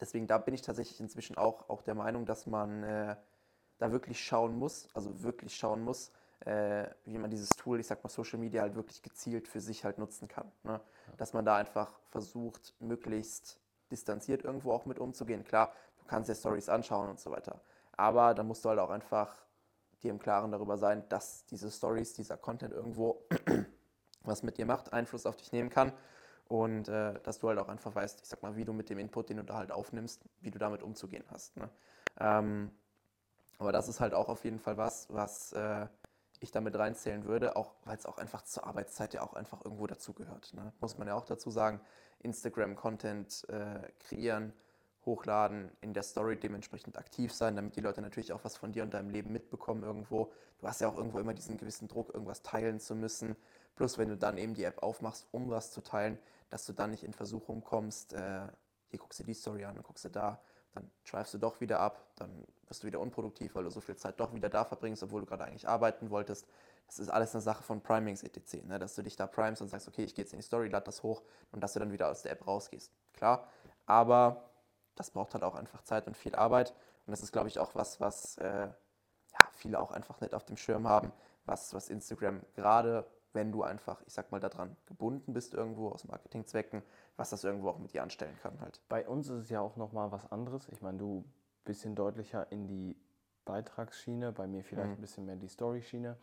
deswegen 0.00 0.26
da 0.26 0.38
bin 0.38 0.54
ich 0.54 0.62
tatsächlich 0.62 1.00
inzwischen 1.00 1.36
auch, 1.36 1.68
auch 1.68 1.82
der 1.82 1.94
Meinung, 1.94 2.24
dass 2.24 2.46
man 2.46 2.82
äh, 2.82 3.16
da 3.78 3.92
wirklich 3.92 4.22
schauen 4.24 4.58
muss, 4.58 4.88
also 4.94 5.22
wirklich 5.22 5.56
schauen 5.56 5.82
muss, 5.82 6.12
äh, 6.44 6.88
wie 7.04 7.18
man 7.18 7.30
dieses 7.30 7.50
Tool, 7.50 7.80
ich 7.80 7.86
sag 7.86 8.02
mal 8.02 8.10
Social 8.10 8.38
Media, 8.38 8.62
halt 8.62 8.74
wirklich 8.74 9.02
gezielt 9.02 9.48
für 9.48 9.60
sich 9.60 9.84
halt 9.84 9.98
nutzen 9.98 10.28
kann. 10.28 10.50
Ne? 10.64 10.80
Dass 11.16 11.32
man 11.32 11.44
da 11.44 11.56
einfach 11.56 11.98
versucht, 12.10 12.74
möglichst 12.80 13.60
distanziert 13.90 14.44
irgendwo 14.44 14.72
auch 14.72 14.86
mit 14.86 14.98
umzugehen. 14.98 15.44
Klar, 15.44 15.72
du 15.98 16.04
kannst 16.06 16.28
dir 16.28 16.34
Stories 16.34 16.68
anschauen 16.68 17.08
und 17.10 17.20
so 17.20 17.30
weiter. 17.30 17.60
Aber 17.96 18.34
dann 18.34 18.46
musst 18.46 18.64
du 18.64 18.70
halt 18.70 18.78
auch 18.78 18.90
einfach 18.90 19.34
dir 20.02 20.10
im 20.10 20.18
Klaren 20.18 20.50
darüber 20.50 20.78
sein, 20.78 21.04
dass 21.08 21.46
diese 21.46 21.70
Stories, 21.70 22.14
dieser 22.14 22.36
Content 22.36 22.72
irgendwo 22.72 23.24
was 24.22 24.42
mit 24.42 24.58
dir 24.58 24.66
macht, 24.66 24.92
Einfluss 24.92 25.26
auf 25.26 25.36
dich 25.36 25.52
nehmen 25.52 25.70
kann 25.70 25.92
und 26.48 26.88
äh, 26.88 27.14
dass 27.22 27.38
du 27.38 27.48
halt 27.48 27.58
auch 27.58 27.68
einfach 27.68 27.94
weißt, 27.94 28.20
ich 28.22 28.28
sag 28.28 28.42
mal, 28.42 28.56
wie 28.56 28.64
du 28.64 28.72
mit 28.72 28.90
dem 28.90 28.98
Input, 28.98 29.28
den 29.28 29.38
du 29.38 29.44
da 29.44 29.54
halt 29.54 29.72
aufnimmst, 29.72 30.24
wie 30.40 30.50
du 30.50 30.58
damit 30.58 30.82
umzugehen 30.82 31.24
hast. 31.30 31.56
Ne? 31.56 31.68
Ähm, 32.18 32.70
aber 33.58 33.72
das 33.72 33.88
ist 33.88 34.00
halt 34.00 34.14
auch 34.14 34.28
auf 34.28 34.44
jeden 34.44 34.58
Fall 34.58 34.76
was, 34.76 35.06
was 35.12 35.52
äh, 35.52 35.86
ich 36.42 36.50
damit 36.50 36.76
reinzählen 36.76 37.24
würde, 37.24 37.56
auch 37.56 37.74
weil 37.84 37.96
es 37.96 38.06
auch 38.06 38.18
einfach 38.18 38.42
zur 38.42 38.66
Arbeitszeit 38.66 39.14
ja 39.14 39.22
auch 39.22 39.34
einfach 39.34 39.64
irgendwo 39.64 39.86
dazugehört. 39.86 40.54
Ne? 40.54 40.72
Muss 40.80 40.98
man 40.98 41.08
ja 41.08 41.14
auch 41.14 41.24
dazu 41.24 41.50
sagen, 41.50 41.80
Instagram-Content 42.20 43.48
äh, 43.48 43.80
kreieren, 44.00 44.52
hochladen, 45.04 45.70
in 45.80 45.94
der 45.94 46.02
Story 46.02 46.36
dementsprechend 46.36 46.96
aktiv 46.96 47.32
sein, 47.32 47.56
damit 47.56 47.76
die 47.76 47.80
Leute 47.80 48.02
natürlich 48.02 48.32
auch 48.32 48.44
was 48.44 48.56
von 48.56 48.72
dir 48.72 48.82
und 48.82 48.94
deinem 48.94 49.10
Leben 49.10 49.32
mitbekommen 49.32 49.82
irgendwo. 49.82 50.32
Du 50.58 50.66
hast 50.66 50.80
ja 50.80 50.88
auch 50.88 50.96
irgendwo 50.96 51.18
immer 51.18 51.34
diesen 51.34 51.56
gewissen 51.56 51.88
Druck, 51.88 52.14
irgendwas 52.14 52.42
teilen 52.42 52.78
zu 52.78 52.94
müssen. 52.94 53.36
Plus, 53.74 53.98
wenn 53.98 54.08
du 54.08 54.16
dann 54.16 54.38
eben 54.38 54.54
die 54.54 54.64
App 54.64 54.82
aufmachst, 54.82 55.26
um 55.32 55.50
was 55.50 55.72
zu 55.72 55.80
teilen, 55.80 56.18
dass 56.50 56.66
du 56.66 56.72
dann 56.72 56.90
nicht 56.90 57.02
in 57.02 57.12
Versuchung 57.12 57.64
kommst, 57.64 58.12
äh, 58.12 58.46
hier 58.88 58.98
guckst 58.98 59.20
du 59.20 59.24
die 59.24 59.34
Story 59.34 59.64
an 59.64 59.82
guckst 59.82 60.04
du 60.04 60.10
da, 60.10 60.40
dann 60.74 60.90
schweifst 61.04 61.34
du 61.34 61.38
doch 61.38 61.60
wieder 61.60 61.80
ab, 61.80 62.06
dann 62.16 62.46
wirst 62.72 62.84
du 62.84 62.86
wieder 62.86 63.00
unproduktiv, 63.00 63.54
weil 63.54 63.64
du 63.64 63.70
so 63.70 63.82
viel 63.82 63.96
Zeit 63.96 64.18
doch 64.18 64.32
wieder 64.32 64.48
da 64.48 64.64
verbringst, 64.64 65.02
obwohl 65.02 65.20
du 65.20 65.26
gerade 65.26 65.44
eigentlich 65.44 65.68
arbeiten 65.68 66.08
wolltest. 66.08 66.46
Das 66.86 66.98
ist 66.98 67.10
alles 67.10 67.34
eine 67.34 67.42
Sache 67.42 67.62
von 67.62 67.82
Primings 67.82 68.22
etc., 68.22 68.64
ne? 68.64 68.78
dass 68.78 68.94
du 68.94 69.02
dich 69.02 69.14
da 69.14 69.26
primest 69.26 69.60
und 69.60 69.68
sagst, 69.68 69.88
okay, 69.88 70.04
ich 70.04 70.14
gehe 70.14 70.24
jetzt 70.24 70.32
in 70.32 70.38
die 70.38 70.44
Story, 70.44 70.68
lade 70.68 70.86
das 70.86 71.02
hoch 71.02 71.22
und 71.50 71.60
dass 71.60 71.74
du 71.74 71.80
dann 71.80 71.92
wieder 71.92 72.10
aus 72.10 72.22
der 72.22 72.32
App 72.32 72.46
rausgehst. 72.46 72.90
Klar, 73.12 73.46
aber 73.84 74.48
das 74.96 75.10
braucht 75.10 75.34
halt 75.34 75.44
auch 75.44 75.54
einfach 75.54 75.82
Zeit 75.82 76.06
und 76.06 76.16
viel 76.16 76.34
Arbeit 76.34 76.70
und 77.06 77.10
das 77.10 77.22
ist, 77.22 77.30
glaube 77.30 77.48
ich, 77.48 77.58
auch 77.58 77.74
was, 77.74 78.00
was 78.00 78.38
äh, 78.38 78.68
ja, 78.68 79.48
viele 79.52 79.78
auch 79.78 79.90
einfach 79.90 80.22
nicht 80.22 80.34
auf 80.34 80.44
dem 80.44 80.56
Schirm 80.56 80.88
haben, 80.88 81.12
was, 81.44 81.74
was 81.74 81.90
Instagram 81.90 82.40
gerade 82.54 83.06
wenn 83.34 83.52
du 83.52 83.62
einfach, 83.62 84.02
ich 84.06 84.12
sag 84.12 84.30
mal, 84.30 84.40
daran 84.40 84.76
gebunden 84.86 85.32
bist 85.32 85.54
irgendwo 85.54 85.88
aus 85.88 86.04
Marketingzwecken, 86.04 86.82
was 87.16 87.30
das 87.30 87.44
irgendwo 87.44 87.70
auch 87.70 87.78
mit 87.78 87.94
dir 87.94 88.02
anstellen 88.02 88.36
kann 88.42 88.60
halt. 88.60 88.80
Bei 88.88 89.08
uns 89.08 89.28
ist 89.28 89.44
es 89.44 89.48
ja 89.50 89.60
auch 89.60 89.76
nochmal 89.76 90.12
was 90.12 90.30
anderes. 90.30 90.68
Ich 90.68 90.82
meine, 90.82 90.98
du 90.98 91.24
bisschen 91.64 91.94
deutlicher 91.94 92.50
in 92.50 92.66
die 92.66 92.96
Beitragsschiene, 93.44 94.32
bei 94.32 94.46
mir 94.46 94.64
vielleicht 94.64 94.88
mhm. 94.88 94.94
ein 94.94 95.00
bisschen 95.00 95.26
mehr 95.26 95.36
die 95.36 95.48
Story-Schiene. 95.48 96.16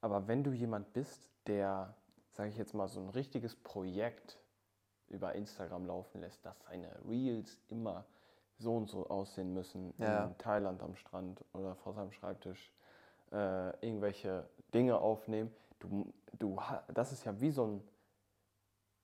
Aber 0.00 0.26
wenn 0.28 0.44
du 0.44 0.52
jemand 0.52 0.92
bist, 0.92 1.28
der, 1.46 1.94
sage 2.32 2.50
ich 2.50 2.56
jetzt 2.56 2.74
mal, 2.74 2.88
so 2.88 3.00
ein 3.00 3.08
richtiges 3.08 3.56
Projekt 3.56 4.38
über 5.08 5.34
Instagram 5.34 5.86
laufen 5.86 6.20
lässt, 6.20 6.44
dass 6.44 6.60
seine 6.62 6.90
Reels 7.08 7.60
immer 7.68 8.04
so 8.58 8.76
und 8.76 8.88
so 8.88 9.08
aussehen 9.08 9.52
müssen, 9.52 9.92
ja. 9.98 10.24
in 10.24 10.38
Thailand 10.38 10.82
am 10.82 10.96
Strand 10.96 11.44
oder 11.52 11.74
vor 11.76 11.92
seinem 11.92 12.12
Schreibtisch, 12.12 12.72
äh, 13.32 13.86
irgendwelche 13.86 14.48
Dinge 14.72 14.98
aufnehmen, 14.98 15.54
du, 15.78 16.12
du, 16.38 16.58
das 16.88 17.12
ist 17.12 17.24
ja 17.24 17.38
wie 17.40 17.50
so 17.50 17.66
ein, 17.66 17.88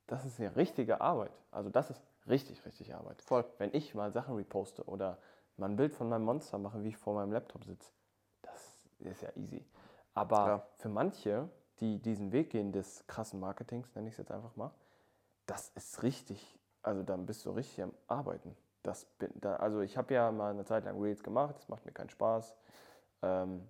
das 0.07 0.25
ist 0.25 0.39
ja 0.39 0.49
richtige 0.51 1.01
Arbeit. 1.01 1.33
Also 1.51 1.71
das 1.71 1.91
ist 1.91 2.03
richtig, 2.29 2.65
richtig 2.65 2.95
Arbeit. 2.95 3.23
Voll. 3.23 3.45
Wenn 3.59 3.71
ich 3.73 3.95
mal 3.95 4.13
Sachen 4.13 4.37
reposte 4.37 4.85
oder 4.85 5.19
mal 5.63 5.71
ein 5.71 5.77
Bild 5.77 5.95
von 5.95 6.09
meinem 6.09 6.25
Monster 6.25 6.59
mache, 6.59 6.83
wie 6.83 6.89
ich 6.89 6.97
vor 6.97 7.15
meinem 7.15 7.33
Laptop 7.33 7.65
sitze, 7.65 7.93
das 8.43 8.89
ist 8.99 9.23
ja 9.23 9.31
easy. 9.37 9.65
Aber 10.13 10.47
ja. 10.47 10.67
für 10.77 10.89
manche, 10.89 11.49
die 11.79 12.03
diesen 12.03 12.33
Weg 12.33 12.51
gehen 12.51 12.73
des 12.73 13.07
krassen 13.07 13.41
Marketings, 13.41 13.95
nenne 13.95 14.09
ich 14.09 14.15
es 14.15 14.19
jetzt 14.19 14.33
einfach 14.33 14.55
mal, 14.57 14.73
das 15.47 15.71
ist 15.71 16.03
richtig, 16.03 16.59
also 16.83 17.03
dann 17.03 17.27
bist 17.27 17.47
du 17.47 17.51
richtig 17.53 17.83
am 17.83 17.93
Arbeiten. 18.09 18.57
Das, 18.83 19.07
da, 19.37 19.57
also 19.57 19.81
ich 19.81 19.97
habe 19.97 20.13
ja 20.13 20.33
mal 20.33 20.51
eine 20.51 20.65
Zeit 20.65 20.85
lang 20.85 21.01
Reels 21.01 21.23
gemacht, 21.23 21.57
das 21.57 21.69
macht 21.69 21.87
mir 21.87 21.93
keinen 21.93 22.11
Spaß. 22.11 22.55
Ähm, 23.23 23.63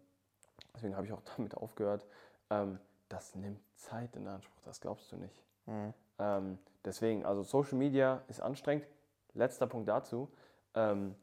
deswegen 0.75 0.97
habe 0.97 1.07
ich 1.07 1.13
auch 1.13 1.23
damit 1.37 1.55
aufgehört. 1.55 2.07
Ähm, 2.49 2.79
das 3.11 3.35
nimmt 3.35 3.61
Zeit 3.77 4.17
in 4.17 4.27
Anspruch, 4.27 4.63
das 4.65 4.81
glaubst 4.81 5.13
du 5.13 5.17
nicht. 5.17 5.45
Mhm. 5.67 5.93
Ähm, 6.19 6.59
deswegen, 6.87 7.27
also 7.27 7.43
Social 7.43 7.77
Media 7.77 8.23
ist 8.29 8.41
anstrengend. 8.41 8.87
Letzter 9.35 9.67
Punkt 9.67 9.89
dazu. 9.89 10.31
Ähm, 10.75 11.15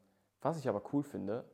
was 0.42 0.58
ich 0.58 0.68
aber 0.70 0.82
cool 0.94 1.04
finde, 1.04 1.46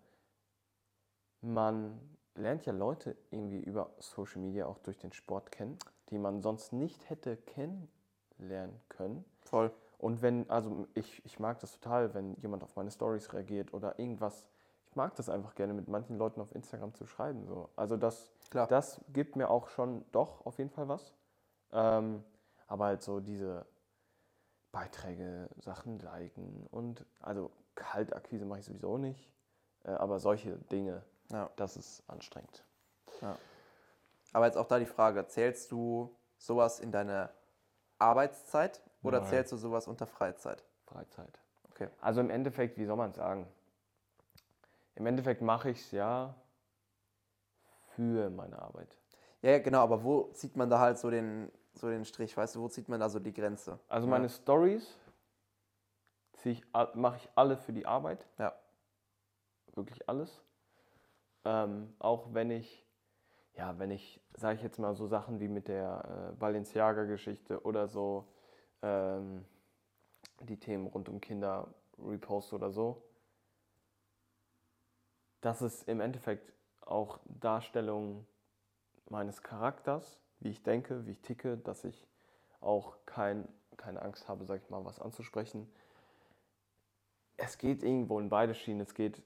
man 1.41 1.99
lernt 2.35 2.65
ja 2.65 2.73
Leute 2.73 3.15
irgendwie 3.31 3.59
über 3.59 3.91
Social 3.99 4.41
Media 4.41 4.65
auch 4.65 4.79
durch 4.79 4.97
den 4.97 5.13
Sport 5.13 5.51
kennen, 5.51 5.77
die 6.09 6.17
man 6.17 6.41
sonst 6.41 6.73
nicht 6.73 7.09
hätte 7.09 7.37
kennenlernen 7.37 8.79
können. 8.89 9.25
Voll. 9.41 9.71
Und 9.97 10.21
wenn, 10.21 10.49
also 10.49 10.87
ich, 10.93 11.23
ich 11.25 11.39
mag 11.39 11.59
das 11.59 11.71
total, 11.79 12.13
wenn 12.13 12.35
jemand 12.35 12.63
auf 12.63 12.75
meine 12.75 12.91
Stories 12.91 13.31
reagiert 13.33 13.73
oder 13.73 13.97
irgendwas 13.97 14.47
mag 14.95 15.15
das 15.15 15.29
einfach 15.29 15.55
gerne, 15.55 15.73
mit 15.73 15.87
manchen 15.87 16.17
Leuten 16.17 16.41
auf 16.41 16.53
Instagram 16.55 16.93
zu 16.93 17.05
schreiben. 17.05 17.45
So. 17.45 17.69
Also 17.75 17.97
das, 17.97 18.31
Klar. 18.49 18.67
das 18.67 19.01
gibt 19.09 19.35
mir 19.35 19.49
auch 19.49 19.67
schon 19.67 20.05
doch 20.11 20.45
auf 20.45 20.57
jeden 20.57 20.69
Fall 20.69 20.87
was. 20.87 21.13
Ähm, 21.71 22.23
aber 22.67 22.85
halt 22.85 23.01
so 23.03 23.19
diese 23.19 23.65
Beiträge, 24.71 25.49
Sachen 25.57 25.99
liken 25.99 26.67
und 26.71 27.05
also 27.19 27.51
Kaltakquise 27.75 28.45
mache 28.45 28.59
ich 28.59 28.65
sowieso 28.65 28.97
nicht. 28.97 29.31
Äh, 29.83 29.91
aber 29.91 30.19
solche 30.19 30.57
Dinge, 30.71 31.03
ja. 31.31 31.49
das 31.55 31.77
ist 31.77 32.03
anstrengend. 32.07 32.63
Ja. 33.21 33.37
Aber 34.33 34.45
jetzt 34.45 34.57
auch 34.57 34.67
da 34.67 34.79
die 34.79 34.85
Frage, 34.85 35.27
zählst 35.27 35.71
du 35.71 36.15
sowas 36.37 36.79
in 36.79 36.91
deine 36.91 37.29
Arbeitszeit 37.99 38.81
oder 39.03 39.21
Nein. 39.21 39.29
zählst 39.29 39.51
du 39.51 39.57
sowas 39.57 39.87
unter 39.87 40.07
Freizeit? 40.07 40.63
Freizeit. 40.85 41.39
Okay. 41.71 41.89
Also 42.01 42.21
im 42.21 42.29
Endeffekt, 42.29 42.77
wie 42.77 42.85
soll 42.85 42.97
man 42.97 43.11
es 43.11 43.15
sagen? 43.15 43.47
im 44.95 45.05
Endeffekt 45.05 45.41
mache 45.41 45.69
ich 45.69 45.81
es 45.81 45.91
ja 45.91 46.33
für 47.95 48.29
meine 48.29 48.59
Arbeit. 48.61 48.97
Ja, 49.41 49.59
genau, 49.59 49.83
aber 49.83 50.03
wo 50.03 50.23
zieht 50.33 50.55
man 50.55 50.69
da 50.69 50.79
halt 50.79 50.97
so 50.97 51.09
den, 51.11 51.51
so 51.73 51.89
den 51.89 52.05
Strich, 52.05 52.35
weißt 52.35 52.55
du, 52.55 52.61
wo 52.61 52.67
zieht 52.67 52.89
man 52.89 52.99
da 52.99 53.09
so 53.09 53.19
die 53.19 53.33
Grenze? 53.33 53.77
Also 53.87 54.07
meine 54.07 54.25
ja. 54.25 54.29
Stories 54.29 54.97
mache 56.93 57.17
ich 57.17 57.29
alle 57.35 57.57
für 57.57 57.73
die 57.73 57.85
Arbeit. 57.85 58.25
Ja. 58.37 58.53
Wirklich 59.73 60.07
alles. 60.07 60.41
Ähm, 61.43 61.93
auch 61.99 62.33
wenn 62.33 62.49
ich, 62.49 62.85
ja, 63.55 63.77
wenn 63.77 63.91
ich, 63.91 64.21
sage 64.35 64.55
ich 64.55 64.63
jetzt 64.63 64.79
mal 64.79 64.95
so 64.95 65.05
Sachen 65.07 65.39
wie 65.39 65.47
mit 65.47 65.67
der 65.67 66.31
äh, 66.31 66.35
Balenciaga-Geschichte 66.35 67.61
oder 67.63 67.87
so, 67.87 68.27
ähm, 68.81 69.45
die 70.41 70.59
Themen 70.59 70.87
rund 70.87 71.09
um 71.09 71.21
Kinder 71.21 71.67
repost 71.97 72.53
oder 72.53 72.71
so, 72.71 73.01
das 75.41 75.61
ist 75.61 75.87
im 75.87 76.01
Endeffekt 76.01 76.51
auch 76.81 77.19
Darstellung 77.25 78.25
meines 79.09 79.43
Charakters, 79.43 80.19
wie 80.39 80.49
ich 80.49 80.63
denke, 80.63 81.05
wie 81.05 81.11
ich 81.11 81.21
ticke, 81.21 81.57
dass 81.57 81.83
ich 81.83 82.07
auch 82.61 82.97
kein, 83.05 83.47
keine 83.77 84.01
Angst 84.01 84.27
habe, 84.27 84.45
sag 84.45 84.61
ich 84.63 84.69
mal, 84.69 84.83
was 84.85 84.99
anzusprechen. 84.99 85.71
Es 87.37 87.57
geht 87.57 87.83
irgendwo 87.83 88.19
in 88.19 88.29
beide 88.29 88.53
Schienen. 88.53 88.81
Es 88.81 88.93
geht 88.93 89.21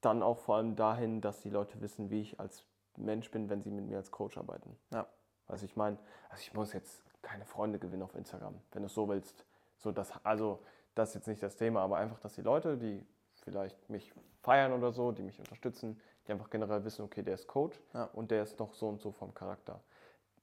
dann 0.00 0.22
auch 0.22 0.38
vor 0.38 0.56
allem 0.56 0.76
dahin, 0.76 1.20
dass 1.20 1.40
die 1.40 1.50
Leute 1.50 1.80
wissen, 1.80 2.10
wie 2.10 2.22
ich 2.22 2.40
als 2.40 2.64
Mensch 2.96 3.30
bin, 3.30 3.48
wenn 3.48 3.62
sie 3.62 3.70
mit 3.70 3.86
mir 3.86 3.98
als 3.98 4.10
Coach 4.10 4.38
arbeiten. 4.38 4.76
Ja. 4.92 5.06
Also 5.46 5.64
ich 5.64 5.76
meine, 5.76 5.98
also 6.28 6.40
ich 6.42 6.54
muss 6.54 6.72
jetzt 6.72 7.02
keine 7.22 7.44
Freunde 7.44 7.78
gewinnen 7.78 8.02
auf 8.02 8.14
Instagram, 8.14 8.54
wenn 8.72 8.82
du 8.82 8.86
es 8.86 8.94
so 8.94 9.08
willst. 9.08 9.44
So 9.78 9.92
das, 9.92 10.12
also 10.24 10.62
das 10.94 11.10
ist 11.10 11.14
jetzt 11.16 11.28
nicht 11.28 11.42
das 11.42 11.56
Thema, 11.56 11.80
aber 11.82 11.98
einfach, 11.98 12.18
dass 12.20 12.34
die 12.34 12.42
Leute, 12.42 12.76
die 12.76 13.04
vielleicht 13.42 13.88
mich 13.88 14.12
feiern 14.42 14.72
oder 14.72 14.92
so, 14.92 15.12
die 15.12 15.22
mich 15.22 15.38
unterstützen, 15.38 16.00
die 16.26 16.32
einfach 16.32 16.50
generell 16.50 16.84
wissen, 16.84 17.02
okay, 17.04 17.22
der 17.22 17.34
ist 17.34 17.46
Coach 17.46 17.80
Ja. 17.94 18.04
und 18.12 18.30
der 18.30 18.42
ist 18.42 18.58
noch 18.58 18.74
so 18.74 18.88
und 18.88 19.00
so 19.00 19.12
vom 19.12 19.34
Charakter. 19.34 19.80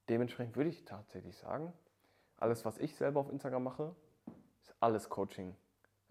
Dementsprechend 0.10 0.56
würde 0.56 0.70
ich 0.70 0.86
tatsächlich 0.86 1.38
sagen, 1.38 1.74
alles, 2.38 2.66
was 2.66 2.78
ich 2.78 2.95
selber 2.95 3.20
auf 3.20 3.30
Instagram 3.32 3.64
mache, 3.64 3.95
ist 4.62 4.76
alles 4.80 5.10
Coaching 5.10 5.56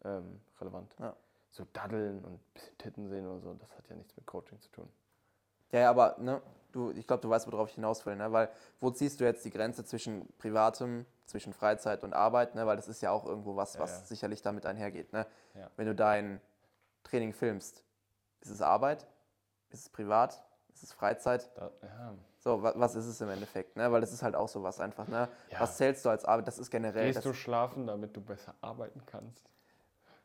ähm, 0.07 0.41
relevant. 0.61 0.95
Ja. 0.99 1.15
So 1.51 1.67
daddeln 1.73 2.25
und 2.25 2.35
ein 2.35 2.41
bisschen 2.55 2.79
Titten 2.79 3.09
sehen 3.09 3.27
oder 3.27 3.41
so, 3.41 3.55
das 3.55 3.77
hat 3.77 3.89
ja 3.89 3.97
nichts 3.97 4.15
mit 4.17 4.27
Coaching 4.27 4.61
zu 4.61 4.71
tun. 4.71 4.89
Ja, 5.73 5.81
ja, 5.81 5.91
aber 5.91 6.17
ne, 6.19 6.41
du, 6.73 6.91
ich 6.93 7.07
glaube, 7.07 7.23
du 7.23 7.31
weißt, 7.31 7.51
worauf 7.51 7.69
ich 7.69 7.75
hinaus 7.75 8.05
will, 8.07 8.17
ne? 8.17 8.31
Weil 8.31 8.51
wo 8.81 8.91
ziehst 8.91 9.21
du 9.21 9.25
jetzt 9.25 9.45
die 9.45 9.51
Grenze 9.51 9.85
zwischen 9.85 10.29
Privatem, 10.39 11.07
zwischen 11.25 11.53
Freizeit 11.53 12.05
und 12.05 12.13
Arbeit, 12.13 12.55
ne? 12.55 12.67
Weil 12.67 12.77
das 12.77 12.89
ist 12.89 13.01
ja 13.01 13.11
auch 13.11 13.25
irgendwo 13.25 13.57
was, 13.57 13.75
Ja, 13.75 13.81
was 13.81 14.01
ja. 14.01 14.05
sicherlich 14.05 14.43
damit 14.43 14.67
einhergeht. 14.67 15.13
Ne? 15.13 15.27
Wenn 15.77 15.87
du 15.87 15.95
dein 15.95 16.41
Training 17.03 17.33
filmst, 17.33 17.83
ist 18.41 18.51
es 18.51 18.63
Arbeit? 18.63 19.07
Ist 19.71 19.81
es 19.83 19.89
privat? 19.89 20.43
Ist 20.73 20.83
es 20.83 20.93
Freizeit? 20.93 21.51
Da, 21.57 21.71
ja. 21.83 22.15
So, 22.39 22.63
wa 22.63 22.75
was 22.77 22.95
ist 22.95 23.07
es 23.07 23.21
im 23.21 23.31
Endeffekt? 23.31 23.77
Ne? 23.77 23.91
Weil 23.91 24.01
das 24.01 24.13
ist 24.13 24.23
halt 24.23 24.37
auch 24.37 24.49
sowas 24.49 24.79
einfach. 24.79 25.09
Ne? 25.09 25.29
Ja. 25.51 25.61
Was 25.61 25.79
zählst 25.79 26.05
du 26.05 26.11
als 26.11 26.25
Arbeit? 26.25 26.47
Das 26.47 26.59
ist 26.59 26.71
generell. 26.71 27.13
Gehst 27.13 27.25
du 27.25 27.33
schlafen, 27.33 27.87
damit 27.87 28.15
du 28.15 28.21
besser 28.21 28.55
arbeiten 28.61 29.03
kannst? 29.07 29.49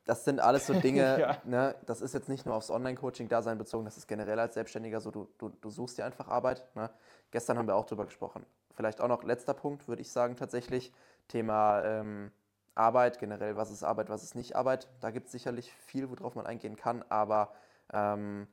Das 0.05 0.25
sind 0.25 0.39
alles 0.39 0.67
so 0.67 0.73
Dinge, 0.73 1.19
Ja. 1.19 1.37
ne? 1.45 1.75
das 1.85 2.01
ist 2.01 2.13
jetzt 2.13 2.29
nicht 2.29 2.45
nur 2.45 2.55
aufs 2.55 2.69
Online-Coaching-Dasein 2.71 3.57
bezogen, 3.57 3.85
das 3.85 3.97
ist 3.97 4.07
generell 4.07 4.39
als 4.39 4.55
Selbstständiger 4.55 4.99
so, 4.99 5.11
du, 5.11 5.27
du, 5.37 5.49
du 5.49 5.69
suchst 5.69 5.97
dir 5.97 6.05
einfach 6.05 6.27
Arbeit. 6.27 6.65
Ne? 6.75 6.89
Gestern 7.31 7.57
haben 7.57 7.67
wir 7.67 7.75
auch 7.75 7.85
drüber 7.85 8.05
gesprochen. 8.05 8.45
Vielleicht 8.73 9.01
auch 9.01 9.07
noch 9.07 9.23
letzter 9.23 9.53
Punkt, 9.53 9.87
würde 9.87 10.01
ich 10.01 10.11
sagen, 10.11 10.35
tatsächlich. 10.35 10.91
Thema 11.27 11.83
ähm, 11.83 12.31
Arbeit, 12.73 13.19
generell, 13.19 13.55
was 13.57 13.69
ist 13.71 13.83
Arbeit, 13.83 14.09
was 14.09 14.23
ist 14.23 14.35
nicht 14.35 14.55
Arbeit. 14.55 14.87
Da 15.01 15.11
gibt 15.11 15.27
es 15.27 15.31
sicherlich 15.31 15.71
viel, 15.71 16.09
worauf 16.09 16.35
man 16.35 16.45
eingehen 16.47 16.75
kann, 16.75 17.03
aber 17.09 17.53
ähm, 17.93 18.47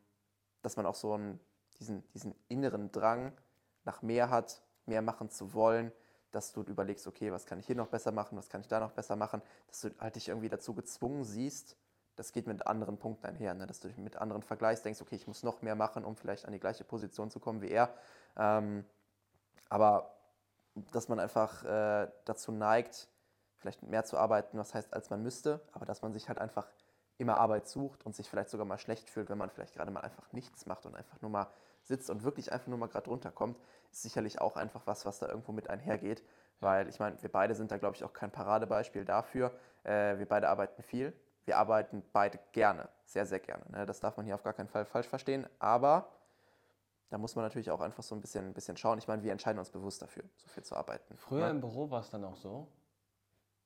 dass 0.63 0.77
man 0.77 0.87
auch 0.87 0.95
so 0.97 1.15
einen, 1.15 1.41
diesen, 1.81 2.03
diesen 2.13 2.35
inneren 2.49 2.91
Drang 2.93 3.33
nach 3.85 4.03
mehr 4.03 4.29
hat, 4.31 4.61
mehr 4.87 5.03
machen 5.03 5.31
zu 5.31 5.55
wollen, 5.55 5.93
dass 6.31 6.53
du 6.53 6.63
überlegst, 6.63 7.07
okay, 7.07 7.33
was 7.33 7.47
kann 7.47 7.59
ich 7.59 7.67
hier 7.67 7.77
noch 7.77 7.89
besser 7.89 8.13
machen, 8.13 8.37
was 8.37 8.49
kann 8.49 8.61
ich 8.61 8.69
da 8.69 8.81
noch 8.81 8.93
besser 8.93 9.17
machen, 9.17 9.43
dass 9.69 9.81
du 9.81 9.91
halt 9.99 10.17
dich 10.17 10.29
irgendwie 10.29 10.49
dazu 10.49 10.75
gezwungen 10.75 11.25
siehst, 11.25 11.77
das 12.17 12.33
geht 12.33 12.47
mit 12.47 12.67
anderen 12.67 12.99
Punkten 12.99 13.27
einher, 13.27 13.55
ne? 13.55 13.67
dass 13.67 13.81
du 13.81 13.89
dich 13.89 13.97
mit 13.97 14.17
anderen 14.17 14.43
vergleichst, 14.43 14.85
denkst, 14.85 15.01
okay, 15.01 15.15
ich 15.15 15.29
muss 15.29 15.45
noch 15.45 15.63
mehr 15.63 15.77
machen, 15.77 16.05
um 16.05 16.17
vielleicht 16.17 16.47
an 16.47 16.53
die 16.53 16.59
gleiche 16.59 16.85
Position 16.85 17.31
zu 17.31 17.39
kommen 17.39 17.63
wie 17.63 17.71
er. 17.71 17.95
Ähm, 18.37 18.85
aber 19.69 20.15
dass 20.93 21.09
man 21.09 21.21
einfach 21.21 21.65
äh, 21.65 22.09
dazu 22.25 22.51
neigt, 22.53 23.09
vielleicht 23.59 23.83
mehr 23.83 24.05
zu 24.05 24.17
arbeiten, 24.17 24.59
was 24.59 24.75
heißt, 24.75 24.93
als 24.93 25.11
man 25.11 25.23
müsste, 25.23 25.61
aber 25.73 25.87
dass 25.87 26.03
man 26.03 26.13
sich 26.13 26.29
halt 26.29 26.39
einfach 26.39 26.67
immer 27.19 27.39
Arbeit 27.39 27.69
sucht 27.69 28.05
und 28.07 28.15
sich 28.15 28.29
vielleicht 28.29 28.51
sogar 28.51 28.67
mal 28.67 28.79
schlecht 28.79 29.11
fühlt, 29.11 29.29
wenn 29.29 29.39
man 29.39 29.51
vielleicht 29.51 29.75
gerade 29.75 29.91
mal 29.91 30.01
einfach 30.01 30.33
nichts 30.33 30.67
macht 30.67 30.87
und 30.87 30.95
einfach 30.95 31.21
nur 31.21 31.31
mal 31.31 31.49
sitzt 31.89 32.11
und 32.11 32.23
wirklich 32.23 32.53
einfach 32.53 32.69
nur 32.69 32.79
mal 32.79 32.87
gerade 32.87 33.11
runterkommt, 33.11 33.59
ist 33.91 34.03
sicherlich 34.03 34.41
auch 34.41 34.57
einfach 34.57 34.87
was, 34.87 35.07
was 35.07 35.19
da 35.19 35.29
irgendwo 35.29 35.53
mit 35.53 35.69
einhergeht. 35.69 36.23
Weil 36.61 36.89
ich 36.89 36.99
meine, 36.99 37.21
wir 37.23 37.31
beide 37.31 37.55
sind 37.55 37.71
da, 37.71 37.79
glaube 37.79 37.97
ich, 37.97 38.05
auch 38.05 38.13
kein 38.13 38.31
Paradebeispiel 38.31 39.05
dafür. 39.05 39.53
Äh, 39.85 40.19
wir 40.19 40.27
beide 40.27 40.49
arbeiten 40.49 40.83
viel. 40.83 41.13
Wir 41.45 41.57
arbeiten 41.57 42.03
beide 42.13 42.39
gerne, 42.53 42.89
sehr, 43.07 43.25
sehr 43.25 43.41
gerne. 43.41 43.65
Ne? 43.71 43.87
Das 43.87 44.01
darf 44.01 44.17
man 44.17 44.27
hier 44.27 44.35
auf 44.35 44.43
gar 44.43 44.53
keinen 44.53 44.69
Fall 44.69 44.85
falsch 44.85 45.09
verstehen. 45.09 45.47
Aber 45.59 46.13
da 47.11 47.17
muss 47.17 47.37
man 47.37 47.45
natürlich 47.45 47.71
auch 47.71 47.81
einfach 47.81 48.03
so 48.03 48.15
ein 48.15 48.21
bisschen, 48.21 48.49
ein 48.49 48.55
bisschen 48.55 48.77
schauen. 48.77 48.99
Ich 48.99 49.09
meine, 49.09 49.23
wir 49.23 49.33
entscheiden 49.33 49.59
uns 49.59 49.71
bewusst 49.71 50.03
dafür, 50.03 50.25
so 50.37 50.49
viel 50.49 50.63
zu 50.63 50.77
arbeiten. 50.77 51.17
Früher 51.17 51.47
ne? 51.47 51.51
im 51.51 51.61
Büro 51.61 51.91
war 51.91 52.01
es 52.01 52.11
dann 52.11 52.25
auch 52.25 52.37
so, 52.37 52.69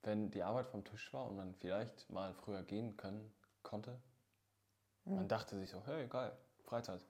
wenn 0.03 0.31
die 0.31 0.43
Arbeit 0.43 0.69
vom 0.69 0.85
Tisch 0.85 1.13
war 1.13 1.27
und 1.27 1.37
man 1.37 1.55
vielleicht 1.55 2.09
mal 2.11 2.35
früher 2.35 2.63
gehen 2.63 2.97
können 2.97 3.33
konnte, 3.63 3.99
man 5.05 5.27
dachte 5.27 5.59
sich 5.59 5.71
so, 5.71 5.83
hey, 5.85 6.07
geil, 6.07 6.37
Freizeit. 6.65 7.05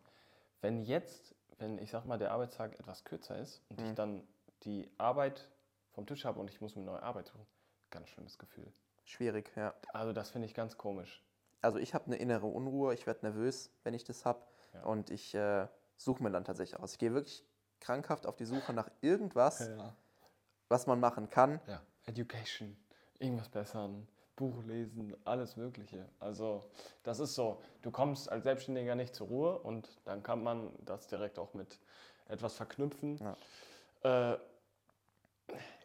Wenn 0.63 0.83
jetzt, 0.85 1.35
wenn 1.59 1.77
ich 1.79 1.91
sag 1.91 2.07
mal, 2.07 2.19
der 2.19 2.31
Arbeitstag 2.33 2.79
etwas 2.79 3.05
kürzer 3.05 3.39
ist 3.39 3.61
und 3.69 3.81
ich 3.81 3.89
Mhm. 3.91 3.95
dann 3.95 4.29
die 4.65 4.91
Arbeit 4.97 5.49
vom 5.91 6.07
Tisch 6.07 6.25
habe 6.25 6.41
und 6.41 6.49
ich 6.49 6.61
muss 6.61 6.77
mir 6.77 6.83
neue 6.85 7.03
Arbeit 7.03 7.27
suchen, 7.27 7.47
ganz 7.91 8.09
schlimmes 8.09 8.39
Gefühl. 8.39 8.73
Schwierig, 9.05 9.53
ja. 9.57 9.75
Also 9.93 10.13
das 10.13 10.31
finde 10.31 10.47
ich 10.47 10.55
ganz 10.55 10.79
komisch. 10.79 11.23
Also 11.61 11.79
ich 11.79 11.93
habe 11.95 12.07
eine 12.07 12.17
innere 12.17 12.47
Unruhe, 12.47 12.95
ich 12.95 13.07
werde 13.07 13.27
nervös, 13.27 13.71
wenn 13.83 13.93
ich 13.95 14.05
das 14.05 14.25
habe. 14.25 14.41
Ja. 14.73 14.85
Und 14.85 15.11
ich 15.11 15.35
äh, 15.35 15.67
suche 15.97 16.23
mir 16.23 16.31
dann 16.31 16.45
tatsächlich 16.45 16.79
aus. 16.81 16.93
Ich 16.93 16.99
gehe 16.99 17.13
wirklich 17.13 17.45
krankhaft 17.81 18.27
auf 18.27 18.37
die 18.37 18.45
Suche 18.47 18.73
nach 18.73 18.89
irgendwas, 19.01 19.69
Ja. 19.69 19.95
was 20.69 20.87
man 20.87 20.99
machen 21.01 21.29
kann. 21.29 21.61
ja. 21.67 21.83
Education, 22.05 22.77
irgendwas 23.19 23.49
bessern, 23.49 24.09
Buch 24.37 24.63
lesen, 24.65 25.15
alles 25.25 25.57
Mögliche. 25.57 26.09
Also 26.19 26.65
das 27.03 27.19
ist 27.21 27.35
so, 27.35 27.61
du 27.83 27.91
kommst 27.91 28.31
als 28.31 28.45
Selbstständiger 28.45 28.95
nicht 28.95 29.15
zur 29.15 29.29
Ruhe 29.29 29.59
und 29.59 29.89
dann 30.05 30.23
kann 30.23 30.43
man 30.43 30.71
das 30.85 31.07
direkt 31.07 31.39
auch 31.39 31.55
mit 31.55 31.79
etwas 32.29 32.55
verknüpfen. 32.55 33.19
Ja. 33.19 33.37
Äh, 34.33 34.39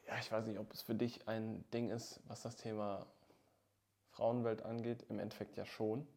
ja, 0.08 0.14
ich 0.20 0.32
weiß 0.32 0.46
nicht, 0.46 0.60
ob 0.60 0.74
es 0.74 0.82
für 0.82 0.96
dich 0.96 1.28
ein 1.28 1.66
Ding 1.74 1.90
ist, 1.90 2.22
was 2.28 2.42
das 2.42 2.56
Thema 2.56 3.06
Frauenwelt 4.12 4.64
angeht. 4.64 5.04
Im 5.10 5.20
Endeffekt 5.20 5.58
ja 5.58 5.66
schon. 5.66 6.08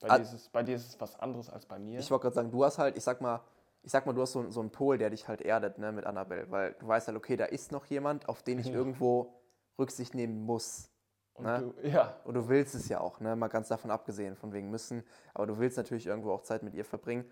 Bei, 0.00 0.08
Ah. 0.08 0.16
dir, 0.16 0.22
ist 0.22 0.32
es, 0.32 0.48
bei 0.48 0.62
dir 0.62 0.76
ist 0.76 0.88
es 0.88 1.00
was 1.00 1.18
anderes 1.20 1.50
als 1.50 1.66
bei 1.66 1.78
mir. 1.78 2.00
Ich 2.00 2.10
wollte 2.10 2.22
gerade 2.22 2.34
sagen, 2.34 2.50
du 2.50 2.64
hast 2.64 2.78
halt, 2.78 2.96
ich 2.96 3.04
sag 3.04 3.20
mal, 3.20 3.40
ich 3.82 3.92
sag 3.92 4.06
mal, 4.06 4.12
du 4.14 4.22
hast 4.22 4.32
so, 4.32 4.50
so 4.50 4.60
einen 4.60 4.70
Pol, 4.70 4.96
der 4.96 5.10
dich 5.10 5.28
halt 5.28 5.42
erdet, 5.42 5.78
ne, 5.78 5.92
mit 5.92 6.06
Annabelle, 6.06 6.50
weil 6.50 6.72
du 6.72 6.88
weißt 6.88 7.08
halt, 7.08 7.16
okay, 7.18 7.36
da 7.36 7.44
ist 7.44 7.70
noch 7.70 7.84
jemand, 7.86 8.28
auf 8.28 8.42
den 8.42 8.58
ich 8.58 8.66
Ja. 8.66 8.72
irgendwo 8.72 9.34
Rücksicht 9.78 10.14
nehmen 10.14 10.40
muss. 10.44 10.90
Und 11.34 11.44
ne? 11.44 11.72
du, 11.82 11.88
ja, 11.88 12.16
Und 12.24 12.34
du 12.34 12.48
willst 12.48 12.74
es 12.74 12.88
ja 12.88 13.00
auch, 13.00 13.20
ne? 13.20 13.36
mal 13.36 13.48
ganz 13.48 13.68
davon 13.68 13.90
abgesehen, 13.90 14.36
von 14.36 14.52
wegen 14.52 14.70
müssen. 14.70 15.04
Aber 15.34 15.46
du 15.46 15.58
willst 15.58 15.76
natürlich 15.76 16.06
irgendwo 16.06 16.32
auch 16.32 16.42
Zeit 16.42 16.62
mit 16.62 16.74
ihr 16.74 16.84
verbringen. 16.84 17.24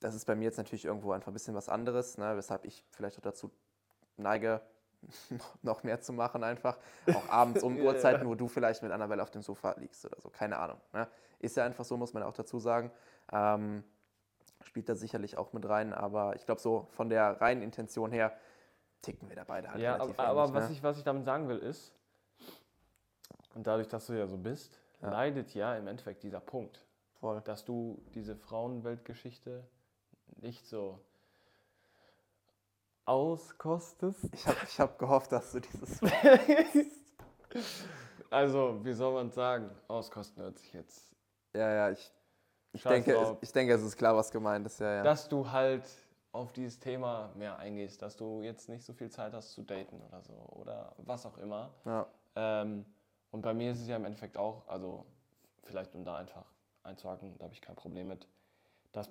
Das 0.00 0.14
ist 0.14 0.24
bei 0.24 0.34
mir 0.34 0.44
jetzt 0.44 0.56
natürlich 0.56 0.84
irgendwo 0.84 1.12
einfach 1.12 1.28
ein 1.28 1.34
bisschen 1.34 1.54
was 1.54 1.68
anderes, 1.68 2.18
ne? 2.18 2.36
weshalb 2.36 2.64
ich 2.64 2.84
vielleicht 2.90 3.18
auch 3.18 3.22
dazu 3.22 3.50
neige, 4.16 4.62
noch 5.62 5.82
mehr 5.82 6.00
zu 6.00 6.12
machen 6.12 6.42
einfach. 6.42 6.78
Auch 7.12 7.28
abends 7.28 7.62
um 7.62 7.76
Ja, 7.78 7.84
Uhrzeiten, 7.84 8.22
ja. 8.22 8.28
wo 8.28 8.34
du 8.34 8.48
vielleicht 8.48 8.82
mit 8.82 8.92
Annabelle 8.92 9.22
auf 9.22 9.30
dem 9.30 9.42
Sofa 9.42 9.74
liegst 9.78 10.04
oder 10.04 10.20
so. 10.20 10.30
Keine 10.30 10.58
Ahnung. 10.58 10.80
Ne? 10.92 11.06
Ist 11.38 11.56
ja 11.56 11.64
einfach 11.64 11.84
so, 11.84 11.96
muss 11.96 12.14
man 12.14 12.22
auch 12.22 12.34
dazu 12.34 12.58
sagen. 12.58 12.90
Ähm, 13.30 13.84
spielt 14.64 14.88
da 14.88 14.94
sicherlich 14.94 15.36
auch 15.36 15.52
mit 15.52 15.68
rein, 15.68 15.92
aber 15.92 16.34
ich 16.36 16.44
glaube, 16.46 16.60
so 16.60 16.88
von 16.90 17.08
der 17.08 17.40
reinen 17.40 17.62
Intention 17.62 18.10
her 18.10 18.32
ticken 19.02 19.28
wir 19.28 19.36
da 19.36 19.44
beide 19.44 19.70
halt 19.70 19.80
ja 19.80 19.94
aber, 19.94 20.18
aber 20.18 20.40
ähnlich, 20.40 20.54
was, 20.54 20.68
ne? 20.68 20.74
ich, 20.74 20.82
was 20.82 20.98
ich 20.98 21.04
damit 21.04 21.24
sagen 21.24 21.48
will 21.48 21.58
ist, 21.58 21.94
und 23.58 23.66
dadurch, 23.66 23.88
dass 23.88 24.06
du 24.06 24.12
ja 24.12 24.28
so 24.28 24.36
bist, 24.38 24.78
Ja. 25.02 25.10
leidet 25.10 25.52
ja 25.52 25.76
im 25.76 25.88
Endeffekt 25.88 26.22
dieser 26.22 26.38
Punkt, 26.38 26.80
Voll. 27.18 27.40
dass 27.40 27.64
du 27.64 28.00
diese 28.14 28.36
Frauenweltgeschichte 28.36 29.64
nicht 30.40 30.64
so 30.64 31.00
auskostest. 33.04 34.32
Ich 34.32 34.46
habe 34.46 34.58
ich 34.62 34.78
hab 34.78 34.96
gehofft, 34.98 35.32
dass 35.32 35.50
du 35.50 35.60
dieses 35.60 36.00
Also, 38.30 38.78
wie 38.84 38.92
soll 38.92 39.14
man 39.14 39.30
sagen? 39.32 39.70
Auskosten 39.88 40.40
hört 40.42 40.58
sich 40.58 40.72
jetzt. 40.74 41.16
Ja, 41.52 41.68
ja, 41.72 41.90
ich, 41.90 42.12
ich, 42.72 42.84
denke, 42.84 43.16
es, 43.16 43.34
ich 43.40 43.52
denke, 43.52 43.72
es 43.72 43.82
ist 43.82 43.96
klar, 43.96 44.14
was 44.14 44.30
gemeint 44.30 44.66
ist. 44.66 44.78
Ja, 44.78 44.96
ja. 44.96 45.02
Dass 45.02 45.28
du 45.28 45.50
halt 45.50 45.82
auf 46.30 46.52
dieses 46.52 46.78
Thema 46.78 47.32
mehr 47.34 47.58
eingehst, 47.58 48.02
dass 48.02 48.16
du 48.16 48.42
jetzt 48.42 48.68
nicht 48.68 48.84
so 48.84 48.92
viel 48.92 49.10
Zeit 49.10 49.32
hast 49.32 49.50
zu 49.52 49.62
daten 49.62 50.00
oder 50.02 50.22
so 50.22 50.34
oder 50.50 50.94
was 50.98 51.26
auch 51.26 51.38
immer. 51.38 51.70
ja. 51.86 52.06
Ähm, 52.36 52.84
und 53.30 53.42
bei 53.42 53.54
mir 53.54 53.72
ist 53.72 53.80
es 53.80 53.88
ja 53.88 53.96
im 53.96 54.04
Endeffekt 54.04 54.36
auch, 54.36 54.66
also 54.68 55.06
vielleicht 55.64 55.94
um 55.94 56.04
da 56.04 56.16
einfach 56.16 56.46
einzuhaken, 56.82 57.36
da 57.38 57.44
habe 57.44 57.54
ich 57.54 57.60
kein 57.60 57.76
Problem 57.76 58.08
mit. 58.08 58.26
Das 58.92 59.10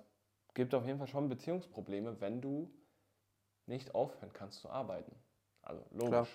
gibt 0.53 0.74
auf 0.74 0.86
jeden 0.86 0.97
Fall 0.97 1.07
schon 1.07 1.30
Beziehungsprobleme, 1.30 2.20
wenn 2.20 2.41
du 2.41 2.72
nicht 3.68 3.93
aufhören 3.93 4.34
kannst 4.34 4.61
zu 4.61 4.70
arbeiten. 4.70 5.15
Also 5.61 5.86
logisch. 5.91 6.09
Klar. 6.09 6.28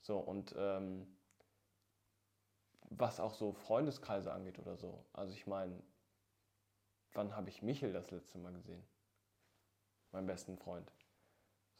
So 0.00 0.18
und 0.18 0.54
ähm, 0.58 1.16
was 2.98 3.20
auch 3.20 3.34
so 3.34 3.52
Freundeskreise 3.52 4.32
angeht 4.32 4.58
oder 4.58 4.76
so. 4.76 5.04
Also 5.12 5.32
ich 5.32 5.46
meine, 5.46 5.80
wann 7.12 7.36
habe 7.36 7.48
ich 7.48 7.62
Michel 7.62 7.92
das 7.92 8.10
letzte 8.10 8.38
Mal 8.38 8.52
gesehen? 8.52 8.82
Meinen 10.10 10.26
besten 10.26 10.58
Freund. 10.58 10.90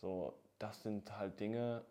So, 0.00 0.38
das 0.58 0.82
sind 0.82 1.16
halt 1.16 1.38
Dinge, 1.40 1.84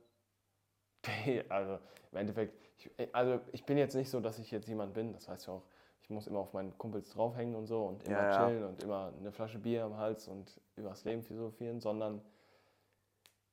also 1.49 1.79
im 2.11 2.17
Endeffekt, 2.17 2.53
ich, 2.77 2.91
also 3.15 3.39
ich 3.51 3.65
bin 3.65 3.77
jetzt 3.77 3.95
nicht 3.95 4.09
so, 4.09 4.19
dass 4.19 4.39
ich 4.39 4.51
jetzt 4.51 4.67
jemand 4.67 4.93
bin, 4.93 5.13
das 5.13 5.27
weißt 5.27 5.47
du 5.47 5.51
auch, 5.51 5.63
ich 6.03 6.09
muss 6.09 6.27
immer 6.27 6.39
auf 6.39 6.53
meinen 6.53 6.77
Kumpels 6.77 7.09
draufhängen 7.11 7.55
und 7.55 7.67
so 7.67 7.85
und 7.85 8.03
immer 8.03 8.17
Ja, 8.17 8.29
ja. 8.29 8.47
chillen 8.47 8.63
und 8.65 8.83
immer 8.83 9.13
eine 9.17 9.31
Flasche 9.31 9.59
Bier 9.59 9.83
am 9.85 9.97
Hals 9.97 10.27
und 10.27 10.59
übers 10.75 11.05
Leben 11.05 11.23
philosophieren, 11.23 11.79
sondern 11.79 12.21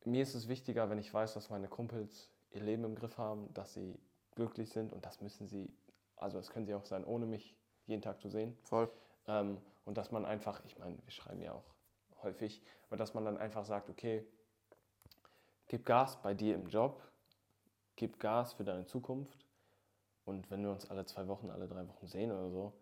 mir 0.05 0.23
ist 0.23 0.35
es 0.35 0.49
wichtiger, 0.49 0.89
wenn 0.91 0.99
ich 0.99 1.13
weiß, 1.13 1.35
dass 1.35 1.51
meine 1.51 1.69
Kumpels 1.69 2.31
ihr 2.51 2.63
Leben 2.63 2.85
im 2.85 2.95
Griff 2.95 3.19
haben, 3.19 3.53
dass 3.55 3.75
sie 3.75 3.99
glücklich 4.35 4.71
sind 4.71 4.93
und 4.93 5.05
das 5.05 5.21
müssen 5.21 5.47
sie, 5.47 5.71
also 6.17 6.39
das 6.39 6.51
können 6.51 6.67
sie 6.67 6.75
auch 6.75 6.85
sein, 6.87 7.05
ohne 7.05 7.27
mich 7.27 7.57
jeden 7.87 8.03
Tag 8.03 8.21
zu 8.21 8.29
sehen. 8.29 8.57
Voll. 8.63 8.91
Ähm, 9.27 9.59
und 9.85 9.99
dass 9.99 10.11
man 10.11 10.25
einfach, 10.25 10.65
ich 10.65 10.79
meine, 10.79 10.97
wir 11.05 11.11
schreiben 11.11 11.43
ja 11.43 11.53
auch 11.53 11.75
häufig, 12.23 12.63
aber 12.89 12.97
dass 12.97 13.15
man 13.15 13.25
dann 13.25 13.37
einfach 13.37 13.65
sagt, 13.65 13.91
okay, 13.91 14.27
gib 15.69 15.85
Gas 15.85 16.21
bei 16.23 16.35
dir 16.35 16.55
im 16.55 16.67
Job, 16.67 17.03
gib 17.99 18.19
Gas 18.21 18.55
für 18.55 18.65
deine 18.65 18.87
Zukunft. 18.87 19.45
Und 20.25 20.51
wenn 20.51 20.63
wir 20.63 20.71
uns 20.71 20.89
alle 20.91 21.05
zwei 21.05 21.27
Wochen, 21.27 21.51
alle 21.51 21.67
drei 21.67 21.87
Wochen 21.89 22.07
sehen 22.07 22.31
oder 22.31 22.49
so, 22.51 22.73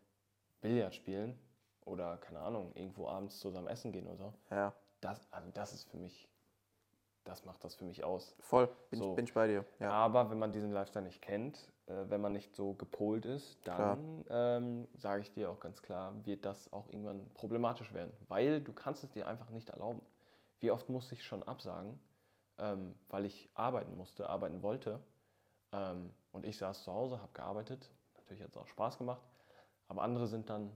Billard 0.60 0.94
spielen 0.94 1.38
oder 1.84 2.16
keine 2.18 2.40
Ahnung, 2.40 2.72
irgendwo 2.74 3.08
abends 3.08 3.38
zusammen 3.40 3.66
essen 3.68 3.92
gehen 3.92 4.06
oder 4.06 4.16
so, 4.16 4.34
Ja, 4.50 4.72
das, 5.00 5.26
also 5.32 5.50
das 5.52 5.72
ist 5.72 5.88
für 5.88 5.96
mich, 5.96 6.28
das 7.24 7.44
macht 7.44 7.64
das 7.64 7.74
für 7.76 7.84
mich 7.84 8.04
aus. 8.04 8.36
voll. 8.40 8.68
Bin, 8.90 8.98
So. 9.00 9.10
ich, 9.10 9.16
bin 9.16 9.24
ich 9.24 9.32
bei 9.34 9.46
dir. 9.46 9.64
Ja. 9.78 9.90
Aber 9.90 10.28
wenn 10.30 10.38
man 10.38 10.52
diesen 10.52 10.70
Lifestyle 10.72 11.04
nicht 11.04 11.22
kennt, 11.22 11.72
äh, 11.86 12.04
wenn 12.10 12.20
man 12.20 12.32
nicht 12.32 12.54
so 12.54 12.74
gepolt 12.74 13.24
ist, 13.24 13.58
dann 13.66 14.24
ähm, 14.28 14.88
sage 14.96 15.22
ich 15.22 15.32
dir 15.32 15.50
auch 15.50 15.60
ganz 15.60 15.80
klar, 15.82 16.12
wird 16.26 16.44
das 16.44 16.70
auch 16.72 16.88
irgendwann 16.88 17.26
problematisch 17.34 17.92
werden, 17.94 18.12
weil 18.28 18.60
du 18.60 18.72
kannst 18.72 19.02
es 19.04 19.10
dir 19.12 19.26
einfach 19.28 19.48
nicht 19.50 19.70
erlauben. 19.70 20.02
Wie 20.58 20.70
oft 20.72 20.88
musste 20.88 21.14
ich 21.14 21.22
schon 21.24 21.42
absagen, 21.44 22.00
ähm, 22.58 22.94
weil 23.08 23.24
ich 23.24 23.48
arbeiten 23.54 23.96
musste, 23.96 24.28
arbeiten 24.28 24.62
wollte 24.62 25.00
ähm, 25.72 26.12
und 26.32 26.44
ich 26.44 26.56
saß 26.58 26.84
zu 26.84 26.92
Hause, 26.92 27.20
habe 27.20 27.32
gearbeitet, 27.32 27.90
natürlich 28.16 28.42
hat 28.42 28.50
es 28.50 28.56
auch 28.56 28.66
Spaß 28.68 28.98
gemacht, 28.98 29.22
aber 29.88 30.02
andere 30.02 30.26
sind 30.26 30.50
dann 30.50 30.72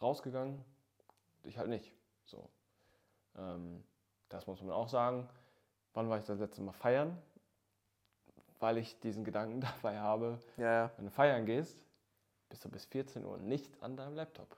rausgegangen, 0.00 0.64
ich 1.44 1.58
halt 1.58 1.68
nicht. 1.68 1.92
So, 2.24 2.48
ähm, 3.36 3.84
das 4.28 4.46
muss 4.46 4.60
man 4.60 4.70
auch 4.70 4.88
sagen. 4.88 5.28
Wann 5.94 6.08
war 6.10 6.18
ich 6.18 6.24
das 6.24 6.38
letzte 6.38 6.60
Mal 6.60 6.72
feiern? 6.72 7.20
weil 8.60 8.78
ich 8.78 8.98
diesen 9.00 9.24
Gedanken 9.24 9.60
dabei 9.82 9.98
habe, 9.98 10.38
ja, 10.56 10.72
ja. 10.72 10.90
wenn 10.96 11.06
du 11.06 11.10
feiern 11.10 11.46
gehst, 11.46 11.78
bist 12.48 12.64
du 12.64 12.68
bis 12.68 12.84
14 12.86 13.24
Uhr 13.24 13.38
nicht 13.38 13.82
an 13.82 13.96
deinem 13.96 14.14
Laptop. 14.14 14.56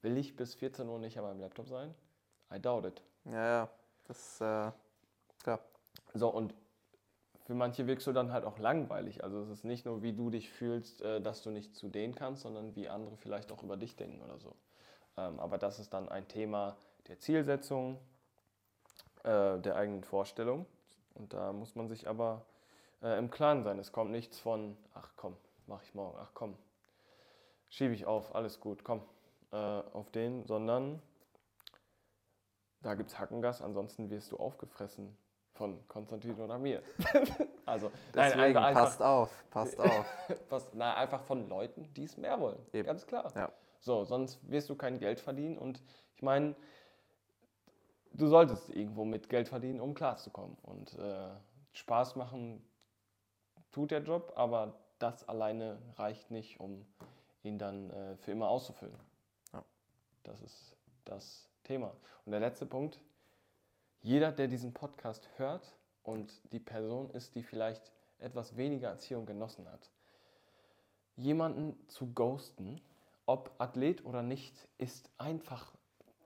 Will 0.00 0.16
ich 0.16 0.34
bis 0.34 0.54
14 0.54 0.88
Uhr 0.88 0.98
nicht 0.98 1.18
an 1.18 1.24
meinem 1.24 1.40
Laptop 1.40 1.68
sein? 1.68 1.94
I 2.52 2.60
doubt 2.60 2.86
it. 2.86 3.02
Ja, 3.24 3.46
ja. 3.46 3.68
Das, 4.04 4.40
äh, 4.40 4.72
klar. 5.42 5.60
So, 6.14 6.28
und 6.28 6.54
für 7.44 7.54
manche 7.54 7.86
wirkst 7.86 8.06
du 8.06 8.12
dann 8.12 8.32
halt 8.32 8.44
auch 8.44 8.58
langweilig. 8.58 9.24
Also 9.24 9.40
es 9.40 9.48
ist 9.48 9.64
nicht 9.64 9.84
nur, 9.84 10.02
wie 10.02 10.12
du 10.12 10.30
dich 10.30 10.50
fühlst, 10.50 11.02
äh, 11.02 11.20
dass 11.20 11.42
du 11.42 11.50
nicht 11.50 11.74
zu 11.74 11.88
denen 11.88 12.14
kannst, 12.14 12.42
sondern 12.42 12.76
wie 12.76 12.88
andere 12.88 13.16
vielleicht 13.16 13.50
auch 13.50 13.62
über 13.62 13.76
dich 13.76 13.96
denken 13.96 14.22
oder 14.22 14.38
so. 14.38 14.54
Ähm, 15.16 15.40
aber 15.40 15.58
das 15.58 15.78
ist 15.78 15.92
dann 15.92 16.08
ein 16.08 16.28
Thema 16.28 16.76
der 17.08 17.18
Zielsetzung, 17.18 17.98
äh, 19.24 19.58
der 19.58 19.76
eigenen 19.76 20.04
Vorstellung. 20.04 20.66
Und 21.14 21.32
da 21.32 21.52
muss 21.52 21.74
man 21.74 21.88
sich 21.88 22.08
aber 22.08 22.44
äh, 23.02 23.18
im 23.18 23.30
Klaren 23.30 23.64
sein. 23.64 23.78
Es 23.78 23.92
kommt 23.92 24.12
nichts 24.12 24.38
von, 24.38 24.76
ach 24.94 25.10
komm, 25.16 25.36
mach 25.66 25.82
ich 25.82 25.94
morgen, 25.94 26.16
ach 26.20 26.30
komm, 26.34 26.56
schiebe 27.68 27.94
ich 27.94 28.06
auf, 28.06 28.34
alles 28.34 28.60
gut, 28.60 28.84
komm, 28.84 29.02
auf 29.50 30.10
den, 30.12 30.46
sondern 30.46 31.02
da 32.80 32.94
gibt 32.94 33.10
es 33.10 33.18
Hackengas, 33.18 33.60
ansonsten 33.60 34.08
wirst 34.08 34.32
du 34.32 34.38
aufgefressen 34.38 35.14
von 35.52 35.86
Konstantin 35.88 36.38
oder 36.40 36.58
mir. 36.58 36.82
also, 37.66 37.90
Deswegen, 38.14 38.56
einfach, 38.56 38.72
passt 38.72 39.02
auf, 39.02 39.44
passt 39.50 39.78
auf. 39.80 40.06
was, 40.48 40.68
na, 40.74 40.94
einfach 40.94 41.22
von 41.22 41.48
Leuten, 41.48 41.92
die 41.94 42.04
es 42.04 42.16
mehr 42.16 42.40
wollen. 42.40 42.58
Eben. 42.72 42.86
Ganz 42.86 43.06
klar. 43.06 43.30
Ja. 43.34 43.52
So, 43.80 44.04
sonst 44.04 44.38
wirst 44.50 44.70
du 44.70 44.76
kein 44.76 44.98
Geld 44.98 45.20
verdienen. 45.20 45.58
Und 45.58 45.82
ich 46.14 46.22
meine, 46.22 46.54
du 48.12 48.26
solltest 48.26 48.70
irgendwo 48.70 49.04
mit 49.04 49.28
Geld 49.28 49.48
verdienen, 49.48 49.80
um 49.80 49.94
klarzukommen. 49.94 50.56
Und 50.62 50.98
äh, 50.98 51.30
Spaß 51.72 52.16
machen 52.16 52.64
tut 53.72 53.90
der 53.90 54.02
Job, 54.02 54.32
aber 54.36 54.74
das 54.98 55.28
alleine 55.28 55.78
reicht 55.96 56.30
nicht, 56.30 56.60
um 56.60 56.86
ihn 57.42 57.58
dann 57.58 57.90
äh, 57.90 58.16
für 58.16 58.30
immer 58.30 58.48
auszufüllen. 58.48 58.94
Ja. 59.52 59.64
Das 60.22 60.40
ist 60.40 60.76
das 61.04 61.48
Thema. 61.64 61.92
Und 62.24 62.32
der 62.32 62.40
letzte 62.40 62.66
Punkt, 62.66 63.00
jeder, 64.02 64.32
der 64.32 64.48
diesen 64.48 64.74
Podcast 64.74 65.28
hört 65.36 65.76
und 66.02 66.32
die 66.52 66.58
Person 66.58 67.10
ist, 67.10 67.34
die 67.34 67.42
vielleicht 67.42 67.92
etwas 68.18 68.56
weniger 68.56 68.88
Erziehung 68.88 69.26
genossen 69.26 69.70
hat, 69.70 69.90
jemanden 71.16 71.76
zu 71.88 72.12
ghosten, 72.12 72.80
ob 73.26 73.54
Athlet 73.58 74.04
oder 74.04 74.22
nicht, 74.22 74.68
ist 74.78 75.10
einfach 75.18 75.72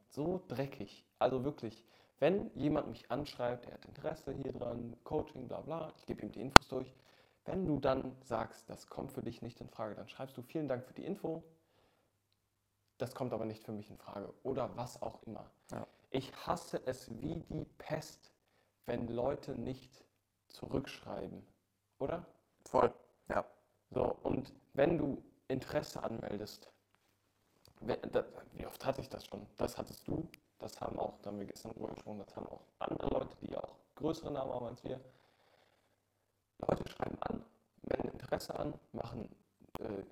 so 0.08 0.42
dreckig. 0.48 1.04
Also 1.18 1.44
wirklich, 1.44 1.84
wenn 2.18 2.50
jemand 2.54 2.88
mich 2.88 3.10
anschreibt, 3.10 3.66
er 3.66 3.74
hat 3.74 3.84
Interesse 3.84 4.32
hier 4.32 4.52
dran, 4.52 4.96
Coaching, 5.04 5.48
bla 5.48 5.60
bla, 5.60 5.92
ich 5.96 6.06
gebe 6.06 6.22
ihm 6.22 6.32
die 6.32 6.40
Infos 6.40 6.68
durch. 6.68 6.94
Wenn 7.44 7.66
du 7.66 7.78
dann 7.78 8.16
sagst, 8.22 8.68
das 8.70 8.88
kommt 8.88 9.12
für 9.12 9.22
dich 9.22 9.42
nicht 9.42 9.60
in 9.60 9.68
Frage, 9.68 9.94
dann 9.94 10.08
schreibst 10.08 10.36
du 10.36 10.42
vielen 10.42 10.68
Dank 10.68 10.84
für 10.84 10.94
die 10.94 11.04
Info, 11.04 11.44
das 12.98 13.14
kommt 13.14 13.34
aber 13.34 13.44
nicht 13.44 13.62
für 13.62 13.72
mich 13.72 13.90
in 13.90 13.98
Frage 13.98 14.32
oder 14.42 14.74
was 14.76 15.02
auch 15.02 15.22
immer. 15.24 15.50
Ja. 15.70 15.86
Ich 16.10 16.32
hasse 16.46 16.80
es 16.86 17.10
wie 17.20 17.40
die 17.50 17.64
Pest, 17.78 18.32
wenn 18.86 19.08
Leute 19.08 19.52
nicht 19.52 20.04
zurückschreiben, 20.48 21.46
oder? 21.98 22.24
Voll. 22.64 22.92
Ja. 23.28 23.44
So, 23.90 24.16
und 24.22 24.52
wenn 24.74 24.98
du 24.98 25.22
Interesse 25.48 26.02
anmeldest, 26.02 26.70
wie 27.80 28.66
oft 28.66 28.84
hatte 28.84 29.00
ich 29.00 29.08
das 29.08 29.26
schon? 29.26 29.46
Das 29.56 29.76
hattest 29.76 30.06
du, 30.08 30.28
das 30.58 30.80
haben 30.80 30.98
auch, 30.98 31.18
da 31.20 31.30
haben 31.30 31.38
wir 31.38 31.46
gestern 31.46 31.72
drüber 31.72 31.88
gesprochen, 31.88 32.18
das 32.18 32.34
haben 32.34 32.46
auch 32.46 32.62
andere 32.78 33.08
Leute, 33.10 33.36
die 33.42 33.56
auch 33.56 33.76
größere 33.96 34.30
Namen 34.30 34.52
haben 34.52 34.66
als 34.66 34.82
wir. 34.84 35.00
Leute 36.58 36.88
schreiben 36.90 37.18
an, 37.22 37.44
melden 37.82 38.08
Interesse 38.08 38.58
an, 38.58 38.74
machen, 38.92 39.28
äh, 39.80 40.02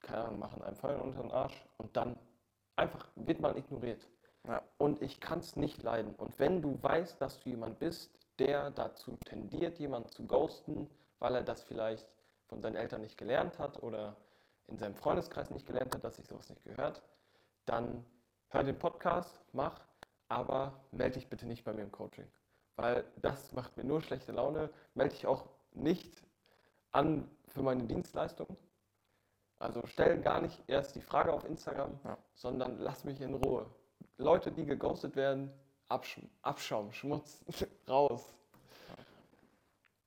keine 0.00 0.24
Ahnung, 0.24 0.38
machen 0.40 0.62
einen 0.62 0.76
Feuer 0.76 1.00
unter 1.00 1.22
den 1.22 1.30
Arsch 1.30 1.64
und 1.78 1.96
dann 1.96 2.18
einfach 2.76 3.08
wird 3.14 3.40
man 3.40 3.56
ignoriert. 3.56 4.08
Ja. 4.46 4.62
Und 4.78 5.02
ich 5.02 5.20
kann 5.20 5.38
es 5.38 5.56
nicht 5.56 5.82
leiden. 5.82 6.14
Und 6.16 6.38
wenn 6.38 6.62
du 6.62 6.82
weißt, 6.82 7.20
dass 7.20 7.40
du 7.40 7.50
jemand 7.50 7.78
bist, 7.78 8.10
der 8.38 8.70
dazu 8.70 9.16
tendiert, 9.24 9.78
jemanden 9.78 10.08
zu 10.08 10.26
ghosten, 10.26 10.90
weil 11.18 11.34
er 11.36 11.42
das 11.42 11.62
vielleicht 11.62 12.08
von 12.48 12.60
seinen 12.60 12.76
Eltern 12.76 13.02
nicht 13.02 13.16
gelernt 13.16 13.58
hat 13.58 13.82
oder 13.82 14.16
in 14.66 14.78
seinem 14.78 14.94
Freundeskreis 14.94 15.50
nicht 15.50 15.66
gelernt 15.66 15.94
hat, 15.94 16.02
dass 16.02 16.16
sich 16.16 16.26
sowas 16.26 16.48
nicht 16.48 16.64
gehört, 16.64 17.02
dann 17.66 18.04
hör 18.48 18.64
den 18.64 18.78
Podcast, 18.78 19.40
mach, 19.52 19.80
aber 20.28 20.80
melde 20.90 21.14
dich 21.14 21.28
bitte 21.28 21.46
nicht 21.46 21.64
bei 21.64 21.72
mir 21.72 21.82
im 21.82 21.92
Coaching. 21.92 22.26
Weil 22.76 23.04
das 23.16 23.52
macht 23.52 23.76
mir 23.76 23.84
nur 23.84 24.00
schlechte 24.00 24.32
Laune. 24.32 24.70
Melde 24.94 25.14
dich 25.14 25.26
auch 25.26 25.46
nicht 25.72 26.22
an 26.90 27.30
für 27.48 27.62
meine 27.62 27.84
Dienstleistung. 27.84 28.56
Also 29.58 29.82
stell 29.86 30.20
gar 30.20 30.40
nicht 30.40 30.60
erst 30.66 30.96
die 30.96 31.00
Frage 31.00 31.32
auf 31.32 31.44
Instagram, 31.44 32.00
Ja. 32.04 32.18
sondern 32.34 32.78
lass 32.78 33.04
mich 33.04 33.20
in 33.20 33.34
Ruhe. 33.34 33.66
Leute, 34.22 34.50
die 34.52 34.64
geghostet 34.64 35.16
werden, 35.16 35.52
Absch 35.88 36.20
Abschaum, 36.42 36.92
Schmutz, 36.92 37.44
raus. 37.88 38.32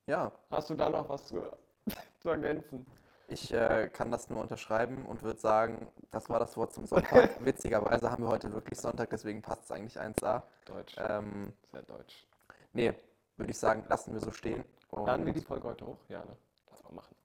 Ja, 0.07 0.31
Hast 0.49 0.69
du 0.69 0.75
da 0.75 0.89
noch 0.89 1.07
was 1.09 1.27
zu, 1.27 1.41
zu 2.19 2.29
ergänzen? 2.29 2.85
ich 3.27 3.51
äh, 3.51 3.89
kann 3.91 4.11
das 4.11 4.29
nur 4.29 4.39
unterschreiben 4.41 5.03
und 5.07 5.23
würde 5.23 5.39
sagen, 5.39 5.87
das 6.11 6.29
war 6.29 6.39
das 6.39 6.55
Wort 6.57 6.73
zum 6.73 6.85
Sonntag. 6.85 7.31
Witzigerweise 7.43 8.11
haben 8.11 8.23
wir 8.23 8.29
heute 8.29 8.53
wirklich 8.53 8.79
Sonntag, 8.79 9.09
deswegen 9.09 9.41
passt 9.41 9.63
es 9.63 9.71
eigentlich 9.71 9.99
1A. 9.99 10.43
Deutsch, 10.65 10.95
Ähm, 10.99 11.51
sehr 11.71 11.81
deutsch. 11.83 12.27
nee, 12.73 12.93
würde 13.37 13.51
ich 13.51 13.57
sagen, 13.57 13.83
lassen 13.89 14.13
wir 14.13 14.21
so 14.21 14.31
stehen. 14.31 14.63
Laden 14.91 15.25
wir 15.25 15.33
die 15.33 15.41
Folge 15.41 15.67
heute 15.67 15.87
hoch? 15.87 15.97
Ja, 16.07 16.19
ne? 16.23 16.37
Lass 16.69 16.83
mal 16.83 16.93
machen. 16.93 17.15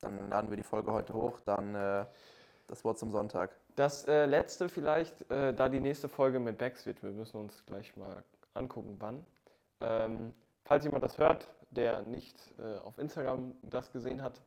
dann 0.00 0.28
laden 0.28 0.50
wir 0.50 0.56
die 0.56 0.62
Folge 0.64 0.92
heute 0.92 1.14
hoch, 1.14 1.40
dann 1.44 1.74
äh, 1.74 2.04
das 2.66 2.84
Wort 2.84 2.98
zum 2.98 3.12
Sonntag. 3.12 3.56
Das 3.76 4.08
äh, 4.08 4.24
letzte 4.24 4.70
vielleicht, 4.70 5.30
äh, 5.30 5.52
da 5.52 5.68
die 5.68 5.80
nächste 5.80 6.08
Folge 6.08 6.40
mit 6.40 6.56
Bex 6.56 6.86
wird, 6.86 7.02
wir 7.02 7.10
müssen 7.10 7.36
uns 7.36 7.62
gleich 7.66 7.94
mal 7.94 8.24
angucken, 8.54 8.96
wann. 8.98 9.24
Ähm, 9.82 10.32
falls 10.64 10.84
jemand 10.84 11.04
das 11.04 11.18
hört, 11.18 11.46
der 11.70 12.00
nicht 12.02 12.38
äh, 12.58 12.78
auf 12.78 12.96
Instagram 12.98 13.54
das 13.60 13.92
gesehen 13.92 14.22
hat, 14.22 14.40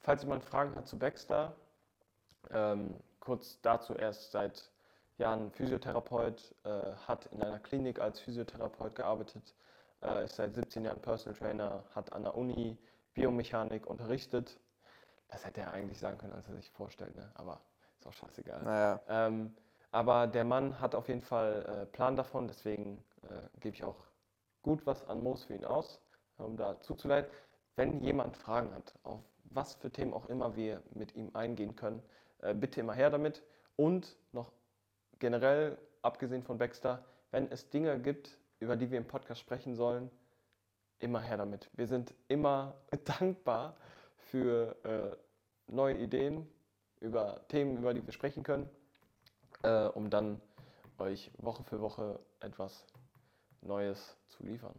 falls 0.00 0.22
jemand 0.22 0.44
Fragen 0.44 0.76
hat 0.76 0.86
zu 0.86 0.98
Baxter, 0.98 1.56
ähm, 2.50 2.94
kurz 3.20 3.58
dazu 3.62 3.94
erst 3.94 4.32
seit 4.32 4.70
Jahren 5.16 5.50
Physiotherapeut, 5.50 6.54
äh, 6.64 6.92
hat 7.06 7.24
in 7.32 7.42
einer 7.42 7.60
Klinik 7.60 8.00
als 8.00 8.20
Physiotherapeut 8.20 8.94
gearbeitet, 8.94 9.54
äh, 10.02 10.24
ist 10.24 10.36
seit 10.36 10.54
17 10.54 10.84
Jahren 10.84 11.00
Personal 11.00 11.38
Trainer, 11.38 11.84
hat 11.94 12.12
an 12.12 12.24
der 12.24 12.36
Uni 12.36 12.76
Biomechanik 13.14 13.86
unterrichtet. 13.86 14.58
Das 15.28 15.46
hätte 15.46 15.62
er 15.62 15.72
eigentlich 15.72 15.98
sagen 15.98 16.18
können, 16.18 16.34
als 16.34 16.48
er 16.48 16.56
sich 16.56 16.70
vorstellt, 16.70 17.16
ne? 17.16 17.30
aber 17.34 17.62
ist 18.04 18.06
auch 18.06 18.26
scheißegal. 18.26 18.62
Naja, 18.62 19.00
Ähm, 19.08 19.54
aber 19.90 20.26
der 20.26 20.44
Mann 20.44 20.80
hat 20.80 20.94
auf 20.94 21.08
jeden 21.08 21.22
Fall 21.22 21.64
äh, 21.82 21.86
Plan 21.86 22.16
davon, 22.16 22.48
deswegen 22.48 23.02
äh, 23.22 23.60
gebe 23.60 23.76
ich 23.76 23.84
auch 23.84 23.96
gut 24.62 24.84
was 24.86 25.06
an 25.08 25.22
Moos 25.22 25.44
für 25.44 25.54
ihn 25.54 25.64
aus, 25.64 26.00
um 26.36 26.56
da 26.56 26.80
zuzuleiten. 26.80 27.30
Wenn 27.76 28.02
jemand 28.02 28.36
Fragen 28.36 28.72
hat, 28.74 28.94
auf 29.04 29.20
was 29.44 29.74
für 29.74 29.90
Themen 29.90 30.12
auch 30.12 30.26
immer 30.26 30.56
wir 30.56 30.82
mit 30.94 31.14
ihm 31.14 31.30
eingehen 31.34 31.76
können, 31.76 32.02
äh, 32.42 32.54
bitte 32.54 32.80
immer 32.80 32.94
her 32.94 33.10
damit. 33.10 33.42
Und 33.76 34.16
noch 34.32 34.52
generell, 35.18 35.78
abgesehen 36.02 36.42
von 36.42 36.58
Baxter, 36.58 37.04
wenn 37.30 37.50
es 37.50 37.70
Dinge 37.70 37.98
gibt, 38.00 38.36
über 38.58 38.76
die 38.76 38.90
wir 38.90 38.98
im 38.98 39.06
Podcast 39.06 39.40
sprechen 39.40 39.74
sollen, 39.74 40.10
immer 40.98 41.20
her 41.20 41.36
damit. 41.36 41.70
Wir 41.74 41.86
sind 41.86 42.14
immer 42.28 42.74
dankbar 43.04 43.76
für 44.16 44.76
äh, 44.84 45.72
neue 45.72 45.98
Ideen, 45.98 46.48
über 47.04 47.46
Themen, 47.48 47.76
über 47.78 47.94
die 47.94 48.04
wir 48.04 48.12
sprechen 48.12 48.42
können, 48.42 48.68
äh, 49.62 49.86
um 49.86 50.10
dann 50.10 50.40
euch 50.98 51.30
Woche 51.38 51.62
für 51.62 51.80
Woche 51.80 52.18
etwas 52.40 52.86
Neues 53.60 54.16
zu 54.28 54.42
liefern. 54.42 54.74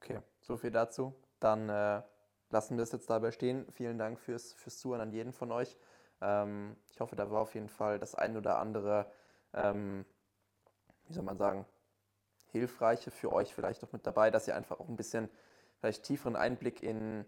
Okay, 0.00 0.20
so 0.40 0.56
viel 0.56 0.70
dazu. 0.70 1.14
Dann 1.40 1.68
äh, 1.68 2.02
lassen 2.50 2.76
wir 2.76 2.82
es 2.82 2.92
jetzt 2.92 3.10
dabei 3.10 3.30
stehen. 3.32 3.66
Vielen 3.72 3.98
Dank 3.98 4.18
fürs, 4.18 4.52
fürs 4.54 4.78
Zuhören 4.78 5.00
an 5.02 5.12
jeden 5.12 5.32
von 5.32 5.52
euch. 5.52 5.76
Ähm, 6.20 6.76
ich 6.90 7.00
hoffe, 7.00 7.16
da 7.16 7.30
war 7.30 7.42
auf 7.42 7.54
jeden 7.54 7.68
Fall 7.68 7.98
das 7.98 8.14
ein 8.14 8.36
oder 8.36 8.58
andere, 8.58 9.10
ähm, 9.52 10.06
wie 11.06 11.12
soll 11.12 11.24
man 11.24 11.36
sagen, 11.36 11.66
hilfreiche 12.46 13.10
für 13.10 13.32
euch 13.32 13.54
vielleicht 13.54 13.84
auch 13.84 13.92
mit 13.92 14.06
dabei, 14.06 14.30
dass 14.30 14.48
ihr 14.48 14.56
einfach 14.56 14.80
auch 14.80 14.88
ein 14.88 14.96
bisschen 14.96 15.28
vielleicht 15.78 16.04
tieferen 16.04 16.36
Einblick 16.36 16.82
in, 16.82 17.26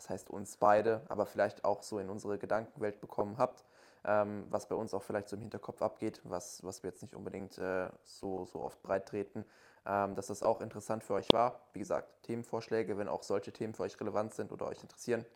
was 0.00 0.08
heißt 0.08 0.30
uns 0.30 0.56
beide, 0.56 1.02
aber 1.08 1.26
vielleicht 1.26 1.62
auch 1.62 1.82
so 1.82 1.98
in 1.98 2.08
unsere 2.08 2.38
Gedankenwelt 2.38 3.02
bekommen 3.02 3.36
habt, 3.36 3.66
ähm, 4.06 4.46
was 4.48 4.66
bei 4.66 4.74
uns 4.74 4.94
auch 4.94 5.02
vielleicht 5.02 5.28
so 5.28 5.36
im 5.36 5.42
Hinterkopf 5.42 5.82
abgeht, 5.82 6.22
was, 6.24 6.64
was 6.64 6.82
wir 6.82 6.88
jetzt 6.88 7.02
nicht 7.02 7.14
unbedingt 7.14 7.58
äh, 7.58 7.90
so, 8.02 8.46
so 8.46 8.62
oft 8.62 8.82
breit 8.82 9.06
treten, 9.06 9.44
ähm, 9.84 10.14
dass 10.14 10.28
das 10.28 10.42
auch 10.42 10.62
interessant 10.62 11.04
für 11.04 11.12
euch 11.12 11.28
war. 11.34 11.60
Wie 11.74 11.80
gesagt, 11.80 12.22
Themenvorschläge, 12.22 12.96
wenn 12.96 13.08
auch 13.08 13.22
solche 13.22 13.52
Themen 13.52 13.74
für 13.74 13.82
euch 13.82 14.00
relevant 14.00 14.32
sind 14.32 14.52
oder 14.52 14.68
euch 14.68 14.82
interessieren, 14.82 15.26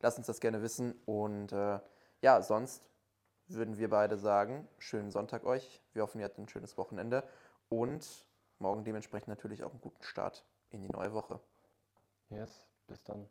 lasst 0.00 0.16
uns 0.16 0.28
das 0.28 0.40
gerne 0.40 0.62
wissen 0.62 0.98
und 1.04 1.52
äh, 1.52 1.78
ja, 2.22 2.40
sonst 2.40 2.82
würden 3.48 3.76
wir 3.76 3.90
beide 3.90 4.16
sagen, 4.16 4.66
schönen 4.78 5.10
Sonntag 5.10 5.44
euch. 5.44 5.82
Wir 5.92 6.02
hoffen, 6.02 6.20
ihr 6.20 6.24
hattet 6.24 6.38
ein 6.38 6.48
schönes 6.48 6.78
Wochenende 6.78 7.22
und 7.68 8.24
morgen 8.60 8.82
dementsprechend 8.82 9.28
natürlich 9.28 9.62
auch 9.62 9.72
einen 9.72 9.82
guten 9.82 10.02
Start 10.02 10.46
in 10.70 10.80
die 10.80 10.88
neue 10.88 11.12
Woche. 11.12 11.38
Yes, 12.30 12.64
bis 12.86 13.02
dann. 13.04 13.28